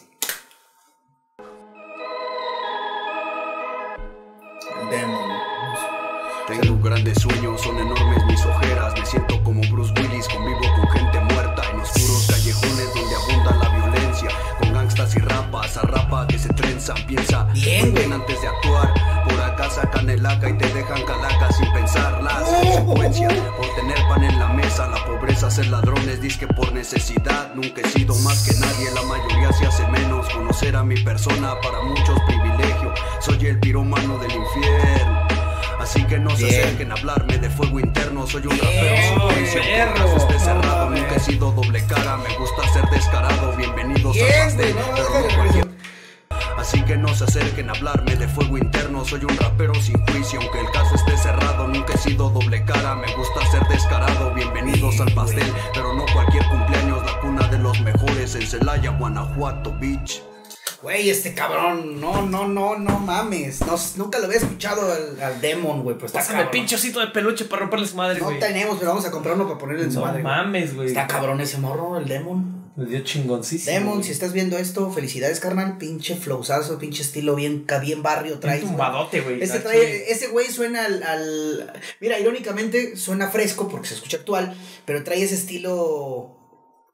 Tengo 6.61 6.79
grandes 6.81 7.19
sueños, 7.21 7.61
son 7.61 7.77
enormes 7.77 8.25
mis 8.25 8.45
ojeras. 8.45 8.93
Me 8.97 9.05
siento 9.05 9.43
como 9.43 9.61
Bruce 9.69 9.93
Willis, 9.97 10.27
convivo 10.27 10.61
con 10.75 10.89
gente 10.89 11.19
muerta 11.33 11.63
en 11.71 11.79
oscuros 11.79 12.27
callejones 12.29 12.93
donde 12.93 13.15
abunda 13.15 13.57
la 13.57 13.69
violencia. 13.69 14.29
Con 14.59 14.73
gangstas 14.73 15.15
y 15.15 15.19
rapas, 15.19 15.77
a 15.77 15.81
rapa 15.81 16.27
que 16.27 16.39
se 16.39 16.49
trenzan, 16.53 16.95
piensa 17.07 17.43
Bien, 17.53 17.93
bien 17.93 18.13
antes 18.13 18.41
de 18.41 18.47
actuar. 18.47 18.93
Por 19.27 19.41
acá 19.41 19.69
sacan 19.69 20.09
el 20.09 20.25
AK 20.25 20.49
y 20.49 20.57
te 20.57 20.73
dejan 20.73 21.03
calaca 21.03 21.51
sin 21.51 21.71
pensar 21.73 22.23
las 22.23 22.43
consecuencias. 22.43 23.33
Por 23.57 23.75
tener 23.75 23.97
pan 24.07 24.23
en 24.23 24.39
la 24.39 24.47
mesa, 24.49 24.87
la 24.87 25.03
pobreza, 25.05 25.51
ser 25.51 25.67
ladrones, 25.67 26.21
disque 26.21 26.47
por 26.47 26.71
necesidad. 26.71 27.53
Nunca 27.53 27.81
he 27.81 27.89
sido 27.89 28.15
más 28.19 28.43
que 28.43 28.53
nadie, 28.59 28.91
la 28.93 29.03
mayoría 29.03 29.51
se 29.51 29.65
hace 29.65 29.85
menos. 29.87 30.29
Conocer 30.29 30.75
a 30.75 30.83
mi 30.83 30.95
persona 31.03 31.59
para 31.61 31.81
muchos 31.81 32.19
privilegio. 32.27 32.93
Soy 33.19 33.45
el 33.47 33.59
pirómano 33.59 34.17
del 34.19 34.31
infierno. 34.31 35.24
Así 35.85 36.03
que 36.05 36.17
no 36.17 36.35
se 36.35 36.47
acerquen 36.47 36.91
a 36.91 36.95
hablarme 36.95 37.37
de 37.37 37.47
fuego 37.47 37.79
interno. 37.79 38.25
Soy 38.25 38.41
un 38.47 38.57
rapero 38.57 38.95
sin 38.95 39.19
juicio. 39.19 39.61
perro. 39.61 39.91
Aunque 39.91 40.01
el 40.01 40.07
caso 40.09 40.17
esté 40.17 40.39
cerrado, 40.39 40.89
nunca 40.89 41.15
he 41.15 41.19
sido 41.19 41.51
doble 41.51 41.85
cara. 41.85 42.17
Me 42.17 42.37
gusta 42.37 42.67
ser 42.73 42.89
descarado. 42.89 43.55
Bienvenidos 43.55 44.15
Bien, 44.15 44.25
al 44.25 44.45
pastel, 44.47 44.73
güey, 44.73 44.83
no, 44.83 44.95
pero 44.95 45.09
no, 45.09 45.19
no 45.19 45.29
no, 45.29 45.35
cualquier 45.35 45.67
Así 46.57 46.81
que 46.81 46.97
no 46.97 47.13
se 47.13 47.25
acerquen 47.25 47.69
a 47.69 47.73
hablarme 47.73 48.15
de 48.15 48.27
fuego 48.27 48.57
interno. 48.57 49.05
Soy 49.05 49.25
un 49.25 49.37
rapero 49.37 49.75
sin 49.75 50.03
juicio, 50.07 50.39
aunque 50.41 50.59
el 50.59 50.71
caso 50.71 50.95
esté 50.95 51.17
cerrado. 51.17 51.67
Nunca 51.67 51.93
he 51.93 51.97
sido 51.99 52.31
doble 52.31 52.65
cara, 52.65 52.95
me 52.95 53.15
gusta 53.15 53.45
ser 53.51 53.61
descarado. 53.67 54.33
Bienvenidos 54.33 54.99
al 54.99 55.13
pastel, 55.13 55.53
pero 55.75 55.93
no 55.93 56.05
cualquier 56.11 56.47
cumpleaños. 56.47 57.05
La 57.05 57.19
cuna 57.19 57.47
de 57.47 57.59
los 57.59 57.79
mejores 57.81 58.33
en 58.33 58.47
Celaya, 58.47 58.89
Guanajuato, 58.89 59.71
bitch. 59.73 60.23
Güey, 60.81 61.09
este 61.09 61.33
cabrón, 61.33 61.99
no, 61.99 62.21
no, 62.27 62.47
no, 62.47 62.77
no 62.77 62.99
mames. 62.99 63.61
No, 63.61 63.75
nunca 63.97 64.19
lo 64.19 64.25
había 64.25 64.37
escuchado 64.37 64.91
al, 64.91 65.19
al 65.21 65.41
Demon, 65.41 65.83
güey. 65.83 65.97
Pues 65.97 66.09
está 66.09 66.19
Pásame 66.19 66.39
el 66.39 66.45
cabrón. 66.45 66.61
pinche 66.61 66.75
osito 66.75 66.99
de 66.99 67.07
peluche 67.07 67.45
para 67.45 67.61
romperle 67.61 67.87
su 67.87 67.95
madre, 67.95 68.19
No 68.19 68.25
güey. 68.25 68.39
tenemos, 68.39 68.77
pero 68.77 68.91
vamos 68.91 69.05
a 69.05 69.11
comprar 69.11 69.35
uno 69.35 69.45
para 69.47 69.57
ponerle 69.57 69.85
en 69.85 69.91
su 69.91 69.99
No 69.99 70.05
madre. 70.05 70.21
güey. 70.21 70.33
mames, 70.35 70.75
güey. 70.75 70.87
Está 70.87 71.07
cabrón 71.07 71.41
ese 71.41 71.57
morro, 71.57 71.97
el 71.97 72.07
Demon. 72.07 72.65
Me 72.75 72.85
dio 72.85 72.99
chingoncísimo. 72.99 73.73
Demon, 73.73 73.93
güey. 73.93 74.03
si 74.03 74.11
estás 74.11 74.33
viendo 74.33 74.57
esto, 74.57 74.91
felicidades, 74.91 75.39
carnal. 75.39 75.77
Pinche 75.77 76.15
flowzazo, 76.15 76.77
pinche 76.77 77.01
estilo 77.03 77.33
bien, 77.33 77.65
bien 77.81 78.03
barrio 78.03 78.33
Un 78.35 78.39
traes. 78.41 78.59
güey. 78.61 78.71
tumbadote, 78.71 79.21
güey. 79.21 79.41
Ese, 79.41 79.59
trae, 79.61 79.79
chile. 79.79 80.05
ese 80.11 80.27
güey 80.27 80.51
suena 80.51 80.85
al, 80.85 81.01
al- 81.01 81.73
Mira, 82.01 82.19
irónicamente 82.19 82.97
suena 82.97 83.29
fresco 83.29 83.69
porque 83.69 83.87
se 83.87 83.93
escucha 83.95 84.17
actual, 84.17 84.53
pero 84.85 85.03
trae 85.05 85.23
ese 85.23 85.35
estilo 85.35 86.37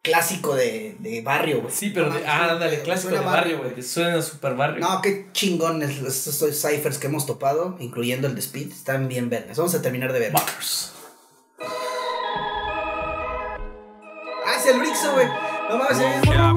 clásico 0.01 0.55
de, 0.55 0.95
de 0.99 1.21
barrio, 1.21 1.61
güey. 1.61 1.73
Sí, 1.73 1.91
pero. 1.91 2.07
No 2.09 2.15
de- 2.15 2.25
ah, 2.27 2.51
ándale, 2.51 2.81
clásico 2.81 3.13
de 3.13 3.19
barrio, 3.21 3.59
güey. 3.59 3.75
que 3.75 3.83
Suena 3.83 4.21
super 4.21 4.55
barrio. 4.55 4.79
No, 4.79 5.01
qué 5.01 5.27
chingón 5.31 5.81
es- 5.83 5.99
estos 6.01 6.61
ciphers 6.61 6.97
que 6.97 7.07
hemos 7.07 7.25
topado, 7.25 7.75
incluyendo 7.79 8.27
el 8.27 8.33
de 8.35 8.41
Speed, 8.41 8.71
están 8.71 9.07
bien 9.07 9.29
vergas. 9.29 9.57
Vamos 9.57 9.75
a 9.75 9.81
terminar 9.81 10.11
de 10.13 10.19
ver. 10.19 10.31
Bars. 10.31 10.93
Ah, 14.45 14.55
es 14.57 14.65
el 14.65 14.79
Brixo, 14.79 15.11
güey. 15.13 15.27
No 15.69 15.77
mames, 15.77 15.97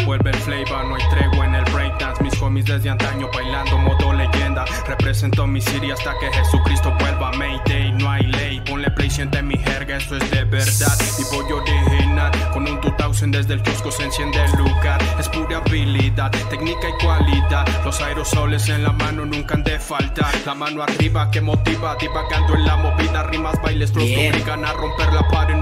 vuelve 0.06 0.30
el 0.30 0.36
flavor, 0.36 0.84
no 0.86 0.96
hay 0.96 1.02
tregua 1.10 1.44
en 1.46 1.54
el 1.54 1.64
breakdance 1.72 2.23
Mis 2.50 2.66
desde 2.66 2.90
antaño 2.90 3.28
bailando 3.32 3.78
modo 3.78 4.12
leyenda. 4.12 4.64
Represento 4.86 5.46
mi 5.46 5.60
city 5.60 5.90
hasta 5.90 6.14
que 6.18 6.30
Jesucristo 6.32 6.94
vuelva. 7.00 7.32
Mayday, 7.32 7.92
no 7.92 8.10
hay 8.10 8.22
ley. 8.22 8.60
Ponle 8.60 8.90
play, 8.90 9.10
siente 9.10 9.42
mi 9.42 9.56
jerga, 9.56 9.96
eso 9.96 10.16
es 10.16 10.30
de 10.30 10.44
verdad. 10.44 10.96
Y 11.18 11.34
voy 11.34 11.50
original, 11.52 12.30
con 12.52 12.68
un 12.68 12.80
2000 12.80 13.30
desde 13.30 13.54
el 13.54 13.62
kiosco 13.62 13.90
se 13.90 14.04
enciende 14.04 14.44
el 14.44 14.52
lugar. 14.52 15.02
Es 15.18 15.28
pura 15.28 15.58
habilidad, 15.58 16.30
técnica 16.50 16.88
y 16.88 17.04
cualidad. 17.04 17.66
Los 17.84 18.00
aerosoles 18.00 18.68
en 18.68 18.84
la 18.84 18.92
mano 18.92 19.24
nunca 19.24 19.54
han 19.54 19.64
de 19.64 19.78
faltar. 19.80 20.32
La 20.46 20.54
mano 20.54 20.82
arriba 20.82 21.30
que 21.30 21.40
motiva, 21.40 21.96
divagando 21.96 22.54
en 22.54 22.64
la 22.66 22.76
movida. 22.76 23.24
Rimas, 23.24 23.60
bailes, 23.62 23.92
Bien. 23.92 24.32
obligan 24.32 24.64
a 24.64 24.72
romper 24.74 25.12
la 25.12 25.26
pared 25.28 25.56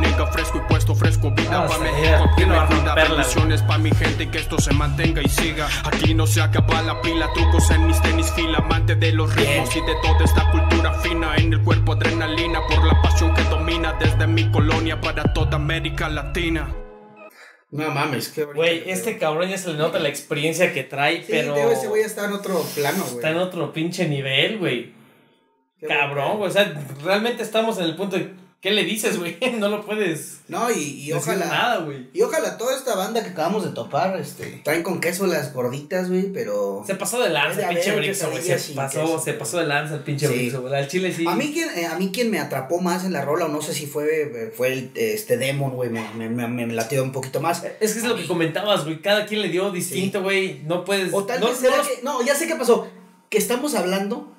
romperla, 2.45 2.95
güey? 2.95 3.09
bendiciones 3.09 3.63
pa' 3.63 3.79
mi 3.79 3.91
gente 3.91 4.25
y 4.25 4.27
que 4.29 4.39
esto 4.39 4.59
se 4.59 4.73
mantenga 4.73 5.23
y 5.23 5.29
siga. 5.29 5.69
Aquí 5.85 6.15
no 6.15 6.27
se 6.27 6.41
acaba 6.41 6.83
la 6.83 7.01
pila, 7.01 7.29
trucos 7.35 7.71
en 7.71 7.87
mis 7.87 8.01
tenis 8.03 8.31
fila, 8.33 8.59
amante 8.59 8.95
de 8.95 9.13
los 9.13 9.35
ritmos 9.35 9.75
y 9.77 9.81
de 9.81 9.95
toda 10.03 10.25
esta 10.25 10.51
cultura 10.51 10.95
fina. 11.01 11.35
En 11.37 11.53
el 11.53 11.63
cuerpo 11.63 11.93
adrenalina 11.93 12.61
por 12.69 12.85
la 12.85 13.01
pasión 13.03 13.35
que 13.35 13.43
domina 13.45 13.95
desde 13.99 14.27
mi 14.27 14.51
colonia 14.51 15.01
para 15.01 15.33
toda 15.33 15.57
América 15.57 16.09
Latina. 16.09 16.75
No 17.73 17.91
mames, 17.91 18.29
qué 18.29 18.45
bonito. 18.45 18.59
Güey, 18.59 18.91
este 18.91 19.17
cabrón 19.17 19.49
ya 19.49 19.57
se 19.57 19.73
le 19.73 19.79
nota 19.79 19.99
la 19.99 20.09
experiencia 20.11 20.75
que 20.75 20.85
trae, 20.85 21.23
Sí, 21.23 21.29
pero. 21.31 21.55
Teo, 21.55 21.71
ese 21.71 21.89
güey 21.89 22.03
está 22.03 22.27
en 22.27 22.33
otro 22.33 22.63
plano, 22.75 23.03
güey. 23.03 23.15
Está 23.15 23.31
en 23.31 23.39
otro 23.39 23.73
pinche 23.73 24.07
nivel, 24.07 24.59
güey. 24.59 24.93
Cabrón, 25.89 26.37
güey. 26.37 26.51
O 26.51 26.53
sea, 26.53 26.71
realmente 27.03 27.43
estamos 27.43 27.79
en 27.79 27.85
el 27.85 27.97
punto 27.97 28.17
de. 28.17 28.42
¿Qué 28.63 28.71
le 28.71 28.85
dices, 28.85 29.19
güey? 29.19 29.37
No 29.59 29.69
lo 29.69 29.85
puedes. 29.85 30.39
No, 30.47 30.71
y, 30.71 30.79
y 31.03 31.13
ojalá. 31.13 31.47
nada, 31.47 31.79
güey. 31.79 32.07
Y 32.13 32.23
ojalá 32.23 32.57
toda 32.57 32.77
esta 32.77 32.95
banda 32.95 33.21
que 33.25 33.31
acabamos 33.31 33.65
de 33.65 33.71
topar, 33.71 34.17
este, 34.21 34.61
traen 34.65 34.85
con 34.85 35.01
queso 35.01 35.27
las 35.27 35.53
gorditas, 35.53 36.09
güey, 36.09 36.33
pero. 36.33 36.85
Se 36.87 36.95
pasó 36.95 37.21
de 37.21 37.31
lanza 37.31 37.69
el 37.69 37.75
pinche 37.75 37.97
Brixo, 37.97 38.31
güey. 38.31 38.41
Se 38.41 38.73
pasó, 38.75 39.01
queso, 39.01 39.19
se 39.19 39.33
pasó 39.35 39.59
de 39.59 39.67
lanza 39.67 39.97
el 39.97 40.03
pinche 40.03 40.29
Sí. 40.29 40.33
Brixo, 40.35 40.61
güey. 40.63 40.75
Al 40.75 40.87
chile 40.87 41.13
sí. 41.13 41.27
A 41.27 41.35
mí, 41.35 41.51
quien, 41.53 41.71
eh, 41.77 41.87
a 41.87 41.99
mí 41.99 42.13
quien 42.13 42.31
me 42.31 42.39
atrapó 42.39 42.81
más 42.81 43.05
en 43.05 43.13
la 43.13 43.25
rola, 43.25 43.47
o 43.47 43.49
no 43.49 43.61
sé 43.63 43.75
si 43.75 43.87
fue, 43.87 44.53
fue 44.57 44.73
el, 44.73 44.93
este 44.95 45.37
Demon, 45.39 45.73
güey, 45.73 45.91
me, 45.91 46.09
me, 46.15 46.29
me, 46.29 46.47
me 46.47 46.67
latió 46.73 47.03
un 47.03 47.11
poquito 47.11 47.41
más. 47.41 47.65
Es 47.81 47.95
que 47.95 47.99
es 47.99 48.05
lo 48.05 48.15
que 48.15 48.29
comentabas, 48.29 48.85
güey. 48.85 49.03
Cada 49.03 49.27
quien 49.27 49.43
le 49.43 49.49
dio 49.49 49.73
distinto, 49.73 50.23
güey. 50.23 50.63
No 50.67 50.85
puedes. 50.85 51.13
O 51.13 51.25
tal 51.25 51.41
no, 51.41 51.49
vez 51.49 51.61
no 51.63 51.67
era 51.69 51.79
los- 51.79 51.89
que. 51.89 52.03
No, 52.05 52.23
ya 52.25 52.37
sé 52.37 52.47
qué 52.47 52.55
pasó. 52.55 52.87
Que 53.29 53.39
estamos 53.39 53.75
hablando. 53.75 54.33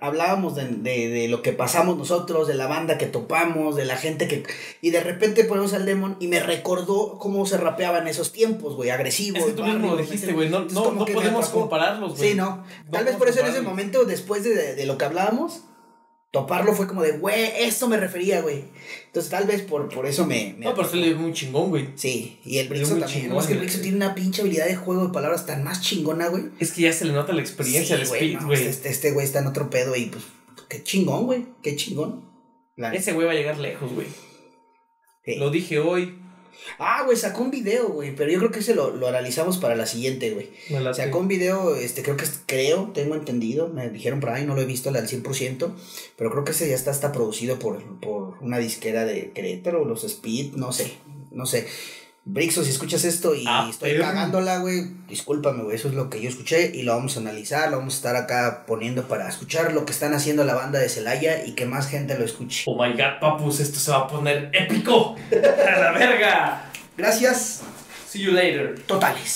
Hablábamos 0.00 0.54
de, 0.54 0.66
de, 0.66 1.08
de 1.08 1.28
lo 1.28 1.42
que 1.42 1.52
pasamos 1.52 1.96
nosotros, 1.96 2.48
de 2.48 2.54
la 2.54 2.66
banda 2.66 2.98
que 2.98 3.06
topamos, 3.06 3.76
de 3.76 3.84
la 3.84 3.96
gente 3.96 4.28
que. 4.28 4.44
Y 4.80 4.90
de 4.90 5.00
repente 5.00 5.44
ponemos 5.44 5.72
al 5.72 5.86
Demon 5.86 6.16
y 6.20 6.28
me 6.28 6.40
recordó 6.40 7.18
cómo 7.18 7.46
se 7.46 7.56
rapeaba 7.56 7.98
en 7.98 8.08
esos 8.08 8.32
tiempos, 8.32 8.76
güey, 8.76 8.90
agresivos. 8.90 9.40
Es 9.40 9.46
que 9.46 9.52
tú 9.52 9.64
mismo 9.64 9.88
lo 9.88 9.96
dijiste, 9.96 10.28
¿me 10.28 10.32
güey. 10.32 10.48
No, 10.48 10.60
no, 10.60 11.04
podemos 11.04 11.48
compararlos, 11.48 12.16
güey. 12.16 12.30
Sí, 12.30 12.36
no. 12.36 12.56
No 12.56 12.90
Tal 12.90 13.04
vez 13.04 13.16
por 13.16 13.28
eso 13.28 13.40
en 13.40 13.46
ese 13.46 13.60
momento, 13.60 14.04
después 14.04 14.44
de, 14.44 14.74
de 14.74 14.86
lo 14.86 14.98
que 14.98 15.04
hablábamos, 15.04 15.62
toparlo 16.30 16.72
fue 16.74 16.86
como 16.86 17.02
de, 17.02 17.18
güey, 17.18 17.50
esto 17.58 17.88
me 17.88 17.96
refería, 17.96 18.40
güey. 18.40 18.64
Entonces 19.06 19.30
tal 19.30 19.46
vez 19.46 19.62
por, 19.62 19.88
por 19.88 20.06
eso 20.06 20.26
me... 20.26 20.54
me 20.56 20.64
No, 20.66 20.74
pero 20.74 20.88
le 20.94 21.14
muy 21.14 21.32
chingón, 21.32 21.70
güey. 21.70 21.88
Sí, 21.96 22.38
y 22.44 22.58
el 22.58 22.68
Brixo 22.68 22.90
también. 22.90 23.08
chingón, 23.08 23.30
No, 23.34 23.40
es 23.40 23.46
que 23.46 23.54
el. 23.54 23.58
Brixo 23.58 23.80
tiene 23.80 23.96
una 23.96 24.14
pinche 24.14 24.42
habilidad 24.42 24.66
de 24.66 24.76
juego 24.76 25.06
de 25.08 25.12
palabras 25.12 25.46
tan 25.46 25.64
más 25.64 25.80
chingona, 25.82 26.28
güey. 26.28 26.44
Es 26.60 26.72
que 26.72 26.82
ya 26.82 26.92
se 26.92 27.04
le 27.04 27.12
nota 27.12 27.32
la 27.32 27.40
experiencia 27.40 27.96
Sí, 27.96 28.04
güey, 28.06 28.20
speed, 28.20 28.40
no, 28.40 28.46
güey. 28.46 28.64
Este 28.64 28.88
este 28.90 29.10
güey 29.12 29.26
está 29.26 29.40
en 29.40 29.48
otro 29.48 29.70
pedo 29.70 29.96
y 29.96 30.06
pues, 30.06 30.24
qué 30.68 30.82
chingón, 30.84 31.26
güey. 31.26 31.46
Qué 31.62 31.74
chingón. 31.74 32.28
La- 32.76 32.94
Ese 32.94 33.12
güey 33.12 33.26
va 33.26 33.32
a 33.32 33.36
llegar 33.36 33.58
lejos, 33.58 33.92
güey. 33.92 34.06
Sí. 35.24 35.34
Lo 35.36 35.50
dije 35.50 35.80
hoy. 35.80 36.16
Ah, 36.78 37.02
güey, 37.04 37.16
sacó 37.16 37.42
un 37.42 37.50
video, 37.50 37.88
güey, 37.88 38.14
pero 38.14 38.30
yo 38.30 38.38
creo 38.38 38.50
que 38.50 38.60
ese 38.60 38.74
lo, 38.74 38.90
lo 38.94 39.08
analizamos 39.08 39.58
para 39.58 39.76
la 39.76 39.86
siguiente, 39.86 40.30
güey. 40.30 40.50
Sacó 40.94 41.18
un 41.18 41.28
video, 41.28 41.74
este, 41.76 42.02
creo 42.02 42.16
que 42.16 42.24
creo, 42.46 42.90
tengo 42.94 43.14
entendido, 43.14 43.68
me 43.68 43.88
dijeron 43.90 44.20
por 44.20 44.30
ahí, 44.30 44.44
no 44.46 44.54
lo 44.54 44.62
he 44.62 44.66
visto 44.66 44.88
al 44.88 44.96
100%, 44.96 45.72
pero 46.16 46.30
creo 46.30 46.44
que 46.44 46.52
ese 46.52 46.68
ya 46.68 46.74
está, 46.74 46.90
está 46.90 47.12
producido 47.12 47.58
por, 47.58 47.82
por 48.00 48.36
una 48.40 48.58
disquera 48.58 49.04
de 49.04 49.30
Querétaro, 49.32 49.84
los 49.84 50.04
Speed, 50.04 50.54
no 50.54 50.72
sé, 50.72 50.92
no 51.30 51.46
sé. 51.46 51.66
Brixo, 52.24 52.62
si 52.64 52.70
escuchas 52.70 53.04
esto 53.04 53.34
y 53.34 53.44
Ah, 53.48 53.66
estoy 53.68 53.92
pero- 53.92 54.04
cagándola, 54.04 54.58
güey, 54.58 54.82
discúlpame, 55.08 55.62
güey, 55.64 55.76
eso 55.76 55.88
es 55.88 55.94
lo 55.94 56.10
que 56.10 56.20
yo 56.20 56.28
escuché 56.28 56.70
y 56.74 56.82
lo 56.82 56.94
vamos 56.94 57.16
a 57.16 57.20
analizar, 57.20 57.70
lo 57.70 57.78
vamos 57.78 57.94
a 57.94 57.96
estar 57.96 58.16
acá 58.16 58.64
poniendo 58.66 59.08
para 59.08 59.28
escuchar 59.28 59.72
lo 59.72 59.84
que 59.86 59.92
están 59.92 60.12
haciendo 60.14 60.44
la 60.44 60.54
banda 60.54 60.78
de 60.78 60.88
Celaya 60.88 61.44
y 61.46 61.52
que 61.54 61.64
más 61.66 61.88
gente 61.88 62.16
lo 62.18 62.24
escuche. 62.24 62.64
Oh 62.66 62.80
my 62.80 62.92
god, 62.92 63.18
papus, 63.20 63.60
esto 63.60 63.80
se 63.80 63.90
va 63.90 63.98
a 64.00 64.06
poner 64.08 64.50
épico. 64.52 65.16
¡A 65.32 65.80
la 65.80 65.92
verga! 65.92 66.70
Gracias. 66.96 67.62
See 68.08 68.20
you 68.22 68.32
later. 68.32 68.78
Totales. 68.86 69.34